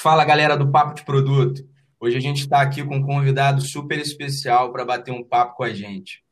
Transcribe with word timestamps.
Fala 0.00 0.24
galera 0.24 0.56
do 0.56 0.70
Papo 0.70 0.94
de 0.94 1.04
Produto. 1.04 1.68
Hoje 1.98 2.16
a 2.16 2.20
gente 2.20 2.42
está 2.42 2.60
aqui 2.60 2.84
com 2.84 2.98
um 2.98 3.02
convidado 3.02 3.60
super 3.60 3.98
especial 3.98 4.70
para 4.70 4.84
bater 4.84 5.10
um 5.10 5.24
papo 5.24 5.56
com 5.56 5.64
a 5.64 5.74
gente. 5.74 6.22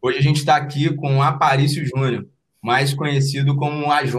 Hoje 0.00 0.16
a 0.16 0.22
gente 0.22 0.38
está 0.38 0.56
aqui 0.56 0.88
com 0.96 1.22
Aparício 1.22 1.84
Júnior, 1.84 2.26
mais 2.62 2.94
conhecido 2.94 3.56
como 3.56 3.92
AJ. 3.92 4.14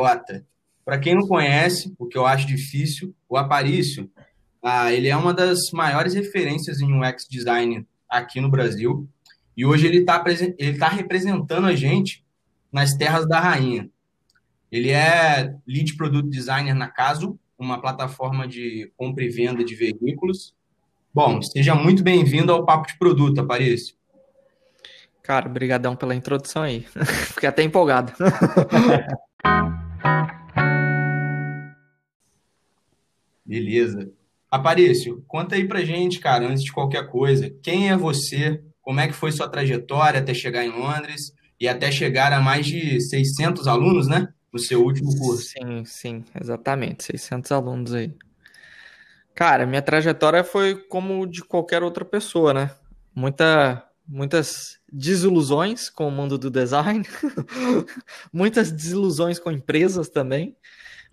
Para 0.85 0.99
quem 0.99 1.15
não 1.15 1.27
conhece, 1.27 1.95
o 1.97 2.05
que 2.05 2.15
eu 2.15 2.27
acho 2.27 2.45
difícil, 2.45 3.11
o 3.27 3.35
Aparício, 3.35 4.07
ah, 4.61 4.93
ele 4.93 5.07
é 5.07 5.17
uma 5.17 5.33
das 5.33 5.71
maiores 5.73 6.13
referências 6.13 6.79
em 6.79 6.93
UX 6.93 7.25
design 7.27 7.87
aqui 8.07 8.39
no 8.39 8.51
Brasil. 8.51 9.09
E 9.57 9.65
hoje 9.65 9.87
ele 9.87 10.01
está 10.01 10.23
ele 10.59 10.77
tá 10.77 10.89
representando 10.89 11.65
a 11.65 11.75
gente 11.75 12.23
nas 12.71 12.93
terras 12.93 13.27
da 13.27 13.39
rainha. 13.39 13.89
Ele 14.71 14.91
é 14.91 15.55
lead 15.67 15.95
product 15.97 16.29
designer 16.29 16.75
na 16.75 16.87
Caso, 16.87 17.39
uma 17.57 17.81
plataforma 17.81 18.47
de 18.47 18.91
compra 18.95 19.23
e 19.23 19.29
venda 19.29 19.63
de 19.63 19.75
veículos. 19.75 20.53
Bom, 21.13 21.41
seja 21.41 21.73
muito 21.73 22.03
bem-vindo 22.03 22.51
ao 22.51 22.65
Papo 22.65 22.87
de 22.87 22.97
Produto, 22.97 23.39
Aparício. 23.39 23.95
Cara, 25.23 25.49
brigadão 25.49 25.95
pela 25.95 26.13
introdução 26.13 26.61
aí. 26.63 26.81
Fiquei 27.33 27.49
até 27.49 27.63
empolgado. 27.63 28.13
Beleza. 33.45 34.11
Aparício, 34.51 35.23
conta 35.27 35.55
aí 35.55 35.67
pra 35.67 35.83
gente, 35.83 36.19
cara, 36.19 36.47
antes 36.47 36.63
de 36.63 36.71
qualquer 36.71 37.09
coisa, 37.09 37.49
quem 37.63 37.89
é 37.89 37.97
você? 37.97 38.61
Como 38.81 38.99
é 38.99 39.07
que 39.07 39.13
foi 39.13 39.31
sua 39.31 39.49
trajetória 39.49 40.19
até 40.19 40.33
chegar 40.33 40.65
em 40.65 40.69
Londres 40.69 41.33
e 41.59 41.67
até 41.67 41.91
chegar 41.91 42.31
a 42.31 42.39
mais 42.39 42.65
de 42.65 43.01
600 43.01 43.67
alunos, 43.67 44.07
né? 44.07 44.27
No 44.55 44.59
seu 44.59 44.81
último 44.81 45.13
curso. 45.17 45.49
Sim, 45.49 45.83
sim, 45.83 46.23
exatamente, 46.39 47.03
600 47.03 47.51
alunos 47.51 47.93
aí. 47.93 48.15
Cara, 49.33 49.65
minha 49.65 49.81
trajetória 49.81 50.45
foi 50.45 50.75
como 50.75 51.27
de 51.27 51.43
qualquer 51.43 51.83
outra 51.83 52.05
pessoa, 52.05 52.53
né? 52.53 52.71
Muita, 53.13 53.85
muitas 54.07 54.79
desilusões 54.89 55.89
com 55.89 56.07
o 56.07 56.11
mundo 56.11 56.37
do 56.37 56.49
design, 56.49 57.05
muitas 58.31 58.71
desilusões 58.71 59.39
com 59.39 59.51
empresas 59.51 60.07
também, 60.07 60.55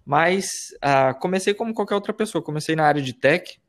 mas 0.07 0.73
uh, 0.77 1.19
comecei 1.19 1.53
como 1.53 1.75
qualquer 1.75 1.97
outra 1.97 2.13
pessoa. 2.13 2.45
Comecei 2.45 2.77
na 2.77 2.85
área 2.85 3.03
de 3.03 3.13
tech, 3.13 3.61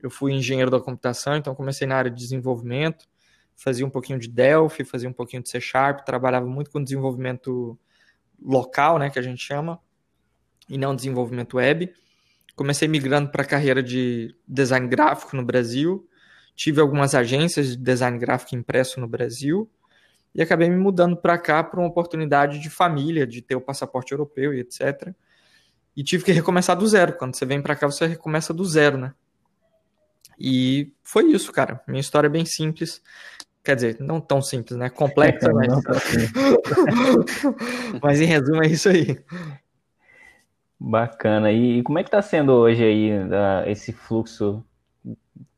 eu 0.00 0.08
fui 0.08 0.32
engenheiro 0.34 0.70
da 0.70 0.78
computação, 0.78 1.36
então 1.36 1.52
comecei 1.52 1.88
na 1.88 1.96
área 1.96 2.12
de 2.12 2.16
desenvolvimento, 2.16 3.08
fazia 3.56 3.84
um 3.84 3.90
pouquinho 3.90 4.20
de 4.20 4.28
Delphi, 4.28 4.84
fazia 4.84 5.08
um 5.08 5.12
pouquinho 5.12 5.42
de 5.42 5.48
C 5.48 5.60
Sharp, 5.60 6.04
trabalhava 6.04 6.46
muito 6.46 6.70
com 6.70 6.80
desenvolvimento 6.80 7.76
local, 8.42 8.98
né, 8.98 9.10
que 9.10 9.18
a 9.18 9.22
gente 9.22 9.44
chama, 9.44 9.78
e 10.68 10.76
não 10.76 10.94
desenvolvimento 10.94 11.56
web. 11.56 11.92
Comecei 12.54 12.88
migrando 12.88 13.30
para 13.30 13.42
a 13.42 13.46
carreira 13.46 13.82
de 13.82 14.34
design 14.46 14.88
gráfico 14.88 15.36
no 15.36 15.44
Brasil. 15.44 16.08
Tive 16.54 16.80
algumas 16.80 17.14
agências 17.14 17.68
de 17.68 17.76
design 17.76 18.18
gráfico 18.18 18.54
impresso 18.54 18.98
no 18.98 19.06
Brasil 19.06 19.70
e 20.34 20.42
acabei 20.42 20.68
me 20.68 20.76
mudando 20.76 21.16
para 21.16 21.38
cá 21.38 21.64
por 21.64 21.78
uma 21.78 21.88
oportunidade 21.88 22.58
de 22.58 22.68
família, 22.68 23.26
de 23.26 23.40
ter 23.40 23.56
o 23.56 23.60
passaporte 23.60 24.12
europeu 24.12 24.52
e 24.52 24.60
etc. 24.60 25.14
E 25.96 26.04
tive 26.04 26.24
que 26.24 26.32
recomeçar 26.32 26.76
do 26.76 26.86
zero. 26.86 27.14
Quando 27.14 27.34
você 27.34 27.46
vem 27.46 27.62
para 27.62 27.74
cá, 27.74 27.86
você 27.86 28.06
recomeça 28.06 28.52
do 28.52 28.64
zero, 28.64 28.98
né? 28.98 29.14
E 30.38 30.92
foi 31.02 31.24
isso, 31.30 31.50
cara. 31.52 31.82
Minha 31.88 32.00
história 32.00 32.26
é 32.26 32.30
bem 32.30 32.44
simples. 32.44 33.02
Quer 33.66 33.74
dizer, 33.74 33.96
não 33.98 34.20
tão 34.20 34.40
simples, 34.40 34.78
né? 34.78 34.88
Complexa, 34.88 35.50
mas. 35.52 35.66
mas 38.00 38.20
em 38.20 38.24
resumo 38.24 38.62
é 38.62 38.68
isso 38.68 38.88
aí. 38.88 39.18
Bacana. 40.78 41.50
E 41.50 41.82
como 41.82 41.98
é 41.98 42.04
que 42.04 42.10
tá 42.10 42.22
sendo 42.22 42.52
hoje 42.52 42.84
aí 42.84 43.10
esse 43.66 43.92
fluxo 43.92 44.64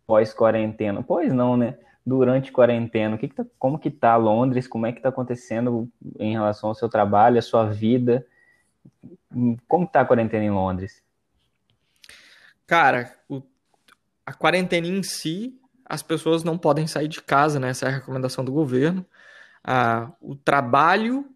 pós-quarentena? 0.07 1.03
Pois 1.03 1.35
não, 1.35 1.55
né? 1.55 1.77
Durante 2.07 2.51
quarentena, 2.51 3.17
o 3.17 3.19
que, 3.19 3.29
que 3.29 3.35
tá, 3.35 3.45
como 3.59 3.79
que 3.79 3.91
tá 3.91 4.17
Londres? 4.17 4.67
Como 4.67 4.87
é 4.87 4.93
que 4.93 5.03
tá 5.03 5.11
acontecendo 5.11 5.87
em 6.19 6.33
relação 6.33 6.71
ao 6.71 6.75
seu 6.75 6.89
trabalho, 6.89 7.39
à 7.39 7.43
sua 7.43 7.67
vida? 7.67 8.27
Como 9.69 9.87
tá 9.87 10.01
a 10.01 10.07
quarentena 10.07 10.45
em 10.45 10.51
Londres? 10.51 11.03
Cara, 12.67 13.13
o, 13.29 13.43
a 14.25 14.33
quarentena 14.33 14.87
em 14.87 15.03
si 15.03 15.61
as 15.89 16.03
pessoas 16.03 16.45
não 16.45 16.59
podem 16.59 16.87
sair 16.87 17.09
de 17.09 17.23
casa, 17.23 17.59
né? 17.59 17.71
Essa 17.71 17.87
é 17.87 17.89
a 17.89 17.93
recomendação 17.93 18.45
do 18.45 18.53
governo. 18.53 19.07
Ah, 19.65 20.13
o 20.21 20.37
trabalho 20.37 21.27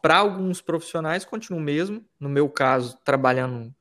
para 0.00 0.18
alguns 0.18 0.60
profissionais 0.60 1.24
continua 1.24 1.60
o 1.60 1.62
mesmo. 1.62 2.04
No 2.18 2.28
meu 2.28 2.48
caso, 2.48 2.98
trabalhando 3.04 3.74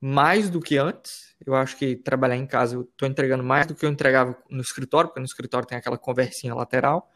mais 0.00 0.50
do 0.50 0.60
que 0.60 0.76
antes. 0.76 1.34
Eu 1.46 1.54
acho 1.54 1.78
que 1.78 1.96
trabalhar 1.96 2.36
em 2.36 2.46
casa 2.46 2.76
eu 2.76 2.82
estou 2.82 3.08
entregando 3.08 3.42
mais 3.42 3.66
do 3.66 3.74
que 3.74 3.86
eu 3.86 3.90
entregava 3.90 4.36
no 4.50 4.60
escritório, 4.60 5.08
porque 5.08 5.20
no 5.20 5.26
escritório 5.26 5.66
tem 5.66 5.78
aquela 5.78 5.96
conversinha 5.96 6.54
lateral. 6.54 7.10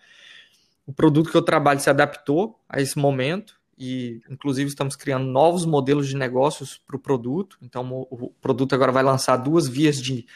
O 0.87 0.92
produto 0.92 1.31
que 1.31 1.37
eu 1.37 1.42
trabalho 1.42 1.81
se 1.81 1.91
adaptou 1.91 2.58
a 2.66 2.81
esse 2.81 2.98
momento 2.98 3.60
e, 3.78 4.22
inclusive, 4.31 4.70
estamos 4.70 4.97
criando 4.97 5.26
novos 5.26 5.66
modelos 5.66 6.08
de 6.08 6.16
negócios 6.16 6.78
para 6.78 6.97
o 6.97 6.98
produto. 6.98 7.58
Então, 7.60 8.06
o 8.10 8.31
produto 8.41 8.75
agora 8.75 8.91
vai 8.91 9.03
lançar 9.03 9.37
duas 9.37 9.69
vias 9.69 10.00
de 10.00 10.26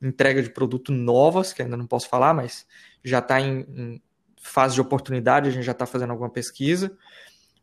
entrega 0.00 0.42
de 0.42 0.50
produto 0.50 0.92
novas, 0.92 1.52
que 1.52 1.62
ainda 1.62 1.76
não 1.76 1.86
posso 1.86 2.08
falar, 2.08 2.34
mas 2.34 2.66
já 3.04 3.18
está 3.18 3.40
em, 3.40 3.60
em, 3.60 4.02
fase 4.40 4.74
de 4.74 4.80
oportunidade, 4.80 5.48
a 5.48 5.52
gente 5.52 5.64
já 5.64 5.72
está 5.72 5.86
fazendo 5.86 6.10
alguma 6.10 6.30
pesquisa. 6.30 6.96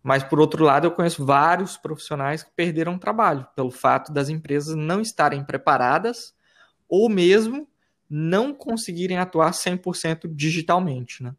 Mas, 0.02 0.24
por 0.24 0.40
outro 0.40 0.64
lado, 0.66 0.86
eu 0.86 0.92
conheço 0.92 1.26
vários 1.26 1.78
profissionais 1.78 2.44
que 2.44 2.52
perderam 2.54 3.00
trabalho 3.00 3.48
pelo 3.56 3.72
fato 3.72 4.12
das 4.12 4.28
empresas 4.28 4.76
não 4.76 5.00
estarem 5.00 5.46
preparadas 5.46 6.34
ou 6.90 7.10
mesmo 7.10 7.68
não 8.10 8.54
conseguirem 8.54 9.18
atuar 9.18 9.52
100% 9.52 10.30
digitalmente, 10.36 11.24
né? 11.24 11.34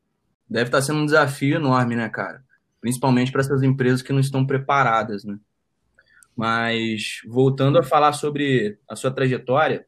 Deve 0.48 0.68
estar 0.68 0.78
tá 0.78 0.82
sendo 0.82 1.00
um 1.00 1.06
desafio 1.06 1.56
enorme, 1.56 1.94
né, 1.94 2.08
cara? 2.08 2.42
Principalmente 2.80 3.30
para 3.30 3.42
essas 3.42 3.62
empresas 3.62 4.02
que 4.02 4.12
não 4.12 4.20
estão 4.20 4.46
preparadas, 4.46 5.24
né? 5.24 5.38
Mas, 6.36 7.20
voltando 7.26 7.78
a 7.78 7.82
falar 7.82 8.12
sobre 8.12 8.78
a 8.88 8.96
sua 8.96 9.10
trajetória, 9.10 9.86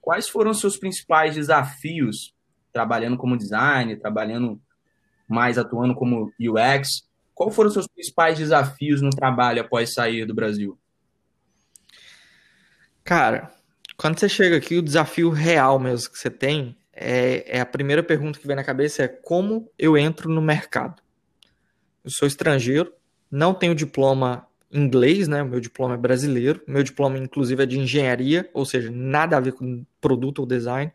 Quais 0.00 0.28
foram 0.28 0.50
os 0.50 0.60
seus 0.60 0.76
principais 0.76 1.34
desafios 1.34 2.34
trabalhando 2.72 3.16
como 3.16 3.36
designer, 3.36 3.98
trabalhando 3.98 4.60
mais 5.28 5.58
atuando 5.58 5.94
como 5.94 6.32
UX? 6.40 7.08
Quais 7.34 7.54
foram 7.54 7.68
os 7.68 7.74
seus 7.74 7.86
principais 7.86 8.38
desafios 8.38 9.02
no 9.02 9.10
trabalho 9.10 9.60
após 9.60 9.92
sair 9.92 10.24
do 10.24 10.34
Brasil? 10.34 10.78
Cara, 13.04 13.50
quando 13.96 14.18
você 14.18 14.28
chega 14.28 14.56
aqui, 14.56 14.76
o 14.76 14.82
desafio 14.82 15.30
real 15.30 15.78
mesmo 15.78 16.10
que 16.10 16.18
você 16.18 16.30
tem 16.30 16.76
é, 16.92 17.56
é, 17.56 17.60
a 17.60 17.66
primeira 17.66 18.02
pergunta 18.02 18.38
que 18.38 18.46
vem 18.46 18.56
na 18.56 18.64
cabeça 18.64 19.02
é 19.02 19.08
como 19.08 19.70
eu 19.78 19.96
entro 19.96 20.28
no 20.28 20.42
mercado. 20.42 21.02
Eu 22.04 22.10
sou 22.10 22.28
estrangeiro, 22.28 22.92
não 23.30 23.54
tenho 23.54 23.74
diploma 23.74 24.46
inglês, 24.72 25.26
né? 25.26 25.42
O 25.42 25.48
meu 25.48 25.60
diploma 25.60 25.94
é 25.94 25.98
brasileiro. 25.98 26.62
Meu 26.66 26.82
diploma, 26.82 27.18
inclusive, 27.18 27.62
é 27.62 27.66
de 27.66 27.78
engenharia, 27.78 28.48
ou 28.54 28.64
seja, 28.64 28.90
nada 28.90 29.36
a 29.36 29.40
ver 29.40 29.52
com 29.52 29.84
produto 30.00 30.40
ou 30.40 30.46
design. 30.46 30.92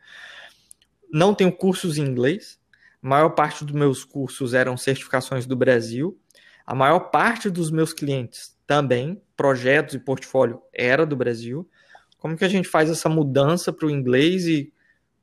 Não 1.12 1.34
tenho 1.34 1.52
cursos 1.52 1.98
em 1.98 2.04
inglês. 2.04 2.60
A 3.02 3.08
maior 3.08 3.30
parte 3.30 3.64
dos 3.64 3.76
meus 3.76 4.04
cursos 4.04 4.54
eram 4.54 4.78
certificações 4.78 5.46
do 5.46 5.56
Brasil. 5.56 6.18
A 6.66 6.74
maior 6.74 7.00
parte 7.12 7.50
dos 7.50 7.70
meus 7.70 7.94
clientes 7.94 8.56
também, 8.66 9.22
projetos 9.38 9.94
e 9.94 10.00
portfólio, 10.00 10.62
era 10.74 11.06
do 11.06 11.16
Brasil. 11.16 11.70
Como 12.18 12.36
que 12.36 12.46
a 12.46 12.50
gente 12.50 12.68
faz 12.68 12.90
essa 12.90 13.08
mudança 13.08 13.72
para 13.72 13.86
o 13.86 13.92
inglês 13.92 14.48
e 14.48 14.74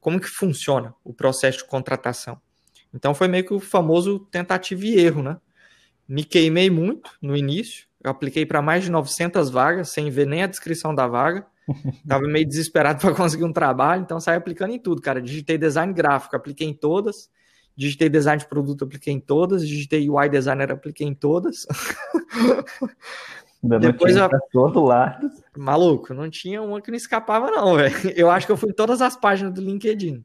como 0.01 0.21
que 0.21 0.29
funciona 0.29 0.95
o 1.03 1.13
processo 1.13 1.59
de 1.59 1.65
contratação? 1.65 2.41
Então 2.95 3.15
foi 3.15 3.27
meio 3.27 3.45
que 3.45 3.55
o 3.55 3.59
famoso 3.59 4.21
tentativa 4.31 4.85
e 4.85 4.99
erro, 4.99 5.23
né? 5.23 5.39
Me 6.07 6.25
queimei 6.25 6.69
muito 6.69 7.11
no 7.21 7.37
início, 7.37 7.87
eu 8.03 8.11
apliquei 8.11 8.45
para 8.45 8.61
mais 8.61 8.85
de 8.85 8.91
900 8.91 9.51
vagas, 9.51 9.91
sem 9.91 10.11
ver 10.11 10.27
nem 10.27 10.43
a 10.43 10.47
descrição 10.47 10.95
da 10.95 11.07
vaga. 11.07 11.47
Tava 12.07 12.27
meio 12.27 12.47
desesperado 12.47 13.01
para 13.01 13.15
conseguir 13.15 13.45
um 13.45 13.53
trabalho, 13.53 14.03
então 14.03 14.19
saí 14.19 14.37
aplicando 14.37 14.73
em 14.73 14.79
tudo, 14.79 15.01
cara. 15.01 15.23
Digitei 15.23 15.57
design 15.57 15.93
gráfico, 15.93 16.35
apliquei 16.35 16.69
em 16.69 16.75
todas. 16.75 17.31
Digitei 17.77 18.09
design 18.09 18.41
de 18.41 18.49
produto, 18.49 18.85
apliquei 18.85 19.13
em 19.15 19.21
todas. 19.21 19.67
Digitei 19.67 20.11
UI 20.11 20.29
designer, 20.29 20.73
apliquei 20.73 21.07
em 21.07 21.15
todas. 21.15 21.67
Depois 23.63 24.17
eu... 24.17 24.29
todo 24.51 24.83
lado. 24.83 25.31
Maluco, 25.57 26.13
não 26.13 26.29
tinha 26.29 26.61
uma 26.61 26.81
que 26.83 26.91
não 26.91 26.97
escapava, 26.97 27.51
não, 27.51 27.77
velho. 27.77 27.95
Eu 28.17 28.29
acho 28.29 28.45
que 28.45 28.53
eu 28.53 28.57
fui 28.57 28.71
em 28.71 28.75
todas 28.75 29.01
as 29.01 29.17
páginas 29.17 29.55
do 29.55 29.61
LinkedIn. 29.61 30.25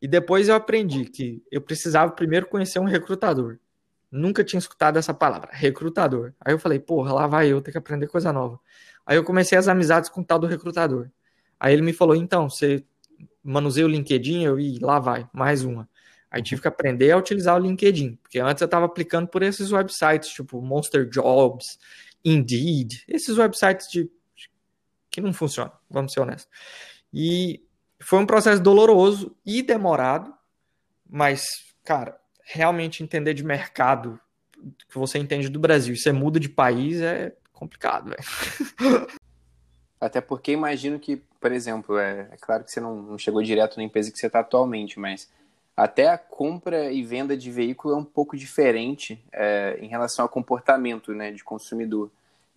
E 0.00 0.08
depois 0.08 0.48
eu 0.48 0.56
aprendi 0.56 1.04
que 1.04 1.40
eu 1.50 1.60
precisava 1.60 2.10
primeiro 2.10 2.46
conhecer 2.46 2.80
um 2.80 2.84
recrutador. 2.84 3.58
Nunca 4.12 4.44
tinha 4.44 4.58
escutado 4.58 4.98
essa 4.98 5.14
palavra, 5.14 5.48
recrutador. 5.50 6.34
Aí 6.38 6.52
eu 6.52 6.58
falei, 6.58 6.78
porra, 6.78 7.14
lá 7.14 7.26
vai 7.26 7.48
eu 7.48 7.62
ter 7.62 7.72
que 7.72 7.78
aprender 7.78 8.06
coisa 8.08 8.30
nova. 8.30 8.60
Aí 9.06 9.16
eu 9.16 9.24
comecei 9.24 9.56
as 9.56 9.68
amizades 9.68 10.10
com 10.10 10.20
o 10.20 10.24
tal 10.24 10.38
do 10.38 10.46
recrutador. 10.46 11.10
Aí 11.58 11.72
ele 11.72 11.80
me 11.80 11.94
falou, 11.94 12.14
então, 12.14 12.50
você 12.50 12.84
manuseia 13.42 13.86
o 13.86 13.88
LinkedIn? 13.88 14.42
Eu, 14.44 14.60
e 14.60 14.78
lá 14.78 14.98
vai, 14.98 15.26
mais 15.32 15.64
uma. 15.64 15.88
Aí 16.30 16.42
tive 16.42 16.60
que 16.60 16.68
aprender 16.68 17.10
a 17.10 17.16
utilizar 17.16 17.56
o 17.56 17.58
LinkedIn, 17.58 18.16
porque 18.16 18.38
antes 18.38 18.60
eu 18.60 18.66
estava 18.66 18.84
aplicando 18.86 19.28
por 19.28 19.42
esses 19.42 19.72
websites, 19.72 20.30
tipo 20.30 20.60
Monster 20.60 21.08
Jobs, 21.08 21.78
Indeed, 22.24 23.04
esses 23.08 23.36
websites 23.36 23.88
de 23.90 24.10
que 25.10 25.20
não 25.20 25.32
funciona, 25.32 25.72
vamos 25.90 26.12
ser 26.12 26.20
honestos. 26.20 26.48
E 27.12 27.62
foi 28.00 28.18
um 28.18 28.26
processo 28.26 28.62
doloroso 28.62 29.36
e 29.44 29.62
demorado, 29.62 30.32
mas, 31.08 31.44
cara, 31.84 32.18
realmente 32.52 33.02
entender 33.02 33.34
de 33.34 33.44
mercado 33.44 34.20
que 34.88 34.98
você 34.98 35.18
entende 35.18 35.48
do 35.48 35.58
Brasil 35.58 35.96
você 35.96 36.12
muda 36.12 36.38
de 36.38 36.48
país 36.48 37.00
é 37.00 37.34
complicado, 37.52 38.10
velho. 38.10 39.06
Até 40.00 40.20
porque 40.20 40.50
imagino 40.50 40.98
que, 40.98 41.22
por 41.40 41.52
exemplo, 41.52 41.96
é, 41.96 42.28
é 42.32 42.36
claro 42.36 42.64
que 42.64 42.72
você 42.72 42.80
não, 42.80 43.00
não, 43.02 43.18
chegou 43.18 43.40
direto 43.40 43.76
na 43.76 43.84
empresa 43.84 44.10
que 44.10 44.18
você 44.18 44.26
está 44.26 44.40
atualmente, 44.40 44.98
mas 44.98 45.30
até 45.76 46.08
a 46.08 46.18
compra 46.18 46.90
e 46.90 47.04
venda 47.04 47.36
de 47.36 47.52
veículo 47.52 47.94
é 47.94 47.96
um 47.96 48.04
pouco 48.04 48.36
diferente 48.36 49.24
é, 49.32 49.78
em 49.80 49.86
relação 49.86 50.24
ao 50.24 50.28
comportamento 50.28 51.14
né, 51.14 51.30
de 51.30 51.44
consumidor. 51.44 52.10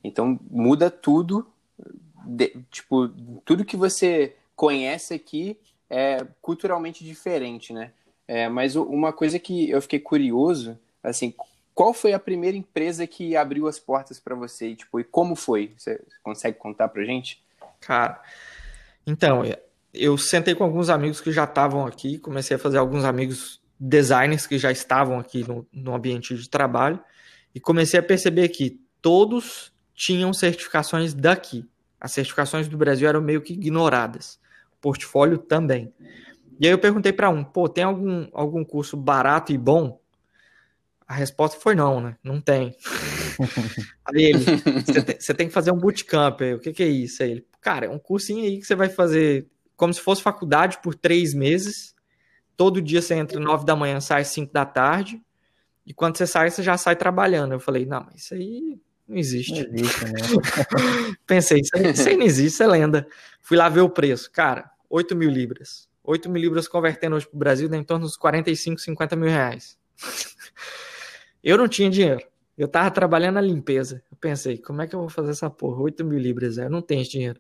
Então 0.04 0.40
muda 0.50 0.90
tudo, 0.90 1.48
de, 2.26 2.58
tipo, 2.72 3.10
tudo 3.46 3.64
que 3.64 3.78
você 3.78 4.36
conhece 4.56 5.14
aqui 5.14 5.60
é 5.88 6.26
culturalmente 6.42 7.04
diferente, 7.04 7.72
né? 7.72 7.92
É, 8.28 8.50
mas 8.50 8.76
uma 8.76 9.14
coisa 9.14 9.38
que 9.38 9.70
eu 9.70 9.82
fiquei 9.82 10.00
curioso, 10.00 10.78
assim, 11.04 11.34
qual 11.74 11.94
foi 11.94 12.14
a 12.14 12.20
primeira 12.20 12.58
empresa 12.58 13.06
que 13.06 13.36
abriu 13.36 13.68
as 13.68 13.78
portas 13.78 14.20
para 14.20 14.34
você? 14.34 14.70
E, 14.70 14.76
tipo, 14.76 15.00
e 15.00 15.04
como 15.04 15.36
foi? 15.36 15.74
Você 15.78 16.02
consegue 16.24 16.58
contar 16.58 16.88
pra 16.88 17.04
gente? 17.04 17.44
Cara, 17.82 18.22
então, 19.06 19.44
eu 19.94 20.18
sentei 20.18 20.56
com 20.56 20.64
alguns 20.64 20.90
amigos 20.90 21.22
que 21.22 21.32
já 21.32 21.44
estavam 21.44 21.86
aqui, 21.86 22.18
comecei 22.18 22.56
a 22.56 22.60
fazer 22.60 22.78
alguns 22.78 23.04
amigos 23.04 23.62
designers 23.80 24.48
que 24.48 24.58
já 24.58 24.72
estavam 24.72 25.20
aqui 25.20 25.46
no, 25.48 25.68
no 25.72 25.94
ambiente 25.94 26.36
de 26.36 26.50
trabalho 26.50 27.00
e 27.54 27.60
comecei 27.60 28.00
a 28.00 28.04
perceber 28.04 28.50
que 28.50 28.80
todos 29.02 29.72
tinham 29.94 30.34
certificações 30.34 31.14
daqui. 31.14 31.66
As 32.00 32.12
certificações 32.12 32.68
do 32.68 32.78
Brasil 32.78 33.08
eram 33.08 33.22
meio 33.22 33.42
que 33.42 33.54
ignoradas. 33.54 34.40
Portfólio 34.82 35.38
também. 35.38 35.94
E 36.60 36.66
aí 36.66 36.72
eu 36.72 36.80
perguntei 36.80 37.12
para 37.12 37.30
um, 37.30 37.44
pô, 37.44 37.68
tem 37.68 37.84
algum, 37.84 38.28
algum 38.34 38.64
curso 38.64 38.96
barato 38.96 39.52
e 39.52 39.58
bom? 39.58 40.00
A 41.08 41.14
resposta 41.14 41.60
foi 41.60 41.76
não, 41.76 42.02
né? 42.02 42.18
Não 42.24 42.42
tem. 42.42 42.76
aí 44.06 44.24
ele, 44.24 44.44
você 45.20 45.34
tem, 45.34 45.48
que 45.48 45.54
fazer 45.54 45.72
um 45.72 45.78
bootcamp. 45.78 46.42
Aí, 46.42 46.54
o 46.54 46.60
que, 46.60 46.74
que 46.74 46.84
é 46.84 46.88
isso? 46.88 47.22
Aí 47.22 47.32
ele, 47.32 47.48
cara, 47.62 47.86
é 47.86 47.90
um 47.90 48.00
cursinho 48.00 48.44
aí 48.44 48.58
que 48.58 48.66
você 48.66 48.76
vai 48.76 48.90
fazer 48.90 49.48
como 49.76 49.94
se 49.94 50.02
fosse 50.02 50.22
faculdade 50.22 50.80
por 50.82 50.96
três 50.96 51.34
meses. 51.34 51.94
Todo 52.58 52.82
dia 52.82 53.02
você 53.02 53.14
entra 53.14 53.40
nove 53.40 53.66
da 53.66 53.76
manhã, 53.76 54.00
sai 54.00 54.24
cinco 54.24 54.54
da 54.54 54.66
tarde. 54.66 55.22
E 55.86 55.94
quando 55.94 56.18
você 56.18 56.26
sai, 56.26 56.50
você 56.50 56.64
já 56.64 56.78
sai 56.78 56.96
trabalhando. 56.96 57.52
Eu 57.52 57.60
falei, 57.60 57.86
não, 57.86 58.04
mas 58.06 58.24
isso 58.24 58.34
aí 58.34 58.80
não 59.08 59.18
existe. 59.18 59.68
Não 59.68 59.76
existe 59.76 60.06
né? 60.06 60.12
Pensei, 61.28 61.62
isso 61.62 61.72
aí, 61.76 61.92
isso 61.92 62.10
aí 62.10 62.18
não 62.18 62.26
existe, 62.26 62.54
isso 62.56 62.64
é 62.64 62.68
lenda. 62.68 63.08
Fui 63.42 63.56
lá 63.56 63.70
ver 63.70 63.82
o 63.82 63.90
preço. 63.90 64.32
Cara, 64.32 64.72
8 64.90 65.16
mil 65.16 65.30
libras. 65.30 65.88
8 66.06 66.30
mil 66.30 66.42
libras 66.42 66.68
convertendo 66.68 67.16
hoje 67.16 67.28
para 67.28 67.36
o 67.36 67.40
Brasil 67.40 67.68
dá 67.68 67.78
em 67.78 67.84
torno 67.84 68.06
dos 68.06 68.16
45, 68.16 68.80
50 68.80 69.16
mil 69.16 69.30
reais. 69.30 69.78
Eu 71.44 71.58
não 71.58 71.68
tinha 71.68 71.90
dinheiro. 71.90 72.22
Eu 72.58 72.68
tava 72.68 72.90
trabalhando 72.90 73.36
na 73.36 73.42
limpeza. 73.42 74.04
Eu 74.10 74.18
pensei, 74.18 74.58
como 74.58 74.82
é 74.82 74.88
que 74.88 74.96
eu 74.96 75.00
vou 75.02 75.10
fazer 75.10 75.32
essa 75.32 75.50
porra? 75.50 75.82
8 75.82 76.04
mil 76.06 76.18
libras, 76.18 76.58
eu 76.58 76.70
não 76.70 76.82
tenho 76.82 77.02
esse 77.02 77.12
dinheiro. 77.12 77.40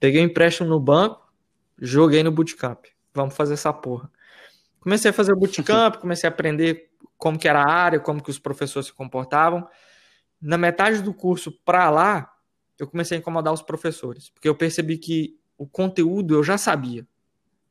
Peguei 0.00 0.20
um 0.20 0.24
empréstimo 0.24 0.68
no 0.68 0.80
banco, 0.80 1.32
joguei 1.80 2.22
no 2.22 2.32
bootcamp. 2.32 2.84
Vamos 3.14 3.34
fazer 3.34 3.54
essa 3.54 3.72
porra. 3.72 4.10
Comecei 4.80 5.10
a 5.10 5.14
fazer 5.14 5.32
o 5.32 5.36
bootcamp, 5.36 5.96
comecei 6.02 6.28
a 6.28 6.32
aprender 6.32 6.90
como 7.16 7.38
que 7.38 7.48
era 7.48 7.62
a 7.62 7.70
área, 7.70 8.00
como 8.00 8.22
que 8.22 8.28
os 8.28 8.38
professores 8.38 8.88
se 8.88 8.92
comportavam. 8.92 9.66
Na 10.40 10.58
metade 10.58 11.00
do 11.00 11.14
curso 11.14 11.52
para 11.64 11.88
lá, 11.88 12.32
eu 12.78 12.86
comecei 12.86 13.16
a 13.16 13.20
incomodar 13.20 13.54
os 13.54 13.62
professores, 13.62 14.28
porque 14.30 14.48
eu 14.48 14.54
percebi 14.54 14.98
que 14.98 15.38
o 15.56 15.66
conteúdo 15.66 16.34
eu 16.34 16.42
já 16.42 16.58
sabia. 16.58 17.06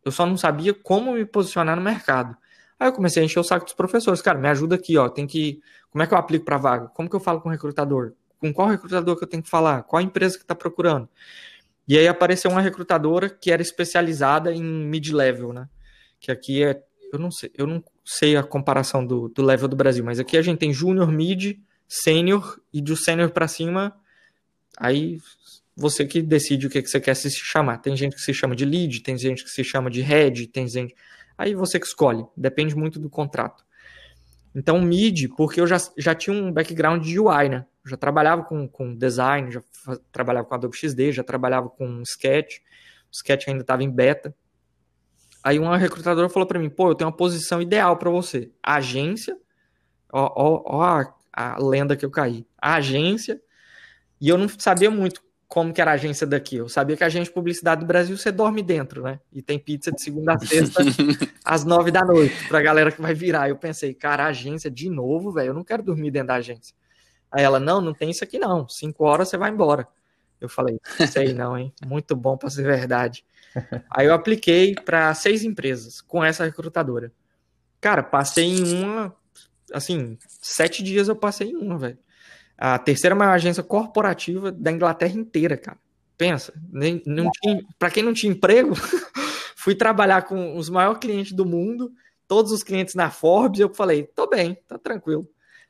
Eu 0.05 0.11
só 0.11 0.25
não 0.25 0.37
sabia 0.37 0.71
como 0.71 1.13
me 1.13 1.25
posicionar 1.25 1.75
no 1.75 1.81
mercado. 1.81 2.37
Aí 2.79 2.87
eu 2.87 2.93
comecei 2.93 3.23
a 3.23 3.25
encher 3.25 3.39
o 3.39 3.43
saco 3.43 3.65
dos 3.65 3.73
professores. 3.73 4.21
Cara, 4.21 4.37
me 4.37 4.47
ajuda 4.47 4.75
aqui, 4.75 4.97
ó. 4.97 5.09
Tem 5.09 5.25
que. 5.25 5.59
Como 5.89 6.03
é 6.03 6.07
que 6.07 6.13
eu 6.13 6.17
aplico 6.17 6.45
para 6.45 6.57
vaga? 6.57 6.87
Como 6.89 7.09
que 7.09 7.15
eu 7.15 7.19
falo 7.19 7.41
com 7.41 7.49
o 7.49 7.51
recrutador? 7.51 8.13
Com 8.39 8.53
qual 8.53 8.67
recrutador 8.67 9.17
que 9.17 9.23
eu 9.23 9.27
tenho 9.27 9.41
que 9.41 9.49
falar? 9.49 9.83
Qual 9.83 10.01
empresa 10.01 10.37
que 10.37 10.43
está 10.43 10.53
procurando? 10.53 11.09
E 11.87 11.97
aí 11.97 12.07
apareceu 12.07 12.51
uma 12.51 12.61
recrutadora 12.61 13.29
que 13.29 13.51
era 13.51 13.61
especializada 13.61 14.53
em 14.53 14.63
mid-level, 14.63 15.53
né? 15.53 15.67
Que 16.19 16.31
aqui 16.31 16.63
é. 16.63 16.83
Eu 17.11 17.19
não 17.19 17.31
sei, 17.31 17.51
eu 17.55 17.65
não 17.65 17.83
sei 18.03 18.35
a 18.35 18.43
comparação 18.43 19.05
do, 19.05 19.29
do 19.29 19.41
level 19.41 19.67
do 19.67 19.75
Brasil, 19.75 20.03
mas 20.03 20.19
aqui 20.19 20.37
a 20.37 20.41
gente 20.41 20.59
tem 20.59 20.73
júnior, 20.73 21.11
mid, 21.11 21.57
sênior 21.87 22.59
e 22.73 22.81
do 22.81 22.95
sênior 22.95 23.31
para 23.31 23.47
cima. 23.47 23.95
Aí 24.77 25.19
você 25.75 26.05
que 26.05 26.21
decide 26.21 26.67
o 26.67 26.69
que, 26.69 26.81
que 26.81 26.89
você 26.89 27.01
quer 27.01 27.15
se 27.15 27.29
chamar. 27.29 27.79
Tem 27.79 27.95
gente 27.97 28.15
que 28.15 28.21
se 28.21 28.33
chama 28.33 28.55
de 28.55 28.63
lead, 28.63 29.01
tem 29.01 29.17
gente 29.17 29.43
que 29.43 29.49
se 29.49 29.63
chama 29.63 29.89
de 29.89 30.01
head, 30.01 30.47
tem 30.47 30.67
gente. 30.67 30.95
Aí 31.37 31.53
você 31.53 31.79
que 31.79 31.85
escolhe, 31.85 32.25
depende 32.35 32.75
muito 32.75 32.97
do 32.99 33.09
contrato. 33.09 33.65
Então, 34.55 34.81
mid, 34.81 35.27
porque 35.35 35.59
eu 35.59 35.67
já, 35.67 35.77
já 35.97 36.15
tinha 36.15 36.33
um 36.33 36.49
background 36.49 37.03
de 37.03 37.19
UI, 37.19 37.49
né? 37.49 37.65
Eu 37.83 37.89
já 37.89 37.97
trabalhava 37.97 38.43
com, 38.43 38.65
com 38.69 38.95
design, 38.95 39.51
já 39.51 39.61
trabalhava 40.13 40.47
com 40.47 40.55
Adobe 40.55 40.77
XD, 40.77 41.11
já 41.11 41.23
trabalhava 41.23 41.69
com 41.69 42.01
Sketch. 42.03 42.59
O 43.11 43.15
Sketch 43.15 43.49
ainda 43.49 43.61
estava 43.61 43.83
em 43.83 43.91
beta. 43.91 44.33
Aí 45.43 45.59
uma 45.59 45.77
recrutadora 45.77 46.29
falou 46.29 46.47
para 46.47 46.57
mim: 46.57 46.69
pô, 46.69 46.89
eu 46.89 46.95
tenho 46.95 47.09
uma 47.09 47.15
posição 47.15 47.61
ideal 47.61 47.97
para 47.97 48.09
você. 48.09 48.49
A 48.63 48.75
agência, 48.75 49.37
ó, 50.11 50.31
ó, 50.33 50.77
ó 50.77 50.83
a, 50.83 51.13
a 51.33 51.59
lenda 51.59 51.97
que 51.97 52.05
eu 52.05 52.09
caí. 52.09 52.47
A 52.57 52.75
agência, 52.75 53.41
e 54.21 54.29
eu 54.29 54.37
não 54.37 54.47
sabia 54.47 54.89
muito 54.89 55.21
como 55.47 55.73
que 55.73 55.81
era 55.81 55.91
a 55.91 55.93
agência 55.93 56.25
daqui. 56.25 56.57
Eu 56.57 56.67
sabia 56.67 56.97
que 56.97 57.03
a 57.03 57.07
agência 57.07 57.29
de 57.29 57.33
publicidade 57.33 57.81
do 57.81 57.87
Brasil 57.87 58.17
você 58.17 58.31
dorme 58.31 58.63
dentro, 58.63 59.03
né? 59.03 59.19
E 59.31 59.41
tem 59.41 59.59
pizza 59.59 59.91
de 59.91 60.01
segunda 60.01 60.33
a 60.33 60.39
sexta 60.39 60.81
às 61.43 61.63
nove 61.63 61.91
da 61.91 62.01
noite 62.01 62.35
pra 62.47 62.61
galera 62.61 62.91
que 62.91 63.01
vai 63.01 63.13
virar. 63.13 63.49
Eu 63.49 63.55
pensei, 63.55 63.93
cara, 63.93 64.25
a 64.25 64.27
agência 64.27 64.69
de 64.69 64.89
novo, 64.89 65.31
velho, 65.31 65.49
eu 65.49 65.53
não 65.53 65.63
quero 65.63 65.83
dormir 65.83 66.11
dentro 66.11 66.29
da 66.29 66.35
agência. 66.35 66.75
Aí 67.31 67.43
ela, 67.43 67.59
não, 67.59 67.81
não 67.81 67.93
tem 67.93 68.09
isso 68.09 68.23
aqui 68.23 68.39
não. 68.39 68.67
Cinco 68.67 69.05
horas 69.05 69.29
você 69.29 69.37
vai 69.37 69.51
embora. 69.51 69.87
Eu 70.39 70.49
falei, 70.49 70.79
sei 71.11 71.33
não, 71.33 71.57
hein? 71.57 71.73
Muito 71.85 72.15
bom 72.15 72.37
para 72.37 72.49
ser 72.49 72.63
verdade. 72.63 73.25
Aí 73.89 74.07
eu 74.07 74.13
apliquei 74.13 74.75
para 74.75 75.13
seis 75.13 75.43
empresas 75.43 76.01
com 76.01 76.23
essa 76.23 76.43
recrutadora. 76.43 77.11
Cara, 77.79 78.03
passei 78.03 78.45
em 78.45 78.83
uma, 78.83 79.15
assim, 79.71 80.17
sete 80.41 80.83
dias 80.83 81.07
eu 81.07 81.15
passei 81.15 81.51
em 81.51 81.55
uma, 81.55 81.77
velho 81.77 82.04
a 82.57 82.77
terceira 82.79 83.15
maior 83.15 83.33
agência 83.33 83.63
corporativa 83.63 84.51
da 84.51 84.71
Inglaterra 84.71 85.13
inteira, 85.13 85.57
cara. 85.57 85.77
Pensa, 86.17 86.53
nem, 86.71 87.01
não 87.05 87.29
tinha, 87.31 87.61
para 87.77 87.91
quem 87.91 88.03
não 88.03 88.13
tinha 88.13 88.31
emprego, 88.31 88.73
fui 89.55 89.75
trabalhar 89.75 90.21
com 90.23 90.57
os 90.57 90.69
maiores 90.69 90.99
clientes 90.99 91.33
do 91.33 91.45
mundo, 91.45 91.91
todos 92.27 92.51
os 92.51 92.63
clientes 92.63 92.95
na 92.95 93.09
Forbes, 93.09 93.59
eu 93.59 93.73
falei, 93.73 94.03
tô 94.03 94.27
bem, 94.27 94.57
tá 94.67 94.77
tranquilo. 94.77 95.27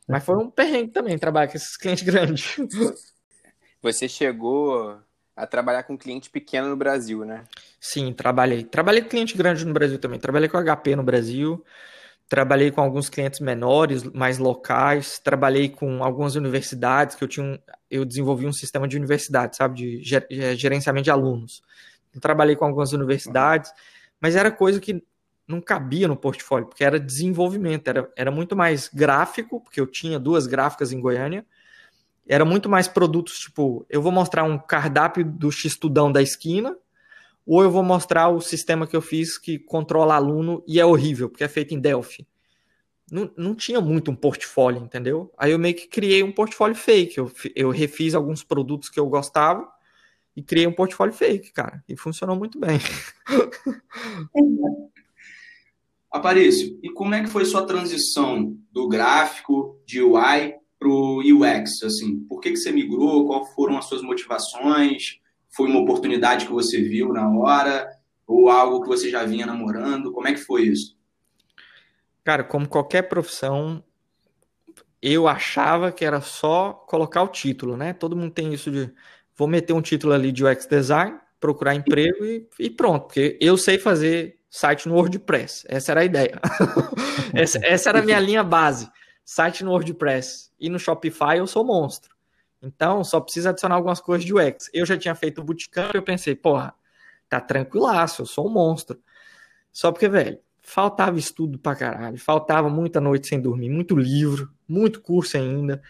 Mas 0.08 0.24
foi 0.24 0.38
um 0.38 0.50
perrengue 0.50 0.92
também 0.92 1.18
trabalhar 1.18 1.48
com 1.48 1.58
esses 1.58 1.76
clientes 1.78 2.04
grandes. 2.04 2.56
Você 3.82 4.08
chegou 4.08 5.00
a 5.36 5.46
trabalhar 5.46 5.84
com 5.84 5.98
cliente 5.98 6.30
pequeno 6.30 6.70
no 6.70 6.78
Brasil, 6.78 7.26
né? 7.26 7.44
Sim, 7.80 8.14
trabalhei. 8.14 8.64
Trabalhei 8.64 9.02
com 9.02 9.10
cliente 9.10 9.36
grande 9.36 9.66
no 9.66 9.74
Brasil 9.74 10.00
também. 10.00 10.20
Trabalhei 10.20 10.48
com 10.48 10.58
HP 10.58 10.96
no 10.96 11.04
Brasil. 11.04 11.64
Trabalhei 12.28 12.72
com 12.72 12.82
alguns 12.82 13.08
clientes 13.08 13.40
menores, 13.40 14.04
mais 14.04 14.38
locais. 14.38 15.20
Trabalhei 15.20 15.70
com 15.70 16.04
algumas 16.04 16.36
universidades 16.36 17.16
que 17.16 17.24
eu 17.24 17.28
tinha, 17.28 17.46
um, 17.46 17.58
eu 17.90 18.04
desenvolvi 18.04 18.48
um 18.48 18.54
sistema 18.54 18.88
de 18.88 18.98
universidade, 18.98 19.56
sabe, 19.56 20.02
de 20.02 20.16
é, 20.16 20.56
gerenciamento 20.56 21.06
de 21.06 21.12
alunos. 21.12 21.62
Eu 22.14 22.20
trabalhei 22.20 22.56
com 22.56 22.66
algumas 22.66 22.94
universidades, 22.94 23.72
mas 24.20 24.36
era 24.36 24.50
coisa 24.50 24.80
que 24.80 25.04
não 25.48 25.62
cabia 25.62 26.08
no 26.08 26.18
portfólio, 26.18 26.68
porque 26.68 26.84
era 26.84 27.00
desenvolvimento, 27.00 27.88
era, 27.88 28.12
era 28.16 28.32
muito 28.32 28.56
mais 28.56 28.90
gráfico, 28.92 29.62
porque 29.62 29.80
eu 29.80 29.86
tinha 29.86 30.20
duas 30.20 30.48
gráficas 30.48 30.92
em 30.92 31.00
Goiânia. 31.00 31.46
Era 32.28 32.44
muito 32.44 32.68
mais 32.68 32.88
produtos, 32.88 33.38
tipo, 33.38 33.86
eu 33.88 34.02
vou 34.02 34.12
mostrar 34.12 34.44
um 34.44 34.58
cardápio 34.58 35.24
do 35.24 35.52
X-Tudão 35.52 36.12
da 36.12 36.24
esquina, 36.24 36.76
ou 37.46 37.62
eu 37.62 37.70
vou 37.70 37.84
mostrar 37.84 38.30
o 38.30 38.42
sistema 38.42 38.88
que 38.88 38.96
eu 38.96 39.02
fiz 39.02 39.38
que 39.38 39.60
controla 39.60 40.16
aluno 40.16 40.64
e 40.68 40.80
é 40.80 40.86
horrível, 40.86 41.30
porque 41.30 41.44
é 41.44 41.48
feito 41.48 41.74
em 41.74 41.80
Delphi. 41.80 42.28
Não, 43.12 43.32
não 43.38 43.54
tinha 43.54 43.80
muito 43.80 44.10
um 44.10 44.16
portfólio, 44.16 44.82
entendeu? 44.82 45.32
Aí 45.38 45.52
eu 45.52 45.60
meio 45.60 45.76
que 45.76 45.88
criei 45.88 46.24
um 46.24 46.32
portfólio 46.32 46.76
fake. 46.76 47.20
Eu, 47.20 47.32
eu 47.56 47.70
refiz 47.70 48.16
alguns 48.16 48.44
produtos 48.44 48.90
que 48.90 49.00
eu 49.00 49.08
gostava 49.08 49.68
e 50.36 50.42
criei 50.42 50.66
um 50.66 50.74
portfólio 50.74 51.14
fake, 51.14 51.54
cara. 51.54 51.84
E 51.88 51.96
funcionou 51.96 52.36
muito 52.36 52.60
bem. 52.60 52.80
Aparício, 56.12 56.80
e 56.82 56.90
como 56.90 57.14
é 57.14 57.22
que 57.22 57.30
foi 57.30 57.46
sua 57.46 57.68
transição 57.68 58.58
do 58.72 58.88
gráfico, 58.88 59.80
de 59.86 60.02
UI, 60.02 60.56
para 60.80 60.88
o 60.88 61.20
UX? 61.20 61.84
Assim, 61.84 62.22
por 62.22 62.40
que, 62.40 62.52
que 62.52 62.58
você 62.58 62.72
migrou? 62.72 63.28
Quais 63.28 63.54
foram 63.54 63.78
as 63.78 63.86
suas 63.86 64.02
motivações? 64.02 65.20
Foi 65.56 65.68
uma 65.68 65.80
oportunidade 65.80 66.46
que 66.46 66.52
você 66.52 66.82
viu 66.82 67.14
na 67.14 67.30
hora? 67.30 67.90
Ou 68.28 68.50
algo 68.50 68.82
que 68.82 68.88
você 68.88 69.10
já 69.10 69.24
vinha 69.24 69.46
namorando? 69.46 70.12
Como 70.12 70.28
é 70.28 70.34
que 70.34 70.40
foi 70.40 70.64
isso? 70.64 70.98
Cara, 72.24 72.44
como 72.44 72.68
qualquer 72.68 73.04
profissão, 73.04 73.84
eu 75.02 75.28
achava 75.28 75.92
que 75.92 76.04
era 76.04 76.22
só 76.22 76.74
colocar 76.74 77.22
o 77.22 77.28
título, 77.28 77.78
né? 77.78 77.94
Todo 77.94 78.16
mundo 78.16 78.32
tem 78.32 78.54
isso 78.54 78.72
de 78.72 78.92
vou 79.36 79.48
meter 79.48 79.74
um 79.74 79.82
título 79.82 80.14
ali 80.14 80.32
de 80.32 80.44
UX 80.44 80.66
design 80.66 81.20
procurar 81.40 81.76
emprego 81.76 82.26
e, 82.26 82.48
e 82.60 82.70
pronto, 82.70 83.06
porque 83.08 83.38
eu 83.40 83.56
sei 83.56 83.78
fazer 83.78 84.40
site 84.50 84.88
no 84.88 84.96
WordPress. 84.96 85.66
Essa 85.70 85.92
era 85.92 86.02
a 86.02 86.06
ideia. 86.06 86.40
essa, 87.36 87.60
essa, 87.64 87.90
era 87.90 88.00
a 88.00 88.02
minha 88.02 88.20
linha 88.20 88.44
base. 88.44 88.90
Site 89.24 89.64
no 89.64 89.72
WordPress. 89.72 90.50
E 90.60 90.70
no 90.70 90.80
Shopify 90.80 91.38
eu 91.38 91.46
sou 91.46 91.64
monstro. 91.64 92.15
Então, 92.66 93.04
só 93.04 93.20
precisa 93.20 93.50
adicionar 93.52 93.76
algumas 93.76 94.00
coisas 94.00 94.26
de 94.26 94.34
UX. 94.34 94.70
Eu 94.74 94.86
já 94.86 94.98
tinha 94.98 95.14
feito 95.16 95.42
o 95.42 95.44
Bootcamp 95.44 95.94
e 95.94 95.98
eu 95.98 96.04
pensei, 96.04 96.36
porra, 96.36 96.74
tá 97.30 97.40
tranquilaço, 97.40 98.24
eu 98.24 98.26
sou 98.26 98.48
um 98.48 98.52
monstro. 98.52 99.00
Só 99.72 99.92
porque, 99.92 100.10
velho, 100.10 100.40
faltava 100.62 101.20
estudo 101.20 101.60
pra 101.60 101.76
caralho, 101.76 102.18
faltava 102.18 102.70
muita 102.70 103.00
noite 103.00 103.28
sem 103.28 103.40
dormir, 103.40 103.70
muito 103.70 103.96
livro, 103.96 104.52
muito 104.68 105.02
curso 105.02 105.38
ainda. 105.38 105.82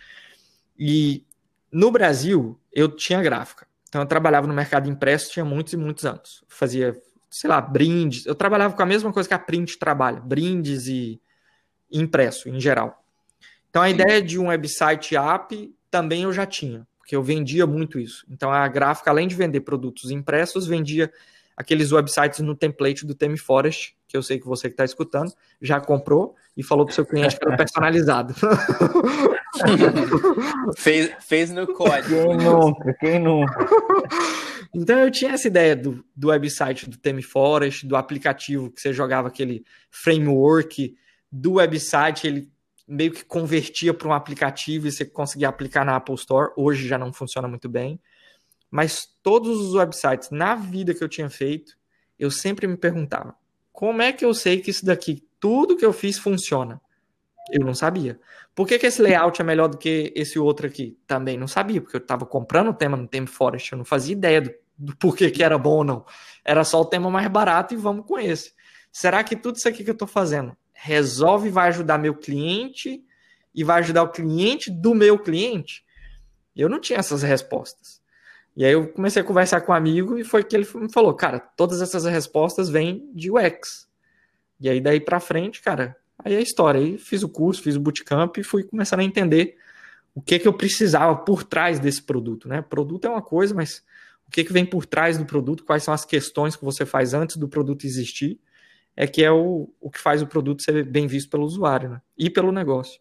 E 0.78 1.26
no 1.72 1.92
Brasil, 1.92 2.60
eu 2.74 2.90
tinha 2.90 3.22
gráfica. 3.22 3.68
Então, 3.88 4.02
eu 4.02 4.08
trabalhava 4.08 4.48
no 4.48 4.54
mercado 4.54 4.90
impresso, 4.90 5.32
tinha 5.32 5.46
muitos 5.46 5.74
e 5.74 5.78
muitos 5.78 6.06
anos. 6.06 6.44
Fazia 6.48 7.00
sei 7.36 7.50
lá, 7.50 7.60
brindes. 7.60 8.26
Eu 8.26 8.34
trabalhava 8.34 8.74
com 8.74 8.82
a 8.82 8.86
mesma 8.86 9.12
coisa 9.12 9.28
que 9.28 9.36
a 9.36 9.40
Print 9.40 9.78
trabalha, 9.78 10.22
brindes 10.22 10.88
e 10.88 11.22
impresso 11.92 12.48
em 12.48 12.62
geral. 12.62 13.04
Então 13.70 13.82
a 13.82 13.90
ideia 13.90 14.22
de 14.22 14.40
um 14.40 14.48
website 14.48 15.18
app 15.18 15.76
também 15.96 16.24
eu 16.24 16.34
já 16.34 16.46
tinha, 16.46 16.86
porque 16.98 17.16
eu 17.16 17.24
vendia 17.24 17.66
muito 17.66 17.98
isso. 17.98 18.26
Então 18.30 18.52
a 18.52 18.68
gráfica, 18.68 19.10
além 19.10 19.30
de 19.30 19.36
vender 19.36 19.62
produtos 19.62 20.12
impressos, 20.12 20.68
vendia 20.68 21.10
aqueles 21.56 21.94
websites 21.94 22.42
no 22.42 22.54
template 22.54 23.06
do 23.06 23.16
Theme 23.16 23.38
Forest, 23.38 23.96
que 24.06 24.18
eu 24.18 24.22
sei 24.22 24.38
que 24.38 24.46
você 24.46 24.68
que 24.68 24.74
está 24.74 24.84
escutando 24.84 25.32
já 25.62 25.80
comprou 25.80 26.36
e 26.58 26.62
falou 26.62 26.86
para 26.86 26.92
o 26.92 26.96
seu 26.96 27.06
cliente 27.06 27.40
que 27.40 27.48
era 27.48 27.56
personalizado. 27.56 28.36
fez, 30.76 31.14
fez 31.22 31.50
no 31.50 31.66
código. 31.66 32.10
Quem 32.10 32.38
nunca? 32.38 32.94
Quem 33.00 33.20
nunca? 33.20 33.68
Então 34.74 35.00
eu 35.00 35.10
tinha 35.10 35.32
essa 35.32 35.48
ideia 35.48 35.78
do, 35.78 36.04
do 36.14 36.28
website 36.28 36.90
do 36.90 36.98
Theme 36.98 37.24
Forest, 37.24 37.88
do 37.88 37.96
aplicativo 37.96 38.70
que 38.70 38.82
você 38.82 38.92
jogava 38.92 39.30
aquele 39.30 39.64
framework, 39.90 40.94
do 41.32 41.54
website, 41.54 42.28
ele 42.28 42.52
meio 42.88 43.12
que 43.12 43.26
convertia 43.26 43.94
para 43.94 44.08
um 44.08 44.14
aplicativo 44.14 44.88
e 44.88 44.92
você 44.92 45.06
conseguia 45.06 45.50
aplicar 45.50 45.86
na 45.86 45.96
Apple 45.96 46.16
Store. 46.16 46.52
Hoje 46.56 46.88
já 46.88 46.98
não 46.98 47.12
funciona 47.12 47.48
muito 47.48 47.68
bem. 47.68 48.00
Mas 48.70 49.08
todos 49.24 49.60
os 49.60 49.74
websites 49.74 50.30
na 50.32 50.56
vida 50.56 50.94
que 50.94 51.04
eu 51.04 51.10
tinha 51.10 51.30
feito, 51.30 51.78
eu 52.18 52.30
sempre 52.30 52.68
me 52.68 52.78
perguntava: 52.78 53.36
como 53.72 54.02
é 54.02 54.12
que 54.12 54.26
eu 54.26 54.34
sei 54.34 54.60
que 54.60 54.72
isso 54.72 54.86
daqui, 54.86 55.24
tudo 55.40 55.78
que 55.78 55.86
eu 55.86 55.94
fiz, 55.94 56.18
funciona? 56.18 56.82
Eu 57.52 57.66
não 57.66 57.76
sabia. 57.76 58.20
Por 58.56 58.68
que, 58.68 58.80
que 58.80 58.88
esse 58.88 59.02
layout 59.02 59.40
é 59.40 59.44
melhor 59.44 59.68
do 59.68 59.78
que 59.78 60.12
esse 60.16 60.40
outro 60.40 60.66
aqui? 60.66 60.98
Também 61.06 61.38
não 61.38 61.48
sabia, 61.48 61.80
porque 61.80 61.96
eu 61.96 62.02
estava 62.02 62.26
comprando 62.26 62.70
o 62.70 62.74
tema 62.74 62.98
no 62.98 63.08
Theme 63.08 63.28
Forest, 63.28 63.72
eu 63.72 63.78
não 63.78 63.86
fazia 63.86 64.14
ideia 64.14 64.42
do 64.42 64.52
do 64.78 64.96
porquê 64.96 65.32
que 65.32 65.44
era 65.44 65.58
bom 65.58 65.78
ou 65.78 65.84
não. 65.84 66.06
Era 66.44 66.64
só 66.64 66.82
o 66.82 66.86
tema 66.86 67.10
mais 67.10 67.28
barato 67.28 67.74
e 67.74 67.78
vamos 67.78 68.06
com 68.06 68.20
esse. 68.20 68.54
Será 68.92 69.24
que 69.24 69.36
tudo 69.36 69.56
isso 69.56 69.68
aqui 69.68 69.84
que 69.84 69.90
eu 69.90 69.94
estou 69.94 70.08
fazendo 70.08 70.56
resolve 70.76 71.50
vai 71.50 71.70
ajudar 71.70 71.98
meu 71.98 72.14
cliente 72.14 73.02
e 73.56 73.64
vai 73.64 73.80
ajudar 73.80 74.04
o 74.04 74.12
cliente 74.12 74.70
do 74.70 74.94
meu 74.94 75.18
cliente? 75.18 75.84
Eu 76.56 76.70
não 76.70 76.80
tinha 76.80 77.00
essas 77.00 77.24
respostas. 77.24 78.02
E 78.56 78.64
aí 78.64 78.74
eu 78.74 78.88
comecei 78.90 79.22
a 79.22 79.26
conversar 79.26 79.62
com 79.62 79.72
um 79.72 79.76
amigo 79.76 80.18
e 80.18 80.24
foi 80.24 80.44
que 80.44 80.56
ele 80.56 80.68
me 80.76 80.92
falou, 80.92 81.14
cara, 81.14 81.40
todas 81.40 81.82
essas 81.82 82.06
respostas 82.06 82.70
vêm 82.70 83.10
de 83.14 83.32
UX. 83.32 83.88
E 84.60 84.70
aí 84.70 84.80
daí 84.80 85.00
para 85.00 85.20
frente, 85.20 85.62
cara, 85.62 85.96
aí 86.20 86.34
é 86.36 86.38
a 86.38 86.42
história. 86.42 86.80
Aí 86.80 86.98
fiz 86.98 87.24
o 87.24 87.30
curso, 87.30 87.64
fiz 87.64 87.76
o 87.76 87.80
bootcamp 87.80 88.38
e 88.38 88.44
fui 88.44 88.64
começando 88.64 89.00
a 89.00 89.04
entender 89.04 89.58
o 90.14 90.22
que 90.22 90.40
que 90.40 90.48
eu 90.48 90.54
precisava 90.54 91.16
por 91.16 91.44
trás 91.44 91.80
desse 91.80 92.02
produto, 92.02 92.48
né? 92.48 92.62
produto 92.62 93.06
é 93.06 93.10
uma 93.10 93.22
coisa, 93.22 93.54
mas 93.54 93.84
o 94.26 94.32
que, 94.32 94.44
que 94.44 94.54
vem 94.54 94.66
por 94.66 94.86
trás 94.86 95.18
do 95.18 95.26
produto, 95.26 95.64
quais 95.64 95.84
são 95.84 95.94
as 95.94 96.06
questões 96.06 96.56
que 96.56 96.64
você 96.64 96.86
faz 96.86 97.14
antes 97.14 97.36
do 97.36 97.48
produto 97.48 97.86
existir, 97.86 98.40
é 98.96 99.06
que 99.06 99.24
é 99.24 99.32
o, 99.32 99.70
o 99.80 99.90
que 99.90 100.00
faz 100.00 100.22
o 100.22 100.28
produto 100.28 100.64
ser 100.64 100.86
bem 100.86 101.08
visto 101.08 101.30
pelo 101.30 101.46
usuário 101.46 101.90
né? 101.90 102.02
e 102.18 102.30
pelo 102.30 102.52
negócio. 102.52 103.00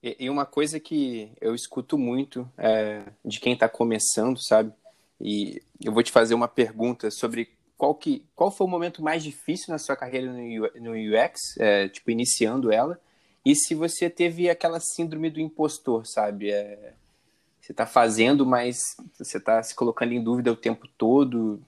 E 0.00 0.30
uma 0.30 0.46
coisa 0.46 0.78
que 0.78 1.32
eu 1.40 1.54
escuto 1.54 1.98
muito 1.98 2.48
é, 2.56 3.02
de 3.24 3.40
quem 3.40 3.54
está 3.54 3.68
começando, 3.68 4.38
sabe? 4.40 4.72
E 5.20 5.60
eu 5.84 5.92
vou 5.92 6.04
te 6.04 6.12
fazer 6.12 6.34
uma 6.34 6.46
pergunta 6.46 7.10
sobre 7.10 7.50
qual, 7.76 7.94
que, 7.94 8.24
qual 8.34 8.50
foi 8.50 8.66
o 8.66 8.70
momento 8.70 9.02
mais 9.02 9.24
difícil 9.24 9.72
na 9.72 9.78
sua 9.78 9.96
carreira 9.96 10.32
no 10.32 10.92
UX, 10.92 11.56
é, 11.58 11.88
tipo, 11.88 12.12
iniciando 12.12 12.70
ela, 12.70 13.00
e 13.44 13.56
se 13.56 13.74
você 13.74 14.08
teve 14.08 14.48
aquela 14.48 14.78
síndrome 14.78 15.30
do 15.30 15.40
impostor, 15.40 16.06
sabe? 16.06 16.50
É, 16.50 16.94
você 17.60 17.72
está 17.72 17.86
fazendo, 17.86 18.46
mas 18.46 18.78
você 19.16 19.38
está 19.38 19.62
se 19.62 19.74
colocando 19.74 20.12
em 20.12 20.22
dúvida 20.22 20.52
o 20.52 20.56
tempo 20.56 20.86
todo. 20.96 21.60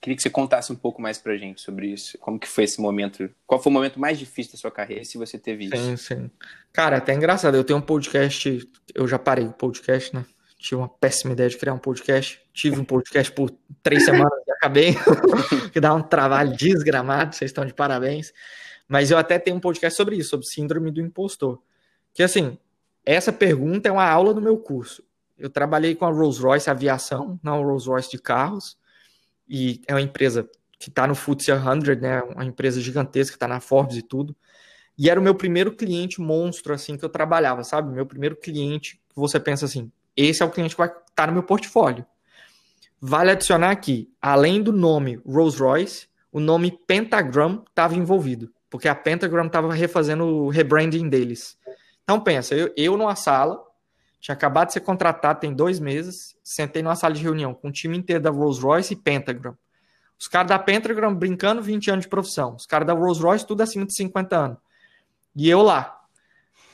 Queria 0.00 0.16
que 0.16 0.22
você 0.22 0.30
contasse 0.30 0.72
um 0.72 0.76
pouco 0.76 1.00
mais 1.00 1.18
pra 1.18 1.36
gente 1.36 1.60
sobre 1.60 1.88
isso. 1.88 2.18
Como 2.18 2.38
que 2.38 2.48
foi 2.48 2.64
esse 2.64 2.80
momento? 2.80 3.28
Qual 3.46 3.62
foi 3.62 3.70
o 3.70 3.74
momento 3.74 3.98
mais 3.98 4.18
difícil 4.18 4.52
da 4.52 4.58
sua 4.58 4.70
carreira, 4.70 5.04
se 5.04 5.18
você 5.18 5.38
teve 5.38 5.64
isso? 5.64 5.76
Sim, 5.76 5.96
sim. 5.96 6.30
Cara, 6.72 6.98
até 6.98 7.14
engraçado. 7.14 7.56
Eu 7.56 7.64
tenho 7.64 7.78
um 7.78 7.82
podcast, 7.82 8.68
eu 8.94 9.08
já 9.08 9.18
parei 9.18 9.46
o 9.46 9.52
podcast, 9.52 10.14
né? 10.14 10.24
Tive 10.58 10.76
uma 10.76 10.88
péssima 10.88 11.32
ideia 11.34 11.48
de 11.48 11.58
criar 11.58 11.74
um 11.74 11.78
podcast. 11.78 12.40
Tive 12.52 12.80
um 12.80 12.84
podcast 12.84 13.30
por 13.32 13.50
três 13.82 14.04
semanas 14.04 14.42
e 14.46 14.50
acabei. 14.52 14.94
que 15.72 15.80
dá 15.80 15.92
um 15.92 16.02
trabalho 16.02 16.56
desgramado, 16.56 17.34
vocês 17.34 17.50
estão 17.50 17.66
de 17.66 17.74
parabéns. 17.74 18.32
Mas 18.88 19.10
eu 19.10 19.18
até 19.18 19.38
tenho 19.38 19.56
um 19.56 19.60
podcast 19.60 19.96
sobre 19.96 20.16
isso, 20.16 20.30
sobre 20.30 20.46
síndrome 20.46 20.90
do 20.90 21.00
impostor. 21.00 21.60
Que 22.12 22.22
assim, 22.22 22.58
essa 23.04 23.32
pergunta 23.32 23.88
é 23.88 23.92
uma 23.92 24.08
aula 24.08 24.32
do 24.32 24.40
meu 24.40 24.56
curso. 24.56 25.02
Eu 25.36 25.50
trabalhei 25.50 25.94
com 25.94 26.06
a 26.06 26.10
Rolls-Royce 26.10 26.70
Aviação, 26.70 27.38
não 27.42 27.62
Rolls-Royce 27.62 28.10
de 28.10 28.18
carros, 28.18 28.78
e 29.48 29.80
é 29.86 29.94
uma 29.94 30.00
empresa 30.00 30.48
que 30.78 30.88
está 30.88 31.06
no 31.06 31.14
FTSE 31.14 31.52
100, 31.52 32.00
né? 32.00 32.22
Uma 32.22 32.44
empresa 32.44 32.80
gigantesca, 32.80 33.36
está 33.36 33.48
na 33.48 33.60
Forbes 33.60 33.96
e 33.96 34.02
tudo. 34.02 34.36
E 34.96 35.10
era 35.10 35.18
o 35.18 35.22
meu 35.22 35.34
primeiro 35.34 35.74
cliente 35.74 36.20
monstro, 36.20 36.72
assim, 36.72 36.96
que 36.96 37.04
eu 37.04 37.08
trabalhava, 37.08 37.64
sabe? 37.64 37.92
Meu 37.92 38.06
primeiro 38.06 38.36
cliente, 38.36 39.00
que 39.08 39.16
você 39.16 39.40
pensa 39.40 39.64
assim, 39.64 39.90
esse 40.16 40.42
é 40.42 40.46
o 40.46 40.50
cliente 40.50 40.74
que 40.74 40.78
vai 40.78 40.88
estar 40.88 41.04
tá 41.14 41.26
no 41.26 41.32
meu 41.32 41.42
portfólio. 41.42 42.06
Vale 43.00 43.32
adicionar 43.32 43.70
aqui, 43.70 44.10
além 44.20 44.62
do 44.62 44.72
nome 44.72 45.20
Rolls-Royce, 45.26 46.08
o 46.32 46.40
nome 46.40 46.78
Pentagram 46.86 47.62
estava 47.68 47.94
envolvido, 47.94 48.52
porque 48.70 48.88
a 48.88 48.94
Pentagram 48.94 49.46
estava 49.46 49.72
refazendo 49.72 50.24
o 50.24 50.48
rebranding 50.48 51.08
deles. 51.08 51.58
Então 52.02 52.20
pensa, 52.20 52.54
eu, 52.54 52.72
eu 52.76 52.96
numa 52.96 53.14
sala, 53.14 53.62
tinha 54.24 54.34
acabado 54.34 54.68
de 54.68 54.72
ser 54.72 54.80
contratado 54.80 55.38
tem 55.38 55.52
dois 55.52 55.78
meses, 55.78 56.34
sentei 56.42 56.82
numa 56.82 56.96
sala 56.96 57.12
de 57.12 57.22
reunião 57.22 57.52
com 57.52 57.68
o 57.68 57.70
time 57.70 57.94
inteiro 57.94 58.22
da 58.22 58.30
Rolls 58.30 58.58
Royce 58.58 58.94
e 58.94 58.96
Pentagram. 58.96 59.54
Os 60.18 60.26
caras 60.26 60.48
da 60.48 60.58
Pentagram 60.58 61.14
brincando 61.14 61.60
20 61.60 61.90
anos 61.90 62.04
de 62.06 62.08
profissão. 62.08 62.54
Os 62.54 62.64
caras 62.64 62.86
da 62.86 62.94
Rolls 62.94 63.20
Royce 63.22 63.46
tudo 63.46 63.60
acima 63.60 63.84
de 63.84 63.94
50 63.94 64.34
anos. 64.34 64.58
E 65.36 65.46
eu 65.46 65.60
lá. 65.60 66.00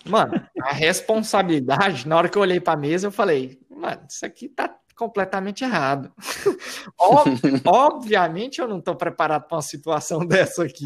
Mano, 0.04 0.40
a 0.62 0.70
responsabilidade, 0.72 2.06
na 2.06 2.18
hora 2.18 2.28
que 2.28 2.38
eu 2.38 2.42
olhei 2.42 2.60
para 2.60 2.74
a 2.74 2.80
mesa, 2.80 3.08
eu 3.08 3.10
falei, 3.10 3.60
mano, 3.68 4.02
isso 4.08 4.24
aqui 4.24 4.48
tá 4.48 4.72
completamente 4.94 5.64
errado. 5.64 6.12
Ob 6.96 7.30
obviamente 7.66 8.60
eu 8.60 8.68
não 8.68 8.78
estou 8.78 8.94
preparado 8.94 9.48
para 9.48 9.56
uma 9.56 9.62
situação 9.62 10.24
dessa 10.24 10.62
aqui. 10.62 10.84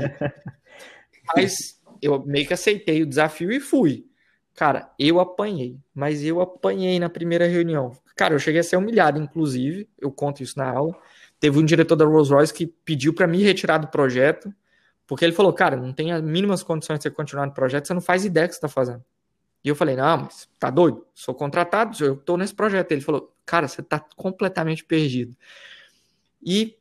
Mas 1.37 1.79
eu 2.01 2.25
meio 2.25 2.47
que 2.47 2.55
aceitei 2.55 3.03
o 3.03 3.07
desafio 3.07 3.53
e 3.53 3.61
fui. 3.61 4.07
Cara, 4.55 4.91
eu 4.99 5.19
apanhei, 5.19 5.77
mas 5.93 6.23
eu 6.23 6.41
apanhei 6.41 6.99
na 7.01 7.09
primeira 7.09 7.47
reunião. 7.47 7.93
Cara, 8.15 8.35
eu 8.35 8.39
cheguei 8.39 8.61
a 8.61 8.65
ser 8.65 8.77
humilhado, 8.77 9.19
inclusive, 9.19 9.89
eu 9.99 10.13
conto 10.13 10.43
isso 10.43 10.57
na 10.59 10.71
aula. 10.71 10.97
Teve 11.41 11.59
um 11.59 11.65
diretor 11.65 11.97
da 11.97 12.05
Rolls 12.05 12.33
Royce 12.33 12.55
que 12.55 12.67
pediu 12.67 13.13
para 13.13 13.27
me 13.27 13.43
retirar 13.43 13.79
do 13.79 13.89
projeto, 13.89 14.55
porque 15.07 15.25
ele 15.25 15.33
falou, 15.33 15.53
cara, 15.53 15.77
não 15.77 15.93
tem 15.93 16.13
as 16.13 16.23
mínimas 16.23 16.63
condições 16.63 16.99
de 16.99 17.03
você 17.03 17.11
continuar 17.11 17.47
no 17.47 17.53
projeto, 17.53 17.87
você 17.87 17.95
não 17.95 18.01
faz 18.01 18.25
ideia 18.25 18.47
do 18.47 18.51
que 18.51 18.55
você 18.55 18.59
está 18.59 18.69
fazendo. 18.69 19.05
E 19.65 19.69
eu 19.69 19.75
falei, 19.75 19.97
não, 19.97 20.19
mas 20.19 20.49
tá 20.59 20.71
doido? 20.71 21.05
Sou 21.15 21.35
contratado, 21.35 21.97
eu 22.05 22.15
estou 22.15 22.37
nesse 22.37 22.55
projeto. 22.55 22.93
Ele 22.93 23.01
falou, 23.01 23.35
cara, 23.47 23.67
você 23.67 23.81
está 23.81 23.99
completamente 24.15 24.85
perdido. 24.85 25.35
E 26.43 26.77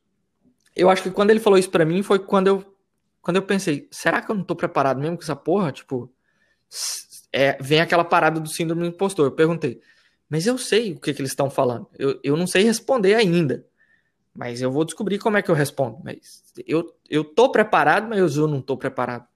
eu 0.76 0.90
acho 0.90 1.02
que 1.02 1.10
quando 1.10 1.32
ele 1.32 1.40
falou 1.40 1.58
isso 1.58 1.72
para 1.72 1.86
mim 1.86 2.04
foi 2.04 2.20
quando 2.20 2.48
eu, 2.48 2.76
quando 3.22 3.38
eu 3.38 3.44
pensei, 3.44 3.88
será 3.90 4.22
que 4.22 4.30
eu 4.30 4.36
não 4.36 4.42
estou 4.42 4.56
preparado 4.56 5.00
mesmo 5.00 5.16
com 5.16 5.24
essa 5.24 5.36
porra? 5.36 5.72
Tipo, 5.72 6.12
é, 7.34 7.58
vem 7.60 7.82
aquela 7.82 8.06
parada 8.06 8.40
do 8.40 8.48
síndrome 8.48 8.84
do 8.84 8.88
impostor. 8.88 9.26
Eu 9.26 9.32
perguntei, 9.32 9.82
mas 10.30 10.46
eu 10.46 10.58
sei 10.58 10.94
o 10.94 11.00
que, 11.00 11.14
que 11.14 11.22
eles 11.22 11.32
estão 11.32 11.50
falando. 11.50 11.88
Eu, 11.98 12.20
eu 12.24 12.38
não 12.38 12.46
sei 12.46 12.64
responder 12.64 13.16
ainda. 13.16 13.66
Mas 14.34 14.62
eu 14.62 14.72
vou 14.72 14.86
descobrir 14.86 15.20
como 15.20 15.38
é 15.38 15.42
que 15.42 15.52
eu 15.52 15.56
respondo. 15.56 16.00
Mas 16.04 16.44
eu, 16.66 16.96
eu 17.10 17.24
tô 17.24 17.52
preparado, 17.52 18.08
mas 18.08 18.36
eu 18.36 18.48
não 18.48 18.62
tô 18.62 18.78
preparado. 18.78 19.28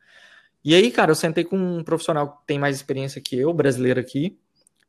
E 0.63 0.73
aí, 0.73 0.91
cara, 0.91 1.11
eu 1.11 1.15
sentei 1.15 1.43
com 1.43 1.57
um 1.57 1.83
profissional 1.83 2.37
que 2.37 2.47
tem 2.47 2.59
mais 2.59 2.75
experiência 2.75 3.21
que 3.21 3.37
eu, 3.37 3.53
brasileiro 3.53 3.99
aqui, 3.99 4.39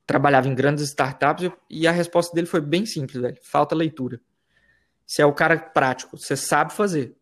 trabalhava 0.06 0.48
em 0.48 0.54
grandes 0.54 0.84
startups, 0.84 1.50
e 1.68 1.86
a 1.86 1.92
resposta 1.92 2.34
dele 2.34 2.46
foi 2.46 2.60
bem 2.60 2.86
simples, 2.86 3.20
velho. 3.20 3.36
Falta 3.42 3.74
leitura. 3.74 4.20
Você 5.06 5.22
é 5.22 5.26
o 5.26 5.32
cara 5.32 5.58
prático, 5.58 6.16
você 6.16 6.36
sabe 6.36 6.72
fazer 6.72 7.17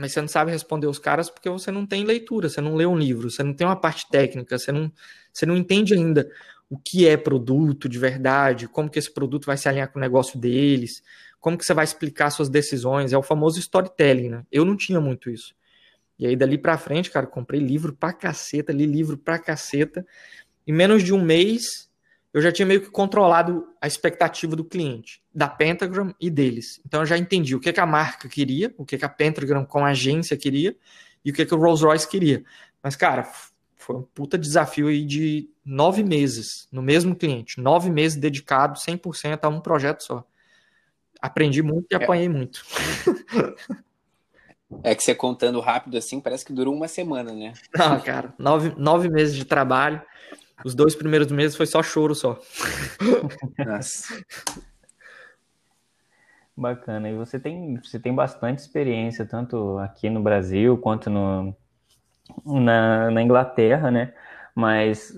mas 0.00 0.12
você 0.12 0.20
não 0.22 0.28
sabe 0.28 0.50
responder 0.50 0.86
os 0.86 0.98
caras 0.98 1.28
porque 1.28 1.50
você 1.50 1.70
não 1.70 1.84
tem 1.84 2.04
leitura, 2.04 2.48
você 2.48 2.58
não 2.62 2.74
lê 2.74 2.86
um 2.86 2.96
livro, 2.96 3.30
você 3.30 3.42
não 3.42 3.52
tem 3.52 3.66
uma 3.66 3.76
parte 3.76 4.08
técnica, 4.08 4.58
você 4.58 4.72
não, 4.72 4.90
você 5.30 5.44
não 5.44 5.54
entende 5.54 5.92
ainda 5.92 6.26
o 6.70 6.78
que 6.78 7.06
é 7.06 7.18
produto 7.18 7.86
de 7.86 7.98
verdade, 7.98 8.66
como 8.66 8.88
que 8.88 8.98
esse 8.98 9.12
produto 9.12 9.44
vai 9.44 9.58
se 9.58 9.68
alinhar 9.68 9.92
com 9.92 9.98
o 9.98 10.00
negócio 10.00 10.40
deles, 10.40 11.02
como 11.38 11.58
que 11.58 11.66
você 11.66 11.74
vai 11.74 11.84
explicar 11.84 12.30
suas 12.30 12.48
decisões, 12.48 13.12
é 13.12 13.18
o 13.18 13.22
famoso 13.22 13.58
storytelling, 13.58 14.30
né? 14.30 14.46
Eu 14.50 14.64
não 14.64 14.74
tinha 14.74 15.00
muito 15.00 15.28
isso. 15.28 15.54
E 16.18 16.26
aí, 16.26 16.34
dali 16.34 16.56
pra 16.56 16.78
frente, 16.78 17.10
cara, 17.10 17.26
comprei 17.26 17.60
livro 17.60 17.94
pra 17.94 18.12
caceta, 18.12 18.72
li 18.72 18.86
livro 18.86 19.18
pra 19.18 19.38
caceta. 19.38 20.06
Em 20.66 20.72
menos 20.72 21.02
de 21.02 21.12
um 21.12 21.22
mês, 21.22 21.89
eu 22.32 22.40
já 22.40 22.52
tinha 22.52 22.66
meio 22.66 22.80
que 22.80 22.90
controlado 22.90 23.66
a 23.80 23.86
expectativa 23.86 24.54
do 24.54 24.64
cliente, 24.64 25.22
da 25.34 25.48
Pentagram 25.48 26.14
e 26.20 26.30
deles. 26.30 26.80
Então 26.86 27.00
eu 27.00 27.06
já 27.06 27.18
entendi 27.18 27.56
o 27.56 27.60
que, 27.60 27.72
que 27.72 27.80
a 27.80 27.86
marca 27.86 28.28
queria, 28.28 28.72
o 28.78 28.84
que, 28.84 28.96
que 28.96 29.04
a 29.04 29.08
Pentagram 29.08 29.64
com 29.64 29.84
a 29.84 29.90
agência 29.90 30.36
queria 30.36 30.76
e 31.24 31.30
o 31.30 31.34
que, 31.34 31.44
que 31.44 31.54
o 31.54 31.58
Rolls 31.58 31.84
Royce 31.84 32.08
queria. 32.08 32.44
Mas, 32.82 32.94
cara, 32.94 33.28
foi 33.76 33.96
um 33.96 34.02
puta 34.02 34.38
desafio 34.38 34.86
aí 34.88 35.04
de 35.04 35.50
nove 35.64 36.04
meses 36.04 36.68
no 36.70 36.82
mesmo 36.82 37.16
cliente, 37.16 37.60
nove 37.60 37.90
meses 37.90 38.16
dedicado 38.16 38.78
100% 38.78 39.40
a 39.42 39.48
um 39.48 39.60
projeto 39.60 40.02
só. 40.02 40.24
Aprendi 41.20 41.62
muito 41.62 41.86
e 41.90 41.94
é. 41.94 42.02
apanhei 42.02 42.28
muito. 42.28 42.64
É 44.84 44.94
que 44.94 45.02
você 45.02 45.16
contando 45.16 45.58
rápido 45.58 45.98
assim, 45.98 46.20
parece 46.20 46.44
que 46.44 46.52
durou 46.52 46.72
uma 46.72 46.86
semana, 46.86 47.32
né? 47.32 47.54
Não, 47.76 48.00
cara, 48.00 48.32
nove, 48.38 48.72
nove 48.78 49.08
meses 49.08 49.34
de 49.34 49.44
trabalho. 49.44 50.00
Os 50.64 50.74
dois 50.74 50.94
primeiros 50.94 51.30
meses 51.30 51.56
foi 51.56 51.66
só 51.66 51.82
choro 51.82 52.14
só. 52.14 52.38
Nossa. 53.58 54.22
Bacana. 56.56 57.08
E 57.08 57.14
você 57.14 57.38
tem, 57.38 57.76
você 57.76 57.98
tem 57.98 58.14
bastante 58.14 58.58
experiência, 58.58 59.24
tanto 59.24 59.78
aqui 59.78 60.10
no 60.10 60.22
Brasil 60.22 60.76
quanto 60.76 61.08
no, 61.08 61.54
na, 62.44 63.10
na 63.10 63.22
Inglaterra, 63.22 63.90
né? 63.90 64.12
Mas 64.54 65.12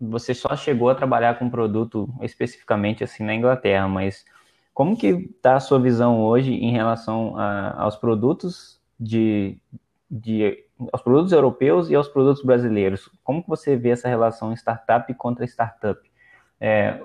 você 0.00 0.34
só 0.34 0.56
chegou 0.56 0.88
a 0.88 0.94
trabalhar 0.94 1.38
com 1.38 1.50
produto 1.50 2.08
especificamente 2.22 3.04
assim 3.04 3.24
na 3.24 3.34
Inglaterra, 3.34 3.88
mas 3.88 4.24
como 4.72 4.96
que 4.96 5.08
está 5.08 5.56
a 5.56 5.60
sua 5.60 5.80
visão 5.80 6.20
hoje 6.20 6.52
em 6.52 6.72
relação 6.72 7.36
a, 7.38 7.82
aos 7.82 7.96
produtos 7.96 8.80
de, 8.98 9.58
de 10.10 10.65
aos 10.92 11.02
produtos 11.02 11.32
europeus 11.32 11.88
e 11.88 11.94
aos 11.94 12.08
produtos 12.08 12.42
brasileiros. 12.42 13.08
Como 13.24 13.42
que 13.42 13.48
você 13.48 13.76
vê 13.76 13.90
essa 13.90 14.08
relação 14.08 14.52
startup 14.52 15.12
contra 15.14 15.44
startup? 15.44 16.00
É, 16.60 17.00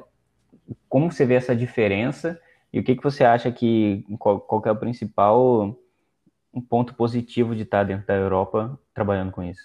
como 0.89 1.11
você 1.11 1.25
vê 1.25 1.35
essa 1.35 1.55
diferença 1.55 2.39
e 2.71 2.79
o 2.79 2.83
que, 2.83 2.95
que 2.95 3.03
você 3.03 3.23
acha 3.23 3.51
que 3.51 4.05
qual, 4.19 4.39
qual 4.39 4.61
que 4.61 4.69
é 4.69 4.71
o 4.71 4.75
principal 4.75 5.77
ponto 6.69 6.93
positivo 6.95 7.55
de 7.55 7.63
estar 7.63 7.83
dentro 7.83 8.05
da 8.05 8.15
Europa 8.15 8.77
trabalhando 8.93 9.31
com 9.31 9.43
isso? 9.43 9.63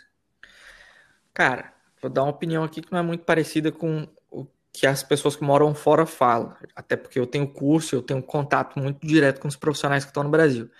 Cara, 1.34 1.72
vou 2.00 2.10
dar 2.10 2.22
uma 2.22 2.30
opinião 2.30 2.62
aqui 2.62 2.80
que 2.80 2.92
não 2.92 2.98
é 2.98 3.02
muito 3.02 3.24
parecida 3.24 3.72
com 3.72 4.08
o 4.30 4.46
que 4.72 4.86
as 4.86 5.02
pessoas 5.02 5.34
que 5.34 5.44
moram 5.44 5.74
fora 5.74 6.06
falam, 6.06 6.54
até 6.74 6.96
porque 6.96 7.18
eu 7.18 7.26
tenho 7.26 7.48
curso, 7.48 7.96
eu 7.96 8.02
tenho 8.02 8.22
contato 8.22 8.78
muito 8.78 9.04
direto 9.04 9.40
com 9.40 9.48
os 9.48 9.56
profissionais 9.56 10.04
que 10.04 10.10
estão 10.10 10.22
no 10.22 10.30
Brasil. 10.30 10.70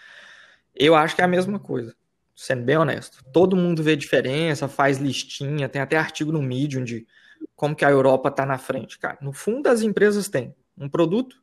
Eu 0.74 0.94
acho 0.94 1.16
que 1.16 1.22
é 1.22 1.24
a 1.24 1.28
mesma 1.28 1.58
coisa 1.58 1.94
sendo 2.36 2.62
bem 2.62 2.76
honesto. 2.76 3.24
Todo 3.32 3.56
mundo 3.56 3.82
vê 3.82 3.96
diferença, 3.96 4.68
faz 4.68 4.98
listinha, 4.98 5.68
tem 5.68 5.80
até 5.80 5.96
artigo 5.96 6.30
no 6.30 6.42
Medium 6.42 6.84
de 6.84 7.06
como 7.56 7.74
que 7.74 7.84
a 7.84 7.90
Europa 7.90 8.28
está 8.28 8.44
na 8.44 8.58
frente. 8.58 8.98
Cara, 8.98 9.16
no 9.22 9.32
fundo 9.32 9.68
as 9.68 9.80
empresas 9.80 10.28
têm 10.28 10.54
um 10.76 10.88
produto, 10.88 11.42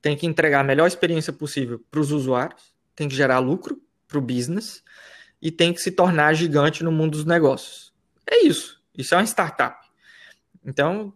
tem 0.00 0.16
que 0.16 0.26
entregar 0.26 0.60
a 0.60 0.64
melhor 0.64 0.86
experiência 0.86 1.32
possível 1.32 1.84
para 1.90 2.00
os 2.00 2.12
usuários, 2.12 2.74
tem 2.94 3.08
que 3.08 3.14
gerar 3.14 3.40
lucro 3.40 3.82
para 4.06 4.18
o 4.18 4.22
business 4.22 4.82
e 5.42 5.50
tem 5.50 5.72
que 5.72 5.80
se 5.80 5.90
tornar 5.90 6.32
gigante 6.34 6.84
no 6.84 6.92
mundo 6.92 7.12
dos 7.12 7.24
negócios. 7.24 7.92
É 8.24 8.44
isso. 8.44 8.80
Isso 8.96 9.14
é 9.14 9.18
uma 9.18 9.24
startup. 9.24 9.84
Então, 10.64 11.12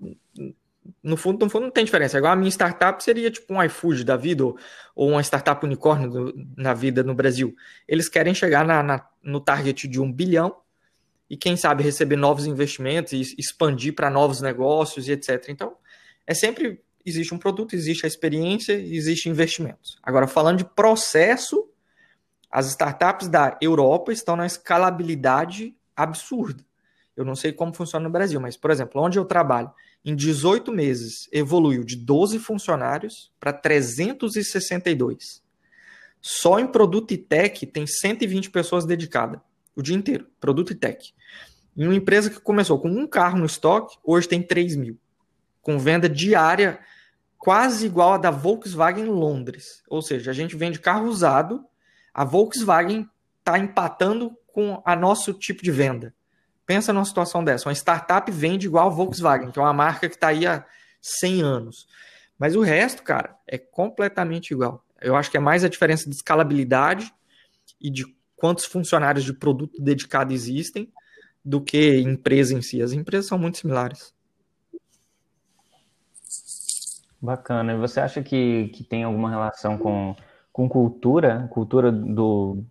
no 1.02 1.16
fundo, 1.16 1.44
no 1.44 1.50
fundo 1.50 1.64
não 1.64 1.70
tem 1.70 1.84
diferença. 1.84 2.18
Igual 2.18 2.32
a 2.32 2.36
minha 2.36 2.50
startup 2.50 3.02
seria 3.02 3.30
tipo 3.30 3.54
um 3.54 3.62
iFood 3.62 4.04
da 4.04 4.16
vida 4.16 4.44
ou, 4.44 4.59
ou 4.94 5.11
uma 5.11 5.22
startup 5.22 5.64
unicórnio 5.64 6.11
do, 6.11 6.35
na 6.56 6.74
vida 6.74 7.02
no 7.02 7.14
Brasil. 7.14 7.54
Eles 7.88 8.09
querem 8.09 8.35
chegar 8.35 8.64
na, 8.64 8.82
na, 8.82 9.06
no 9.22 9.40
target 9.40 9.88
de 9.88 10.00
um 10.00 10.12
bilhão 10.12 10.56
e 11.28 11.37
quem 11.37 11.56
sabe 11.56 11.82
receber 11.82 12.16
novos 12.16 12.46
investimentos 12.46 13.12
e 13.12 13.20
expandir 13.38 13.94
para 13.94 14.11
novos 14.11 14.40
negócios 14.40 15.09
e 15.09 15.12
etc. 15.12 15.46
Então, 15.48 15.76
é 16.26 16.35
sempre 16.35 16.82
existe 17.04 17.35
um 17.35 17.38
produto, 17.38 17.74
existe 17.74 18.06
a 18.06 18.09
experiência, 18.09 18.72
existe 18.72 19.28
investimentos. 19.28 19.98
Agora, 20.02 20.26
falando 20.26 20.59
de 20.59 20.64
processo, 20.64 21.68
as 22.50 22.66
startups 22.66 23.28
da 23.28 23.59
Europa 23.61 24.12
estão 24.12 24.37
na 24.37 24.46
escalabilidade 24.46 25.76
absurda. 25.94 26.64
Eu 27.16 27.24
não 27.24 27.35
sei 27.35 27.52
como 27.52 27.74
funciona 27.74 28.04
no 28.04 28.12
Brasil, 28.12 28.40
mas, 28.40 28.56
por 28.56 28.70
exemplo, 28.70 29.00
onde 29.00 29.18
eu 29.18 29.24
trabalho, 29.24 29.70
em 30.04 30.14
18 30.14 30.70
meses, 30.70 31.28
evoluiu 31.32 31.82
de 31.82 31.96
12 31.96 32.38
funcionários 32.38 33.32
para 33.40 33.52
362. 33.52 35.42
Só 36.20 36.58
em 36.58 36.66
produto 36.66 37.12
e 37.12 37.16
tech 37.16 37.66
tem 37.66 37.86
120 37.86 38.50
pessoas 38.50 38.84
dedicadas 38.84 39.40
o 39.76 39.82
dia 39.82 39.96
inteiro, 39.96 40.26
produto 40.40 40.72
e 40.72 40.74
tech. 40.74 41.12
Em 41.76 41.84
uma 41.84 41.94
empresa 41.94 42.30
que 42.30 42.40
começou 42.40 42.78
com 42.78 42.88
um 42.88 43.06
carro 43.06 43.38
no 43.38 43.46
estoque, 43.46 43.98
hoje 44.04 44.28
tem 44.28 44.40
3 44.40 44.76
mil, 44.76 44.98
com 45.60 45.78
venda 45.78 46.08
diária 46.08 46.78
quase 47.38 47.84
igual 47.84 48.14
a 48.14 48.18
da 48.18 48.30
Volkswagen 48.30 49.06
Londres. 49.06 49.82
Ou 49.88 50.00
seja, 50.00 50.30
a 50.30 50.34
gente 50.34 50.56
vende 50.56 50.78
carro 50.78 51.08
usado, 51.08 51.64
a 52.12 52.24
Volkswagen 52.24 53.08
está 53.40 53.58
empatando 53.58 54.34
com 54.46 54.80
a 54.84 54.96
nosso 54.96 55.34
tipo 55.34 55.62
de 55.62 55.70
venda. 55.70 56.14
Pensa 56.66 56.92
numa 56.92 57.05
situação 57.05 57.44
dessa. 57.44 57.68
Uma 57.68 57.74
startup 57.74 58.31
vende 58.31 58.66
igual 58.66 58.87
a 58.87 58.90
Volkswagen, 58.90 59.50
que 59.50 59.59
é 59.59 59.62
uma 59.62 59.72
marca 59.72 60.09
que 60.09 60.14
está 60.14 60.29
aí 60.29 60.46
há 60.46 60.64
100 61.00 61.42
anos. 61.42 61.87
Mas 62.38 62.57
o 62.57 62.62
resto, 62.62 63.03
cara, 63.03 63.37
é 63.46 63.59
completamente 63.59 64.53
igual. 64.53 64.85
Eu 65.00 65.14
acho 65.16 65.31
que 65.31 65.37
é 65.37 65.40
mais 65.40 65.62
a 65.64 65.68
diferença 65.68 66.09
de 66.09 66.16
escalabilidade 66.16 67.12
e 67.81 67.90
de 67.90 68.05
quantos 68.37 68.64
funcionários 68.64 69.24
de 69.24 69.33
produto 69.33 69.81
dedicado 69.81 70.33
existem 70.33 70.90
do 71.44 71.61
que 71.61 72.00
empresa 72.00 72.55
em 72.55 72.62
si. 72.62 72.81
As 72.81 72.92
empresas 72.92 73.27
são 73.27 73.38
muito 73.38 73.59
similares. 73.59 74.14
Bacana. 77.20 77.72
E 77.72 77.79
você 77.79 78.00
acha 78.00 78.22
que, 78.22 78.68
que 78.68 78.85
tem 78.85 79.05
alguma 79.05 79.31
relação 79.31 79.79
com, 79.79 80.14
com 80.53 80.68
cultura, 80.68 81.48
cultura 81.50 81.90
do 81.92 82.64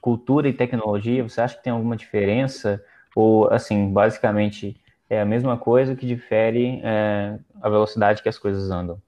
cultura 0.00 0.48
e 0.48 0.52
tecnologia? 0.52 1.22
Você 1.22 1.40
acha 1.40 1.56
que 1.56 1.62
tem 1.62 1.72
alguma 1.72 1.96
diferença? 1.96 2.82
Ou, 3.14 3.48
assim, 3.48 3.92
basicamente 3.92 4.80
é 5.08 5.20
a 5.20 5.24
mesma 5.24 5.56
coisa 5.56 5.94
que 5.94 6.06
difere 6.06 6.80
é, 6.82 7.38
a 7.60 7.68
velocidade 7.68 8.22
que 8.22 8.28
as 8.28 8.38
coisas 8.38 8.70
andam? 8.70 9.00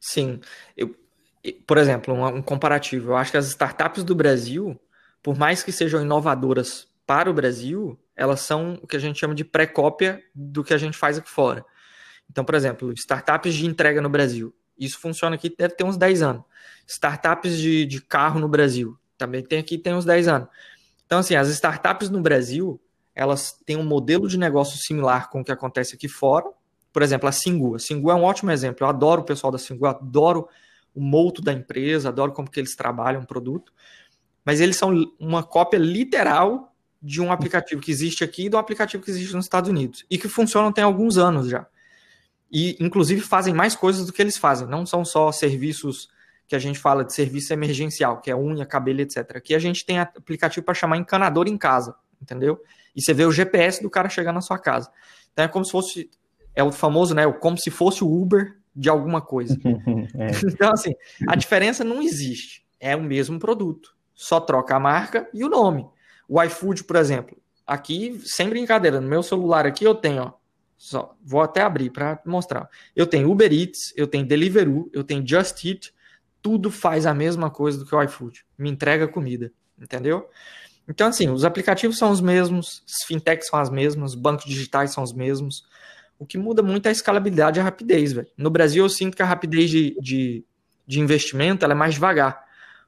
Sim. 0.00 0.40
Eu, 0.76 0.94
por 1.66 1.78
exemplo, 1.78 2.14
um, 2.14 2.26
um 2.26 2.42
comparativo. 2.42 3.12
Eu 3.12 3.16
acho 3.16 3.30
que 3.30 3.36
as 3.36 3.48
startups 3.48 4.04
do 4.04 4.14
Brasil, 4.14 4.78
por 5.22 5.36
mais 5.36 5.62
que 5.62 5.72
sejam 5.72 6.02
inovadoras 6.02 6.86
para 7.06 7.30
o 7.30 7.34
Brasil, 7.34 7.98
elas 8.14 8.40
são 8.40 8.78
o 8.82 8.86
que 8.86 8.96
a 8.96 9.00
gente 9.00 9.18
chama 9.18 9.34
de 9.34 9.44
pré-cópia 9.44 10.22
do 10.34 10.62
que 10.62 10.74
a 10.74 10.78
gente 10.78 10.96
faz 10.96 11.18
aqui 11.18 11.30
fora. 11.30 11.64
Então, 12.30 12.44
por 12.44 12.54
exemplo, 12.54 12.92
startups 12.92 13.54
de 13.54 13.66
entrega 13.66 14.00
no 14.00 14.08
Brasil. 14.08 14.54
Isso 14.78 14.98
funciona 14.98 15.36
aqui, 15.36 15.52
deve 15.56 15.74
ter 15.74 15.84
uns 15.84 15.96
10 15.96 16.22
anos. 16.22 16.44
Startups 16.86 17.56
de, 17.56 17.86
de 17.86 18.00
carro 18.00 18.38
no 18.38 18.48
Brasil. 18.48 18.96
Também 19.16 19.42
tem 19.42 19.58
aqui, 19.58 19.78
tem 19.78 19.94
uns 19.94 20.04
10 20.04 20.28
anos. 20.28 20.48
Então, 21.06 21.18
assim, 21.20 21.34
as 21.34 21.48
startups 21.48 22.10
no 22.10 22.20
Brasil, 22.20 22.80
elas 23.18 23.58
têm 23.66 23.76
um 23.76 23.84
modelo 23.84 24.28
de 24.28 24.38
negócio 24.38 24.78
similar 24.78 25.28
com 25.28 25.40
o 25.40 25.44
que 25.44 25.50
acontece 25.50 25.96
aqui 25.96 26.06
fora. 26.06 26.46
Por 26.92 27.02
exemplo, 27.02 27.28
a 27.28 27.32
Singu. 27.32 27.74
A 27.74 27.78
Singu 27.80 28.12
é 28.12 28.14
um 28.14 28.22
ótimo 28.22 28.52
exemplo. 28.52 28.84
Eu 28.84 28.88
adoro 28.88 29.22
o 29.22 29.24
pessoal 29.24 29.50
da 29.50 29.58
Singu, 29.58 29.86
adoro 29.86 30.48
o 30.94 31.00
molto 31.00 31.42
da 31.42 31.52
empresa, 31.52 32.10
adoro 32.10 32.32
como 32.32 32.48
que 32.48 32.60
eles 32.60 32.76
trabalham 32.76 33.22
o 33.22 33.26
produto. 33.26 33.72
Mas 34.44 34.60
eles 34.60 34.76
são 34.76 34.94
uma 35.18 35.42
cópia 35.42 35.78
literal 35.78 36.72
de 37.02 37.20
um 37.20 37.32
aplicativo 37.32 37.80
que 37.80 37.90
existe 37.90 38.22
aqui 38.22 38.46
e 38.46 38.48
de 38.48 38.54
um 38.54 38.58
aplicativo 38.60 39.02
que 39.02 39.10
existe 39.10 39.34
nos 39.34 39.46
Estados 39.46 39.68
Unidos. 39.68 40.06
E 40.08 40.16
que 40.16 40.28
funcionam 40.28 40.70
tem 40.70 40.84
alguns 40.84 41.18
anos 41.18 41.48
já. 41.48 41.66
E, 42.50 42.76
inclusive, 42.78 43.20
fazem 43.20 43.52
mais 43.52 43.74
coisas 43.74 44.06
do 44.06 44.12
que 44.12 44.22
eles 44.22 44.38
fazem. 44.38 44.68
Não 44.68 44.86
são 44.86 45.04
só 45.04 45.32
serviços 45.32 46.08
que 46.46 46.54
a 46.54 46.58
gente 46.58 46.78
fala 46.78 47.04
de 47.04 47.12
serviço 47.12 47.52
emergencial, 47.52 48.20
que 48.20 48.30
é 48.30 48.36
unha, 48.36 48.64
cabelo, 48.64 49.00
etc. 49.00 49.36
Aqui 49.36 49.56
a 49.56 49.58
gente 49.58 49.84
tem 49.84 49.98
aplicativo 49.98 50.64
para 50.64 50.72
chamar 50.72 50.96
encanador 50.96 51.48
em 51.48 51.58
casa, 51.58 51.96
entendeu? 52.20 52.60
e 52.98 53.00
você 53.00 53.14
vê 53.14 53.24
o 53.24 53.30
GPS 53.30 53.80
do 53.80 53.88
cara 53.88 54.08
chegar 54.08 54.32
na 54.32 54.40
sua 54.40 54.58
casa. 54.58 54.90
Então 55.32 55.44
é 55.44 55.48
como 55.48 55.64
se 55.64 55.70
fosse, 55.70 56.10
é 56.52 56.64
o 56.64 56.72
famoso, 56.72 57.14
né? 57.14 57.30
Como 57.34 57.56
se 57.56 57.70
fosse 57.70 58.02
o 58.02 58.12
Uber 58.12 58.58
de 58.74 58.88
alguma 58.88 59.20
coisa. 59.20 59.56
é. 60.18 60.30
Então, 60.44 60.72
assim, 60.72 60.92
a 61.28 61.36
diferença 61.36 61.84
não 61.84 62.02
existe. 62.02 62.66
É 62.80 62.96
o 62.96 63.02
mesmo 63.02 63.38
produto. 63.38 63.96
Só 64.14 64.40
troca 64.40 64.74
a 64.74 64.80
marca 64.80 65.30
e 65.32 65.44
o 65.44 65.48
nome. 65.48 65.86
O 66.28 66.42
iFood, 66.42 66.82
por 66.82 66.96
exemplo. 66.96 67.36
Aqui, 67.64 68.20
sem 68.24 68.48
brincadeira, 68.48 69.00
no 69.00 69.08
meu 69.08 69.22
celular 69.22 69.64
aqui 69.64 69.84
eu 69.84 69.94
tenho, 69.94 70.22
ó. 70.24 70.32
Só, 70.76 71.14
vou 71.22 71.40
até 71.40 71.62
abrir 71.62 71.90
para 71.90 72.20
mostrar. 72.26 72.68
Eu 72.96 73.06
tenho 73.06 73.30
Uber 73.30 73.52
Eats, 73.52 73.92
eu 73.96 74.08
tenho 74.08 74.26
Deliveroo, 74.26 74.90
eu 74.92 75.04
tenho 75.04 75.26
Just 75.26 75.64
Eat, 75.64 75.92
tudo 76.42 76.68
faz 76.68 77.06
a 77.06 77.14
mesma 77.14 77.48
coisa 77.48 77.78
do 77.78 77.86
que 77.86 77.94
o 77.94 78.02
iFood. 78.02 78.44
Me 78.56 78.70
entrega 78.70 79.06
comida, 79.06 79.52
entendeu? 79.80 80.28
Então, 80.88 81.08
assim, 81.08 81.28
os 81.28 81.44
aplicativos 81.44 81.98
são 81.98 82.10
os 82.10 82.20
mesmos, 82.20 82.82
as 82.88 83.06
fintechs 83.06 83.46
são 83.48 83.58
as 83.58 83.68
mesmas, 83.68 84.12
os 84.12 84.16
bancos 84.18 84.46
digitais 84.46 84.92
são 84.92 85.04
os 85.04 85.12
mesmos. 85.12 85.64
O 86.18 86.24
que 86.24 86.38
muda 86.38 86.62
muito 86.62 86.86
é 86.86 86.88
a 86.88 86.92
escalabilidade 86.92 87.58
e 87.58 87.60
a 87.60 87.64
rapidez, 87.64 88.14
velho. 88.14 88.28
No 88.36 88.48
Brasil, 88.48 88.84
eu 88.84 88.88
sinto 88.88 89.14
que 89.14 89.22
a 89.22 89.26
rapidez 89.26 89.68
de, 89.68 89.94
de, 90.00 90.44
de 90.86 90.98
investimento 90.98 91.64
é 91.64 91.74
mais 91.74 91.94
devagar. 91.94 92.42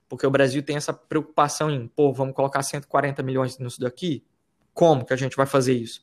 Porque 0.09 0.27
o 0.27 0.31
Brasil 0.31 0.63
tem 0.63 0.77
essa 0.77 0.95
preocupação 0.95 1.71
em, 1.71 1.87
pô, 1.87 2.13
vamos 2.13 2.35
colocar 2.35 2.63
140 2.63 3.23
milhões 3.23 3.59
nisso 3.59 3.79
daqui? 3.79 4.25
Como 4.73 5.05
que 5.05 5.13
a 5.13 5.17
gente 5.17 5.37
vai 5.37 5.47
fazer 5.47 5.75
isso? 5.75 6.03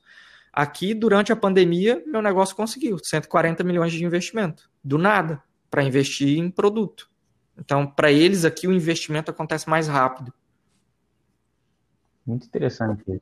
Aqui, 0.54 0.94
durante 0.94 1.32
a 1.32 1.36
pandemia, 1.36 2.02
meu 2.06 2.22
negócio 2.22 2.56
conseguiu 2.56 2.98
140 3.04 3.64
milhões 3.64 3.92
de 3.92 4.06
investimento. 4.06 4.70
Do 4.84 4.98
nada, 4.98 5.42
para 5.70 5.84
investir 5.84 6.38
em 6.38 6.50
produto. 6.50 7.10
Então, 7.58 7.88
para 7.88 8.12
eles 8.12 8.46
aqui, 8.46 8.68
o 8.68 8.72
investimento 8.72 9.32
acontece 9.32 9.68
mais 9.68 9.88
rápido. 9.88 10.32
Muito 12.28 12.46
interessante 12.46 13.02
isso. 13.08 13.22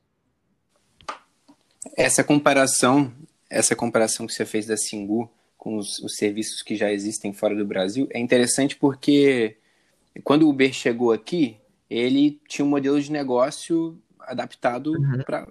Essa 1.96 2.24
comparação, 2.24 3.12
essa 3.48 3.76
comparação 3.76 4.26
que 4.26 4.32
você 4.32 4.44
fez 4.44 4.66
da 4.66 4.76
Singu 4.76 5.30
com 5.56 5.76
os, 5.76 5.98
os, 6.00 6.16
serviços 6.16 6.62
que 6.62 6.74
já 6.74 6.92
existem 6.92 7.32
fora 7.32 7.54
do 7.54 7.64
Brasil 7.64 8.08
é 8.10 8.18
interessante 8.18 8.76
porque 8.76 9.56
quando 10.24 10.42
o 10.42 10.50
Uber 10.50 10.72
chegou 10.72 11.12
aqui, 11.12 11.56
ele 11.88 12.40
tinha 12.48 12.64
um 12.64 12.68
modelo 12.68 13.00
de 13.00 13.12
negócio 13.12 13.96
adaptado 14.18 14.92
uhum. 14.92 15.22
para 15.24 15.46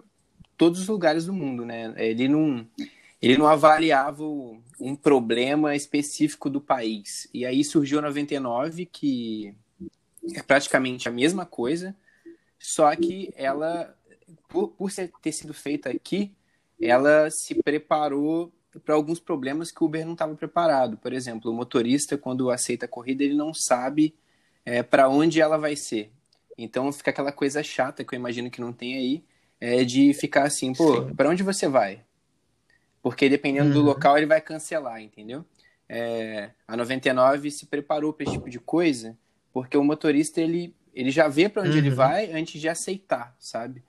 todos 0.58 0.82
os 0.82 0.88
lugares 0.88 1.26
do 1.26 1.34
mundo, 1.34 1.66
né? 1.66 1.94
Ele 1.98 2.28
não, 2.28 2.68
ele 3.22 3.38
não 3.38 3.48
avaliava 3.48 4.24
um 4.24 4.96
problema 4.96 5.76
específico 5.76 6.50
do 6.50 6.60
país. 6.60 7.30
E 7.34 7.46
aí 7.46 7.64
surgiu 7.64 8.00
a 8.00 8.02
99, 8.02 8.86
que 8.86 9.56
é 10.34 10.42
praticamente 10.42 11.08
a 11.08 11.12
mesma 11.12 11.46
coisa, 11.46 11.96
só 12.60 12.96
que 12.96 13.34
ela, 13.36 13.96
por, 14.48 14.70
por 14.70 14.92
ter 15.22 15.32
sido 15.32 15.54
feita 15.54 15.90
aqui, 15.90 16.36
ela 16.80 17.30
se 17.30 17.56
preparou 17.64 18.52
para 18.84 18.96
alguns 18.96 19.20
problemas 19.20 19.72
que 19.72 19.82
o 19.82 19.86
Uber 19.86 20.06
não 20.06 20.14
estava 20.14 20.36
preparado. 20.36 20.98
Por 20.98 21.14
exemplo, 21.14 21.52
o 21.52 21.54
motorista, 21.54 22.18
quando 22.18 22.50
aceita 22.50 22.86
a 22.86 22.90
corrida, 22.90 23.24
ele 23.24 23.36
não 23.36 23.54
sabe 23.54 24.16
é, 24.66 24.84
para 24.84 25.08
onde 25.08 25.40
ela 25.40 25.58
vai 25.58 25.76
ser. 25.76 26.12
Então 26.58 26.92
fica 26.92 27.12
aquela 27.12 27.32
coisa 27.32 27.62
chata 27.64 28.04
que 28.04 28.16
eu 28.16 28.20
imagino 28.20 28.50
que 28.50 28.62
não 28.62 28.74
tem 28.74 28.96
aí, 28.96 29.24
é 29.60 29.84
de 29.84 30.14
ficar 30.14 30.44
assim, 30.44 30.74
pô, 30.74 31.04
para 31.16 31.30
onde 31.30 31.44
você 31.44 31.68
vai? 31.68 32.04
Porque 33.02 33.30
dependendo 33.30 33.68
uhum. 33.68 33.74
do 33.74 33.82
local 33.82 34.18
ele 34.18 34.26
vai 34.26 34.42
cancelar, 34.42 35.02
entendeu? 35.02 35.46
É, 35.88 36.52
a 36.68 36.76
99 36.76 37.52
se 37.52 37.68
preparou 37.68 38.12
para 38.12 38.24
esse 38.24 38.34
tipo 38.34 38.50
de 38.50 38.60
coisa, 38.60 39.18
porque 39.54 39.78
o 39.78 39.84
motorista 39.84 40.42
ele, 40.42 40.76
ele 40.96 41.12
já 41.12 41.28
vê 41.28 41.50
para 41.50 41.62
onde 41.62 41.72
uhum. 41.72 41.78
ele 41.78 41.90
vai 41.90 42.32
antes 42.32 42.60
de 42.60 42.70
aceitar, 42.70 43.36
sabe? 43.38 43.84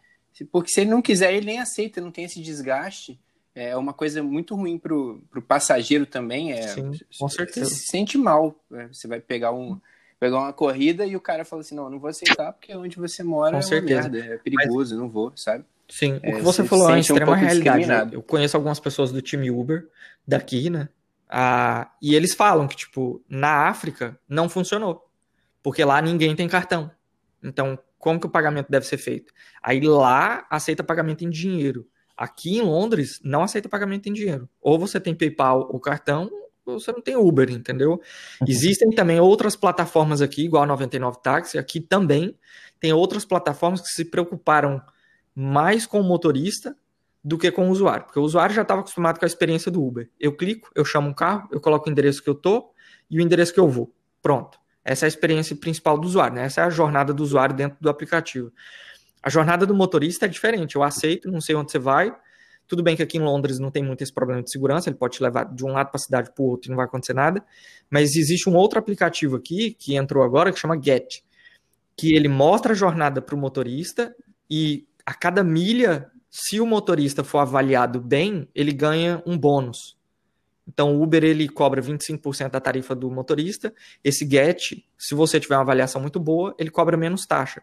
Porque 0.51 0.71
se 0.71 0.81
ele 0.83 0.91
não 0.91 1.01
quiser, 1.01 1.33
ele 1.33 1.47
nem 1.47 1.61
aceita, 1.61 2.01
não 2.01 2.11
tem 2.11 2.25
esse 2.25 2.43
desgaste. 2.43 3.19
É 3.55 3.75
uma 3.75 3.95
coisa 3.95 4.23
muito 4.23 4.55
ruim 4.55 4.77
pro, 4.77 5.23
pro 5.31 5.41
passageiro 5.41 6.05
também. 6.05 6.53
É, 6.53 6.69
Sim, 6.69 6.93
com 7.19 7.29
certeza. 7.29 7.71
Você 7.71 7.75
se 7.77 7.87
sente 7.87 8.19
mal. 8.19 8.55
É, 8.71 8.89
você 8.89 9.09
vai 9.09 9.21
pegar 9.21 9.53
um 9.53 9.81
pegar 10.19 10.39
uma 10.39 10.53
corrida 10.53 11.07
e 11.07 11.15
o 11.15 11.21
cara 11.21 11.45
fala 11.45 11.61
assim, 11.61 11.75
não, 11.75 11.91
não 11.91 11.99
vou 11.99 12.09
aceitar 12.09 12.53
porque 12.53 12.75
onde 12.75 12.97
você 12.97 13.23
mora 13.23 13.53
Com 13.53 13.59
é 13.59 13.63
certeza. 13.63 14.09
Merda, 14.09 14.35
é 14.35 14.39
perigoso, 14.39 14.95
Mas... 14.95 15.03
não 15.03 15.09
vou, 15.11 15.33
sabe? 15.37 15.65
Sim, 15.89 16.19
é, 16.23 16.33
o 16.33 16.37
que 16.37 16.43
você 16.43 16.65
falou 16.65 16.89
antes 16.89 17.09
é 17.11 17.25
uma 17.25 17.37
realidade. 17.37 18.15
Eu 18.15 18.23
conheço 18.23 18.57
algumas 18.57 18.81
pessoas 18.81 19.13
do 19.13 19.23
time 19.23 19.51
Uber 19.51 19.87
daqui, 20.27 20.69
né? 20.69 20.89
Ah, 21.29 21.91
e 22.03 22.15
eles 22.15 22.35
falam 22.35 22.67
que, 22.67 22.77
tipo, 22.77 23.23
na 23.29 23.69
África 23.69 24.19
não 24.29 24.49
funcionou. 24.49 25.09
Porque 25.63 25.85
lá 25.85 26.01
ninguém 26.01 26.35
tem 26.35 26.49
cartão. 26.49 26.91
Então, 27.43 27.79
como 27.99 28.21
que 28.21 28.27
o 28.27 28.31
pagamento 28.31 28.69
deve 28.71 28.87
ser 28.87 28.99
feito? 28.99 29.33
Aí 29.63 29.81
lá 29.81 30.47
aceita 30.51 30.85
pagamento 30.85 31.25
em 31.25 31.31
dinheiro. 31.31 31.87
Aqui 32.17 32.57
em 32.57 32.63
Londres 32.63 33.21
não 33.23 33.43
aceita 33.43 33.69
pagamento 33.69 34.09
em 34.09 34.13
dinheiro. 34.13 34.49
Ou 34.61 34.79
você 34.79 34.99
tem 34.99 35.15
PayPal 35.15 35.69
ou 35.71 35.79
cartão, 35.79 36.31
você 36.65 36.91
não 36.91 37.01
tem 37.01 37.17
Uber, 37.17 37.51
entendeu? 37.51 37.93
Uhum. 37.93 38.47
Existem 38.49 38.91
também 38.91 39.21
outras 39.21 39.55
plataformas 39.55 40.21
aqui, 40.21 40.45
igual 40.45 40.65
a 40.65 40.67
99 40.67 41.19
Táxi, 41.23 41.59
aqui 41.59 41.81
também 41.81 42.37
tem 42.81 42.93
outras 42.93 43.25
plataformas 43.25 43.81
que 43.81 43.89
se 43.89 44.05
preocuparam 44.05 44.83
mais 45.35 45.87
com 45.87 46.01
o 46.01 46.05
motorista 46.05 46.77
do 47.23 47.37
que 47.37 47.51
com 47.51 47.69
o 47.69 47.71
usuário, 47.71 48.05
porque 48.05 48.19
o 48.19 48.23
usuário 48.23 48.55
já 48.55 48.63
estava 48.63 48.81
acostumado 48.81 49.19
com 49.19 49.25
a 49.25 49.27
experiência 49.27 49.71
do 49.71 49.85
Uber. 49.85 50.09
Eu 50.19 50.37
clico, 50.37 50.71
eu 50.75 50.85
chamo 50.85 51.09
um 51.09 51.15
carro, 51.15 51.49
eu 51.51 51.61
coloco 51.61 51.89
o 51.89 51.93
endereço 51.93 52.23
que 52.23 52.31
eu 52.31 52.35
tô 52.35 52.71
e 53.11 53.19
o 53.19 53.23
endereço 53.23 53.53
que 53.53 53.61
eu 53.61 53.69
vou. 53.69 53.93
Pronto. 54.23 54.59
Essa 54.87 55.05
é 55.05 55.07
a 55.07 55.09
experiência 55.09 55.57
principal 55.57 55.99
do 55.99 56.07
usuário, 56.07 56.37
né? 56.37 56.45
Essa 56.45 56.61
é 56.61 56.65
a 56.65 56.71
jornada 56.71 57.13
do 57.13 57.23
usuário 57.23 57.55
dentro 57.55 57.77
do 57.81 57.91
aplicativo. 57.91 58.53
A 59.23 59.29
jornada 59.29 59.67
do 59.67 59.75
motorista 59.75 60.27
é 60.27 60.29
diferente. 60.29 60.77
Eu 60.77 60.83
aceito, 60.83 61.31
não 61.31 61.41
sei 61.41 61.57
onde 61.57 61.73
você 61.73 61.79
vai, 61.79 62.15
tudo 62.69 62.83
bem 62.83 62.97
que 62.97 63.03
aqui 63.03 63.17
em 63.17 63.23
Londres 63.23 63.59
não 63.59 63.71
tem 63.71 63.83
muito 63.83 64.03
esse 64.03 64.13
problema 64.13 64.43
de 64.43 64.51
segurança, 64.51 64.89
ele 64.89 64.97
pode 64.97 65.17
te 65.17 65.23
levar 65.23 65.45
de 65.45 65.65
um 65.65 65.73
lado 65.73 65.89
para 65.89 65.97
a 65.97 66.03
cidade 66.03 66.33
para 66.35 66.43
o 66.43 66.47
outro 66.47 66.69
e 66.69 66.71
não 66.71 66.77
vai 66.77 66.87
acontecer 66.87 67.15
nada. 67.15 67.45
Mas 67.89 68.17
existe 68.17 68.49
um 68.49 68.57
outro 68.57 68.79
aplicativo 68.79 69.37
aqui 69.37 69.75
que 69.79 69.95
entrou 69.95 70.25
agora 70.25 70.53
que 70.53 70.59
chama 70.59 70.81
Get, 70.81 71.23
que 71.97 72.15
ele 72.15 72.29
mostra 72.29 72.73
a 72.73 72.77
jornada 72.77 73.23
para 73.23 73.35
o 73.35 73.39
motorista 73.39 74.15
e 74.51 74.87
a 75.05 75.15
cada 75.15 75.45
milha, 75.45 76.11
se 76.29 76.61
o 76.61 76.67
motorista 76.67 77.23
for 77.23 77.39
avaliado 77.39 78.01
bem, 78.01 78.49
ele 78.55 78.73
ganha 78.73 79.23
um 79.25 79.39
bônus. 79.39 79.96
Então 80.67 80.97
o 80.97 81.03
Uber 81.03 81.23
ele 81.23 81.49
cobra 81.49 81.81
25% 81.81 82.51
da 82.51 82.61
tarifa 82.61 82.95
do 82.95 83.11
motorista. 83.11 83.73
Esse 84.03 84.29
Get, 84.29 84.85
se 84.99 85.15
você 85.15 85.39
tiver 85.39 85.57
uma 85.57 85.63
avaliação 85.63 86.01
muito 86.01 86.19
boa, 86.19 86.55
ele 86.59 86.71
cobra 86.71 86.97
menos 86.97 87.25
taxa. 87.27 87.63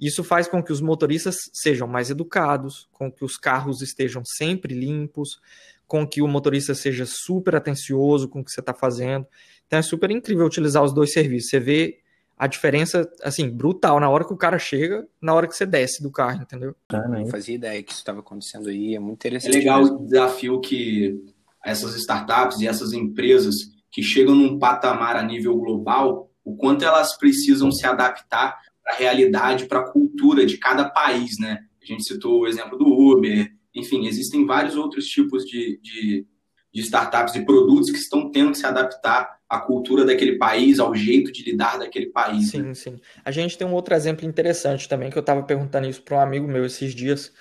Isso 0.00 0.24
faz 0.24 0.48
com 0.48 0.62
que 0.62 0.72
os 0.72 0.80
motoristas 0.80 1.36
sejam 1.52 1.86
mais 1.86 2.10
educados, 2.10 2.88
com 2.90 3.12
que 3.12 3.24
os 3.24 3.36
carros 3.36 3.82
estejam 3.82 4.22
sempre 4.24 4.74
limpos, 4.74 5.38
com 5.86 6.06
que 6.06 6.22
o 6.22 6.28
motorista 6.28 6.74
seja 6.74 7.04
super 7.06 7.54
atencioso 7.54 8.28
com 8.28 8.40
o 8.40 8.44
que 8.44 8.50
você 8.50 8.60
está 8.60 8.72
fazendo. 8.72 9.26
Então 9.66 9.78
é 9.78 9.82
super 9.82 10.10
incrível 10.10 10.46
utilizar 10.46 10.82
os 10.82 10.92
dois 10.94 11.12
serviços. 11.12 11.50
Você 11.50 11.60
vê 11.60 12.00
a 12.40 12.46
diferença, 12.46 13.06
assim, 13.22 13.50
brutal 13.50 14.00
na 14.00 14.08
hora 14.08 14.24
que 14.24 14.32
o 14.32 14.36
cara 14.36 14.58
chega, 14.58 15.06
na 15.20 15.34
hora 15.34 15.46
que 15.46 15.54
você 15.54 15.66
desce 15.66 16.02
do 16.02 16.10
carro, 16.10 16.40
entendeu? 16.40 16.74
Ah, 16.88 17.06
não 17.06 17.26
fazia 17.26 17.54
ideia 17.54 17.82
que 17.82 17.92
isso 17.92 18.00
estava 18.00 18.20
acontecendo 18.20 18.70
aí, 18.70 18.94
é 18.94 18.98
muito 18.98 19.18
interessante. 19.18 19.56
É 19.56 19.58
legal 19.58 19.80
mesmo. 19.80 19.96
o 19.96 20.04
desafio 20.06 20.60
que 20.60 21.22
essas 21.64 21.94
startups 21.94 22.60
e 22.60 22.66
essas 22.66 22.92
empresas 22.92 23.54
que 23.90 24.02
chegam 24.02 24.34
num 24.34 24.58
patamar 24.58 25.16
a 25.16 25.22
nível 25.22 25.56
global, 25.56 26.30
o 26.44 26.56
quanto 26.56 26.84
elas 26.84 27.16
precisam 27.18 27.70
se 27.70 27.86
adaptar 27.86 28.56
para 28.82 28.94
a 28.94 28.96
realidade, 28.96 29.66
para 29.66 29.80
a 29.80 29.90
cultura 29.90 30.46
de 30.46 30.56
cada 30.56 30.88
país, 30.88 31.38
né? 31.38 31.60
A 31.82 31.86
gente 31.86 32.04
citou 32.04 32.40
o 32.40 32.46
exemplo 32.46 32.78
do 32.78 32.86
Uber, 32.86 33.50
enfim, 33.74 34.06
existem 34.06 34.46
vários 34.46 34.76
outros 34.76 35.06
tipos 35.06 35.44
de, 35.44 35.78
de, 35.82 36.26
de 36.72 36.80
startups 36.80 37.34
e 37.34 37.44
produtos 37.44 37.90
que 37.90 37.98
estão 37.98 38.30
tendo 38.30 38.52
que 38.52 38.58
se 38.58 38.66
adaptar 38.66 39.38
à 39.48 39.58
cultura 39.58 40.04
daquele 40.04 40.38
país, 40.38 40.78
ao 40.78 40.94
jeito 40.94 41.32
de 41.32 41.42
lidar 41.42 41.78
daquele 41.78 42.06
país. 42.06 42.50
Sim, 42.50 42.62
né? 42.62 42.74
sim. 42.74 43.00
A 43.24 43.30
gente 43.30 43.58
tem 43.58 43.66
um 43.66 43.74
outro 43.74 43.94
exemplo 43.94 44.26
interessante 44.26 44.88
também, 44.88 45.10
que 45.10 45.18
eu 45.18 45.20
estava 45.20 45.42
perguntando 45.42 45.88
isso 45.88 46.02
para 46.02 46.18
um 46.18 46.20
amigo 46.20 46.46
meu 46.46 46.64
esses 46.64 46.94
dias. 46.94 47.32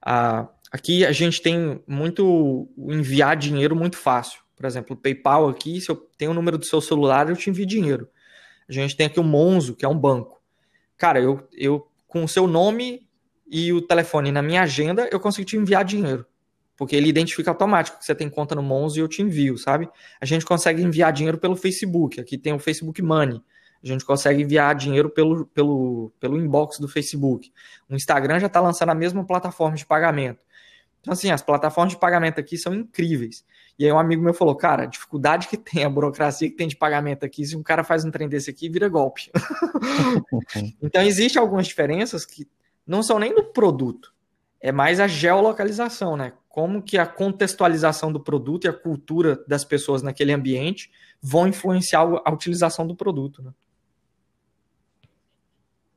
Ah, 0.00 0.48
aqui 0.70 1.04
a 1.04 1.12
gente 1.12 1.40
tem 1.40 1.82
muito 1.86 2.68
enviar 2.76 3.36
dinheiro 3.36 3.74
muito 3.74 3.96
fácil. 3.96 4.40
Por 4.56 4.66
exemplo, 4.66 4.94
o 4.94 4.98
PayPal 4.98 5.48
aqui, 5.48 5.80
se 5.80 5.90
eu 5.90 5.96
tenho 6.16 6.32
o 6.32 6.34
número 6.34 6.58
do 6.58 6.64
seu 6.64 6.80
celular, 6.80 7.28
eu 7.28 7.36
te 7.36 7.48
envio 7.48 7.66
dinheiro. 7.66 8.08
A 8.68 8.72
gente 8.72 8.96
tem 8.96 9.06
aqui 9.06 9.20
o 9.20 9.24
Monzo, 9.24 9.74
que 9.74 9.84
é 9.84 9.88
um 9.88 9.98
banco. 9.98 10.42
Cara, 10.96 11.20
eu, 11.20 11.46
eu 11.52 11.88
com 12.06 12.24
o 12.24 12.28
seu 12.28 12.46
nome 12.46 13.06
e 13.50 13.72
o 13.72 13.80
telefone 13.80 14.32
na 14.32 14.42
minha 14.42 14.62
agenda, 14.62 15.08
eu 15.10 15.20
consigo 15.20 15.46
te 15.46 15.56
enviar 15.56 15.84
dinheiro. 15.84 16.26
Porque 16.76 16.94
ele 16.94 17.08
identifica 17.08 17.50
automático 17.50 17.98
que 17.98 18.04
você 18.04 18.14
tem 18.14 18.28
conta 18.28 18.54
no 18.54 18.62
Monzo 18.62 18.98
e 18.98 19.00
eu 19.00 19.08
te 19.08 19.22
envio, 19.22 19.58
sabe? 19.58 19.88
A 20.20 20.26
gente 20.26 20.44
consegue 20.44 20.82
enviar 20.82 21.12
dinheiro 21.12 21.38
pelo 21.38 21.56
Facebook. 21.56 22.20
Aqui 22.20 22.38
tem 22.38 22.52
o 22.52 22.58
Facebook 22.58 23.02
Money. 23.02 23.40
A 23.82 23.86
gente 23.86 24.04
consegue 24.04 24.42
enviar 24.42 24.74
dinheiro 24.74 25.08
pelo, 25.08 25.46
pelo, 25.46 26.12
pelo 26.20 26.36
inbox 26.36 26.78
do 26.78 26.88
Facebook. 26.88 27.52
O 27.88 27.94
Instagram 27.94 28.38
já 28.38 28.46
está 28.46 28.60
lançando 28.60 28.90
a 28.90 28.94
mesma 28.94 29.24
plataforma 29.24 29.76
de 29.76 29.86
pagamento. 29.86 30.44
Então, 31.08 31.14
assim, 31.14 31.30
as 31.30 31.40
plataformas 31.40 31.94
de 31.94 31.98
pagamento 31.98 32.38
aqui 32.38 32.58
são 32.58 32.74
incríveis. 32.74 33.42
E 33.78 33.86
aí 33.86 33.90
um 33.90 33.98
amigo 33.98 34.22
meu 34.22 34.34
falou, 34.34 34.54
cara, 34.54 34.82
a 34.82 34.86
dificuldade 34.86 35.48
que 35.48 35.56
tem, 35.56 35.82
a 35.82 35.88
burocracia 35.88 36.50
que 36.50 36.54
tem 36.54 36.68
de 36.68 36.76
pagamento 36.76 37.24
aqui, 37.24 37.46
se 37.46 37.56
um 37.56 37.62
cara 37.62 37.82
faz 37.82 38.04
um 38.04 38.10
trem 38.10 38.28
desse 38.28 38.50
aqui, 38.50 38.68
vira 38.68 38.90
golpe. 38.90 39.30
então, 40.82 41.00
existem 41.00 41.40
algumas 41.40 41.66
diferenças 41.66 42.26
que 42.26 42.46
não 42.86 43.02
são 43.02 43.18
nem 43.18 43.34
do 43.34 43.42
produto, 43.42 44.12
é 44.60 44.70
mais 44.70 45.00
a 45.00 45.08
geolocalização, 45.08 46.14
né? 46.14 46.34
Como 46.46 46.82
que 46.82 46.98
a 46.98 47.06
contextualização 47.06 48.12
do 48.12 48.20
produto 48.20 48.66
e 48.66 48.68
a 48.68 48.72
cultura 48.72 49.42
das 49.48 49.64
pessoas 49.64 50.02
naquele 50.02 50.32
ambiente 50.32 50.90
vão 51.22 51.48
influenciar 51.48 52.00
a 52.22 52.30
utilização 52.30 52.86
do 52.86 52.94
produto, 52.94 53.42
né? 53.42 53.52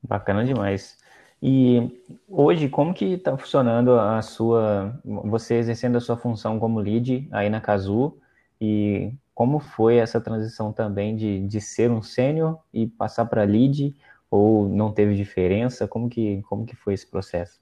Bacana 0.02 0.46
demais. 0.46 0.98
E 1.42 2.04
hoje, 2.30 2.70
como 2.70 2.94
que 2.94 3.14
está 3.14 3.36
funcionando 3.36 4.00
a 4.00 4.22
sua, 4.22 5.00
você 5.04 5.56
exercendo 5.56 5.96
a 5.98 6.02
sua 6.02 6.16
função 6.16 6.60
como 6.60 6.80
lead 6.80 7.28
aí 7.32 7.50
na 7.50 7.60
Casu 7.60 8.16
e 8.60 9.12
como 9.34 9.60
foi 9.60 9.96
essa 9.96 10.22
transição 10.22 10.72
também 10.72 11.16
de, 11.16 11.48
de 11.48 11.60
ser 11.60 11.90
um 11.90 12.02
sênior 12.02 12.60
e 12.72 12.86
passar 12.86 13.26
para 13.26 13.44
lead 13.44 13.96
ou 14.30 14.70
não 14.70 14.92
teve 14.92 15.16
diferença? 15.16 15.88
Como 15.88 16.08
que, 16.08 16.44
como 16.44 16.66
que 16.66 16.76
foi 16.76 16.94
esse 16.94 17.08
processo? 17.08 17.60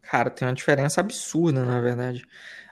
Cara, 0.00 0.30
tem 0.30 0.48
uma 0.48 0.54
diferença 0.54 1.00
absurda, 1.00 1.62
na 1.62 1.80
verdade. 1.80 2.24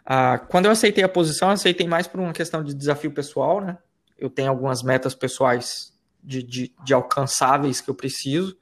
Ah, 0.05 0.39
quando 0.39 0.65
eu 0.65 0.71
aceitei 0.71 1.05
a 1.05 1.09
posição, 1.09 1.49
eu 1.49 1.55
aceitei 1.55 1.87
mais 1.87 2.07
por 2.07 2.21
uma 2.21 2.33
questão 2.33 2.65
de 2.65 2.75
desafio 2.75 3.13
pessoal, 3.13 3.61
né? 3.61 3.77
Eu 4.19 4.31
tenho 4.31 4.49
algumas 4.49 4.83
metas 4.83 5.15
pessoais 5.15 5.93
de, 6.23 6.43
de, 6.43 6.75
de 6.85 6.95
alcançáveis 6.95 7.81
que 7.81 7.91
eu 7.91 7.95
preciso. 7.95 8.57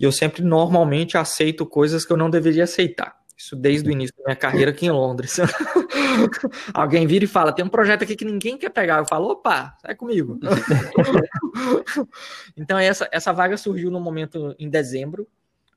E 0.00 0.04
eu 0.04 0.10
sempre 0.10 0.42
normalmente 0.42 1.18
aceito 1.18 1.66
coisas 1.66 2.06
que 2.06 2.12
eu 2.12 2.16
não 2.16 2.30
deveria 2.30 2.64
aceitar. 2.64 3.20
Isso 3.36 3.54
desde 3.54 3.88
o 3.88 3.92
início 3.92 4.16
da 4.16 4.24
minha 4.24 4.36
carreira 4.36 4.70
aqui 4.70 4.86
em 4.86 4.90
Londres. 4.90 5.36
Alguém 6.72 7.06
vira 7.06 7.26
e 7.26 7.28
fala: 7.28 7.52
tem 7.52 7.64
um 7.64 7.68
projeto 7.68 8.04
aqui 8.04 8.16
que 8.16 8.24
ninguém 8.24 8.56
quer 8.56 8.70
pegar. 8.70 8.98
Eu 8.98 9.06
falo: 9.06 9.30
opa, 9.30 9.76
sai 9.80 9.94
comigo. 9.94 10.38
então, 12.56 12.78
essa, 12.78 13.08
essa 13.12 13.32
vaga 13.32 13.58
surgiu 13.58 13.90
no 13.90 14.00
momento 14.00 14.54
em 14.58 14.70
dezembro. 14.70 15.28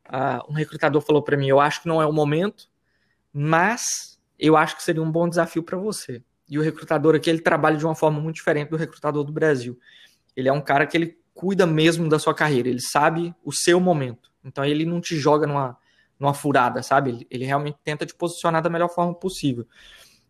Uh, 0.08 0.52
um 0.52 0.54
recrutador 0.54 1.02
falou 1.02 1.22
para 1.22 1.36
mim: 1.36 1.48
eu 1.48 1.60
acho 1.60 1.82
que 1.82 1.88
não 1.88 2.02
é 2.02 2.06
o 2.06 2.14
momento, 2.14 2.70
mas 3.32 4.20
eu 4.40 4.56
acho 4.56 4.78
que 4.78 4.84
seria 4.84 5.04
um 5.04 5.12
bom 5.12 5.28
desafio 5.28 5.64
para 5.64 5.78
você. 5.78 6.24
E 6.50 6.58
o 6.58 6.62
recrutador 6.62 7.16
aqui 7.16 7.30
ele 7.30 7.40
trabalha 7.40 7.78
de 7.78 7.86
uma 7.86 7.96
forma 7.96 8.22
muito 8.22 8.36
diferente 8.36 8.70
do 8.70 8.78
recrutador 8.78 9.24
do 9.24 9.32
Brasil. 9.32 9.78
Ele 10.36 10.50
é 10.50 10.54
um 10.54 10.62
cara 10.62 10.86
que 10.86 10.98
ele 10.98 11.18
cuida 11.34 11.66
mesmo 11.66 12.08
da 12.08 12.20
sua 12.20 12.34
carreira, 12.34 12.70
ele 12.70 12.82
sabe 12.82 13.34
o 13.44 13.52
seu 13.52 13.80
momento. 13.80 14.32
Então 14.44 14.64
ele 14.64 14.86
não 14.86 15.02
te 15.02 15.18
joga 15.18 15.48
numa 15.48 15.78
numa 16.20 16.34
furada, 16.34 16.82
sabe? 16.82 17.10
Ele, 17.10 17.28
ele 17.30 17.46
realmente 17.46 17.78
tenta 17.84 18.06
te 18.06 18.16
posicionar 18.16 18.62
da 18.62 18.70
melhor 18.70 18.88
forma 18.88 19.14
possível. 19.14 19.68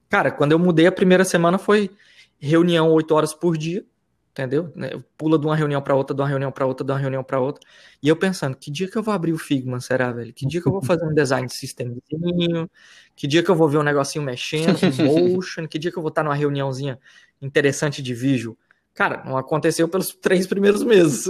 Cara, 0.10 0.32
quando 0.32 0.52
eu 0.54 0.60
mudei 0.60 0.88
a 0.88 0.92
primeira 0.92 1.24
semana 1.24 1.58
foi 1.58 1.92
reunião 2.40 2.92
oito 2.92 3.14
horas 3.14 3.34
por 3.34 3.58
dia, 3.58 3.86
entendeu? 4.32 4.72
Né, 4.76 4.90
pula 5.18 5.38
de 5.38 5.46
uma 5.46 5.56
reunião 5.56 5.82
para 5.82 5.96
outra, 5.96 6.16
de 6.16 6.22
uma 6.22 6.28
reunião 6.28 6.52
para 6.52 6.66
outra, 6.66 6.86
de 6.86 6.92
uma 6.92 6.98
reunião 6.98 7.24
para 7.24 7.40
outra. 7.40 7.62
E 8.02 8.08
eu 8.08 8.16
pensando, 8.16 8.58
que 8.58 8.72
dia 8.72 8.90
que 8.90 8.98
eu 8.98 9.04
vou 9.04 9.14
abrir 9.14 9.34
o 9.34 9.38
Figma, 9.38 9.80
será, 9.80 10.12
velho? 10.12 10.34
Que 10.34 10.48
dia 10.48 10.62
que 10.62 10.68
eu 10.68 10.72
vou 10.72 10.82
fazer 10.82 11.06
um 11.06 11.14
design 11.14 11.48
de 11.48 11.54
sisteminho? 11.54 12.70
Que 13.16 13.28
dia 13.28 13.44
que 13.44 13.50
eu 13.50 13.56
vou 13.56 13.70
ver 13.70 13.78
um 13.78 13.84
negocinho 13.84 14.26
mexendo, 14.26 14.78
um 15.00 15.36
motion? 15.36 15.68
Que 15.68 15.78
dia 15.78 15.92
que 15.92 15.98
eu 15.98 16.02
vou 16.02 16.10
estar 16.10 16.24
numa 16.24 16.36
reuniãozinha 16.36 17.00
interessante 17.40 18.02
de 18.02 18.14
vídeo? 18.16 18.58
Cara, 18.94 19.24
não 19.26 19.38
aconteceu 19.38 19.88
pelos 19.88 20.10
três 20.10 20.46
primeiros 20.46 20.84
meses. 20.84 21.26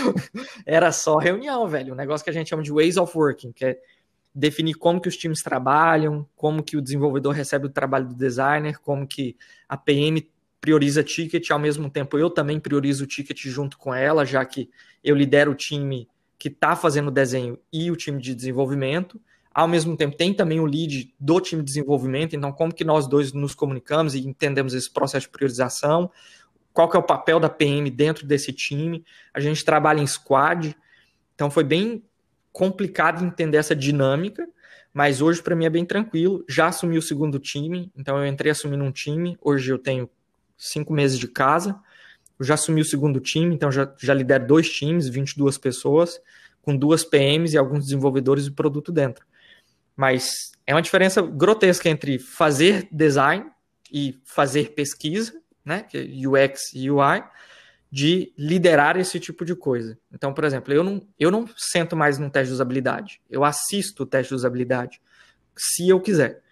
Era 0.66 0.92
só 0.92 1.16
reunião, 1.16 1.66
velho. 1.66 1.94
Um 1.94 1.96
negócio 1.96 2.22
que 2.22 2.30
a 2.30 2.32
gente 2.32 2.50
chama 2.50 2.62
de 2.62 2.70
ways 2.70 2.98
of 2.98 3.16
working, 3.16 3.52
que 3.52 3.64
é 3.64 3.78
definir 4.34 4.74
como 4.74 5.00
que 5.00 5.08
os 5.08 5.16
times 5.16 5.42
trabalham, 5.42 6.26
como 6.36 6.62
que 6.62 6.76
o 6.76 6.82
desenvolvedor 6.82 7.34
recebe 7.34 7.66
o 7.66 7.70
trabalho 7.70 8.08
do 8.08 8.14
designer, 8.14 8.78
como 8.80 9.06
que 9.06 9.34
a 9.68 9.76
PM 9.76 10.28
prioriza 10.60 11.02
ticket, 11.02 11.50
ao 11.50 11.58
mesmo 11.58 11.88
tempo 11.88 12.18
eu 12.18 12.28
também 12.28 12.60
priorizo 12.60 13.04
o 13.04 13.06
ticket 13.06 13.46
junto 13.46 13.78
com 13.78 13.94
ela, 13.94 14.26
já 14.26 14.44
que 14.44 14.68
eu 15.02 15.16
lidero 15.16 15.52
o 15.52 15.54
time 15.54 16.06
que 16.38 16.48
está 16.48 16.76
fazendo 16.76 17.08
o 17.08 17.10
desenho 17.10 17.58
e 17.72 17.90
o 17.90 17.96
time 17.96 18.20
de 18.20 18.34
desenvolvimento. 18.34 19.20
Ao 19.52 19.66
mesmo 19.66 19.96
tempo, 19.96 20.16
tem 20.16 20.32
também 20.32 20.60
o 20.60 20.64
lead 20.64 21.12
do 21.18 21.40
time 21.40 21.62
de 21.62 21.66
desenvolvimento, 21.66 22.36
então 22.36 22.52
como 22.52 22.72
que 22.72 22.84
nós 22.84 23.08
dois 23.08 23.32
nos 23.32 23.54
comunicamos 23.54 24.14
e 24.14 24.20
entendemos 24.20 24.74
esse 24.74 24.88
processo 24.90 25.26
de 25.26 25.32
priorização 25.32 26.10
qual 26.72 26.88
que 26.88 26.96
é 26.96 27.00
o 27.00 27.04
papel 27.04 27.40
da 27.40 27.48
PM 27.48 27.90
dentro 27.90 28.26
desse 28.26 28.52
time. 28.52 29.04
A 29.34 29.40
gente 29.40 29.64
trabalha 29.64 30.00
em 30.00 30.06
squad, 30.06 30.76
então 31.34 31.50
foi 31.50 31.64
bem 31.64 32.02
complicado 32.52 33.24
entender 33.24 33.58
essa 33.58 33.74
dinâmica, 33.74 34.48
mas 34.92 35.20
hoje 35.20 35.42
para 35.42 35.54
mim 35.54 35.64
é 35.64 35.70
bem 35.70 35.84
tranquilo. 35.84 36.44
Já 36.48 36.68
assumi 36.68 36.98
o 36.98 37.02
segundo 37.02 37.38
time, 37.38 37.90
então 37.96 38.18
eu 38.18 38.26
entrei 38.26 38.50
assumindo 38.50 38.84
um 38.84 38.92
time. 38.92 39.36
Hoje 39.40 39.72
eu 39.72 39.78
tenho 39.78 40.08
cinco 40.56 40.92
meses 40.92 41.18
de 41.18 41.28
casa. 41.28 41.78
Eu 42.38 42.44
já 42.44 42.54
assumi 42.54 42.80
o 42.80 42.84
segundo 42.84 43.20
time, 43.20 43.54
então 43.54 43.70
já, 43.70 43.92
já 43.98 44.14
lidero 44.14 44.46
dois 44.46 44.70
times, 44.70 45.08
22 45.08 45.58
pessoas, 45.58 46.20
com 46.62 46.76
duas 46.76 47.04
PMs 47.04 47.52
e 47.52 47.58
alguns 47.58 47.84
desenvolvedores 47.84 48.44
de 48.44 48.50
produto 48.50 48.90
dentro. 48.90 49.26
Mas 49.94 50.52
é 50.66 50.74
uma 50.74 50.82
diferença 50.82 51.20
grotesca 51.20 51.88
entre 51.88 52.18
fazer 52.18 52.88
design 52.90 53.46
e 53.92 54.18
fazer 54.24 54.70
pesquisa 54.72 55.39
né, 55.64 55.82
que 55.82 55.98
é 55.98 56.28
UX 56.28 56.72
e 56.74 56.90
UI, 56.90 57.22
de 57.90 58.32
liderar 58.38 58.96
esse 58.96 59.18
tipo 59.18 59.44
de 59.44 59.54
coisa. 59.54 59.98
Então, 60.12 60.32
por 60.32 60.44
exemplo, 60.44 60.72
eu 60.72 60.84
não, 60.84 61.02
eu 61.18 61.30
não 61.30 61.48
sento 61.56 61.96
mais 61.96 62.18
no 62.18 62.30
teste 62.30 62.48
de 62.48 62.54
usabilidade, 62.54 63.20
eu 63.28 63.44
assisto 63.44 64.04
o 64.04 64.06
teste 64.06 64.28
de 64.28 64.36
usabilidade, 64.36 65.00
se 65.56 65.88
eu 65.88 66.00
quiser. 66.00 66.42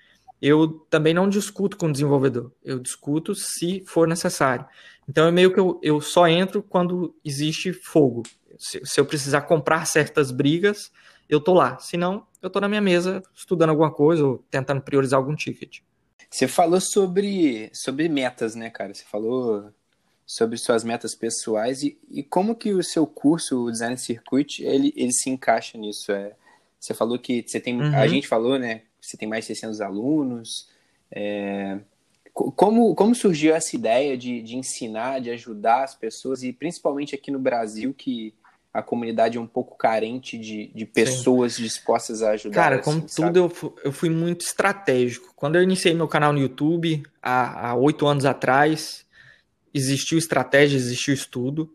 Eu 0.40 0.86
também 0.90 1.12
não 1.12 1.28
discuto 1.28 1.76
com 1.76 1.86
o 1.86 1.92
desenvolvedor, 1.92 2.52
eu 2.64 2.78
discuto 2.78 3.34
se 3.34 3.82
for 3.86 4.06
necessário. 4.06 4.66
Então, 5.08 5.26
é 5.26 5.30
meio 5.30 5.52
que 5.52 5.58
eu, 5.58 5.80
eu 5.82 6.00
só 6.00 6.28
entro 6.28 6.62
quando 6.62 7.14
existe 7.24 7.72
fogo. 7.72 8.24
Se, 8.58 8.80
se 8.84 9.00
eu 9.00 9.06
precisar 9.06 9.42
comprar 9.42 9.84
certas 9.86 10.30
brigas, 10.30 10.92
eu 11.28 11.40
tô 11.40 11.54
lá. 11.54 11.78
Se 11.78 11.96
não, 11.96 12.26
eu 12.42 12.50
tô 12.50 12.60
na 12.60 12.68
minha 12.68 12.80
mesa 12.80 13.22
estudando 13.34 13.70
alguma 13.70 13.90
coisa 13.90 14.24
ou 14.24 14.44
tentando 14.50 14.80
priorizar 14.80 15.18
algum 15.18 15.34
ticket. 15.34 15.80
Você 16.30 16.46
falou 16.46 16.80
sobre, 16.80 17.70
sobre 17.72 18.08
metas, 18.08 18.54
né, 18.54 18.70
cara? 18.70 18.92
Você 18.92 19.04
falou 19.04 19.72
sobre 20.26 20.58
suas 20.58 20.84
metas 20.84 21.14
pessoais 21.14 21.82
e, 21.82 21.98
e 22.10 22.22
como 22.22 22.54
que 22.54 22.72
o 22.72 22.82
seu 22.82 23.06
curso, 23.06 23.64
o 23.64 23.70
Design 23.70 23.96
Circuit, 23.96 24.62
ele, 24.62 24.92
ele 24.94 25.12
se 25.12 25.30
encaixa 25.30 25.78
nisso? 25.78 26.12
É, 26.12 26.34
você 26.78 26.92
falou 26.92 27.18
que 27.18 27.42
você 27.46 27.58
tem, 27.58 27.80
uhum. 27.80 27.96
a 27.96 28.06
gente 28.06 28.28
falou, 28.28 28.58
né, 28.58 28.82
você 29.00 29.16
tem 29.16 29.26
mais 29.26 29.44
de 29.44 29.54
600 29.54 29.80
alunos. 29.80 30.68
É, 31.10 31.78
como, 32.32 32.94
como 32.94 33.14
surgiu 33.14 33.54
essa 33.54 33.74
ideia 33.74 34.16
de, 34.16 34.42
de 34.42 34.56
ensinar, 34.56 35.20
de 35.20 35.30
ajudar 35.30 35.84
as 35.84 35.94
pessoas 35.94 36.42
e 36.42 36.52
principalmente 36.52 37.14
aqui 37.14 37.30
no 37.30 37.38
Brasil 37.38 37.94
que 37.94 38.34
a 38.72 38.82
comunidade 38.82 39.38
é 39.38 39.40
um 39.40 39.46
pouco 39.46 39.76
carente 39.76 40.38
de, 40.38 40.68
de 40.74 40.84
pessoas 40.84 41.54
Sim. 41.54 41.62
dispostas 41.62 42.22
a 42.22 42.32
ajudar. 42.32 42.54
Cara, 42.54 42.78
como 42.78 43.04
assim, 43.04 43.22
tudo, 43.22 43.38
eu 43.38 43.48
fui, 43.48 43.72
eu 43.84 43.92
fui, 43.92 44.10
muito 44.10 44.42
estratégico. 44.42 45.32
Quando 45.34 45.56
eu 45.56 45.62
iniciei 45.62 45.94
meu 45.94 46.08
canal 46.08 46.32
no 46.32 46.38
YouTube, 46.38 47.02
há 47.22 47.74
oito 47.74 48.06
anos 48.06 48.24
atrás, 48.24 49.06
existiu 49.72 50.18
estratégia, 50.18 50.76
existiu 50.76 51.14
estudo. 51.14 51.72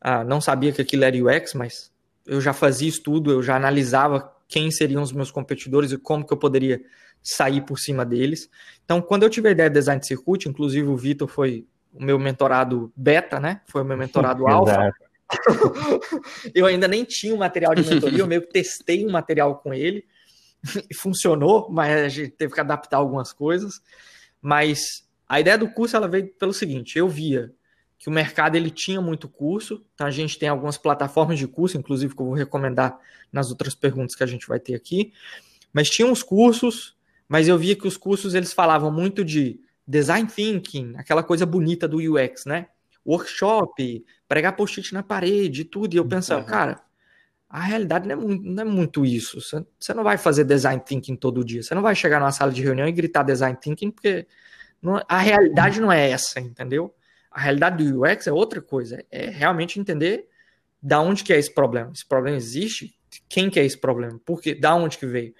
Ah, 0.00 0.24
não 0.24 0.40
sabia 0.40 0.72
que 0.72 0.80
aquilo 0.80 1.04
era 1.04 1.16
UX, 1.16 1.54
mas 1.54 1.92
eu 2.26 2.40
já 2.40 2.52
fazia 2.52 2.88
estudo, 2.88 3.30
eu 3.30 3.42
já 3.42 3.56
analisava 3.56 4.34
quem 4.48 4.70
seriam 4.70 5.02
os 5.02 5.12
meus 5.12 5.30
competidores 5.30 5.92
e 5.92 5.98
como 5.98 6.26
que 6.26 6.32
eu 6.32 6.38
poderia 6.38 6.80
sair 7.22 7.60
por 7.60 7.78
cima 7.78 8.04
deles. 8.04 8.50
Então, 8.84 9.00
quando 9.00 9.22
eu 9.22 9.30
tive 9.30 9.48
a 9.48 9.52
ideia 9.52 9.68
de 9.68 9.74
design 9.74 10.00
de 10.00 10.06
circuito, 10.06 10.48
inclusive 10.48 10.88
o 10.88 10.96
Vitor 10.96 11.28
foi 11.28 11.66
o 11.92 12.02
meu 12.02 12.18
mentorado 12.18 12.92
beta, 12.96 13.38
né? 13.38 13.60
Foi 13.66 13.82
o 13.82 13.84
meu 13.84 13.96
mentorado 13.96 14.46
alfa. 14.48 14.92
eu 16.54 16.66
ainda 16.66 16.88
nem 16.88 17.04
tinha 17.04 17.32
o 17.32 17.36
um 17.36 17.40
material 17.40 17.74
de 17.74 17.88
mentoria, 17.88 18.18
eu 18.18 18.26
meio 18.26 18.42
que 18.42 18.52
testei 18.52 19.06
um 19.06 19.10
material 19.10 19.56
com 19.56 19.72
ele 19.72 20.04
e 20.90 20.94
funcionou, 20.94 21.68
mas 21.70 21.92
a 21.92 22.08
gente 22.08 22.30
teve 22.30 22.52
que 22.52 22.60
adaptar 22.60 22.98
algumas 22.98 23.32
coisas. 23.32 23.80
Mas 24.40 25.04
a 25.28 25.40
ideia 25.40 25.56
do 25.56 25.70
curso 25.70 25.96
ela 25.96 26.08
veio 26.08 26.28
pelo 26.34 26.52
seguinte: 26.52 26.98
eu 26.98 27.08
via 27.08 27.52
que 27.98 28.08
o 28.08 28.12
mercado 28.12 28.56
ele 28.56 28.70
tinha 28.70 29.00
muito 29.00 29.28
curso, 29.28 29.84
então 29.94 30.06
a 30.06 30.10
gente 30.10 30.38
tem 30.38 30.48
algumas 30.48 30.78
plataformas 30.78 31.38
de 31.38 31.46
curso, 31.46 31.76
inclusive 31.76 32.14
que 32.14 32.20
eu 32.22 32.26
vou 32.26 32.34
recomendar 32.34 32.98
nas 33.30 33.50
outras 33.50 33.74
perguntas 33.74 34.16
que 34.16 34.24
a 34.24 34.26
gente 34.26 34.48
vai 34.48 34.58
ter 34.58 34.74
aqui. 34.74 35.12
Mas 35.72 35.88
tinha 35.88 36.08
uns 36.08 36.22
cursos, 36.22 36.96
mas 37.28 37.46
eu 37.46 37.58
via 37.58 37.76
que 37.76 37.86
os 37.86 37.96
cursos 37.96 38.34
eles 38.34 38.52
falavam 38.52 38.90
muito 38.90 39.24
de 39.24 39.60
design 39.86 40.26
thinking, 40.28 40.94
aquela 40.96 41.22
coisa 41.22 41.44
bonita 41.44 41.86
do 41.86 41.98
UX, 41.98 42.46
né? 42.46 42.68
Workshop, 43.10 44.04
pregar 44.28 44.56
post-it 44.56 44.92
na 44.94 45.02
parede, 45.02 45.64
tudo. 45.64 45.94
E 45.94 45.96
eu 45.96 46.04
pensava, 46.06 46.40
uhum. 46.40 46.46
cara, 46.46 46.80
a 47.48 47.60
realidade 47.60 48.06
não 48.06 48.12
é, 48.14 48.16
muito, 48.16 48.44
não 48.44 48.62
é 48.62 48.64
muito 48.64 49.04
isso. 49.04 49.40
Você, 49.40 49.64
você, 49.78 49.92
não 49.92 50.04
vai 50.04 50.16
fazer 50.16 50.44
design 50.44 50.80
thinking 50.84 51.16
todo 51.16 51.44
dia. 51.44 51.62
Você 51.62 51.74
não 51.74 51.82
vai 51.82 51.94
chegar 51.94 52.20
numa 52.20 52.30
sala 52.30 52.52
de 52.52 52.62
reunião 52.62 52.86
e 52.86 52.92
gritar 52.92 53.24
design 53.24 53.58
thinking, 53.60 53.90
porque 53.90 54.26
não, 54.80 55.02
a 55.08 55.18
realidade 55.18 55.80
não 55.80 55.90
é 55.90 56.10
essa, 56.10 56.38
entendeu? 56.38 56.94
A 57.30 57.40
realidade 57.40 57.84
do 57.84 58.02
UX 58.04 58.26
é 58.26 58.32
outra 58.32 58.62
coisa. 58.62 59.04
É 59.10 59.28
realmente 59.30 59.80
entender 59.80 60.28
da 60.82 61.00
onde 61.00 61.24
que 61.24 61.32
é 61.32 61.38
esse 61.38 61.52
problema. 61.52 61.90
Esse 61.92 62.06
problema 62.06 62.36
existe? 62.36 62.96
Quem 63.28 63.50
que 63.50 63.58
é 63.58 63.64
esse 63.64 63.78
problema? 63.78 64.20
Por 64.24 64.40
quê? 64.40 64.54
Da 64.54 64.74
onde 64.74 64.96
que 64.96 65.06
veio? 65.06 65.34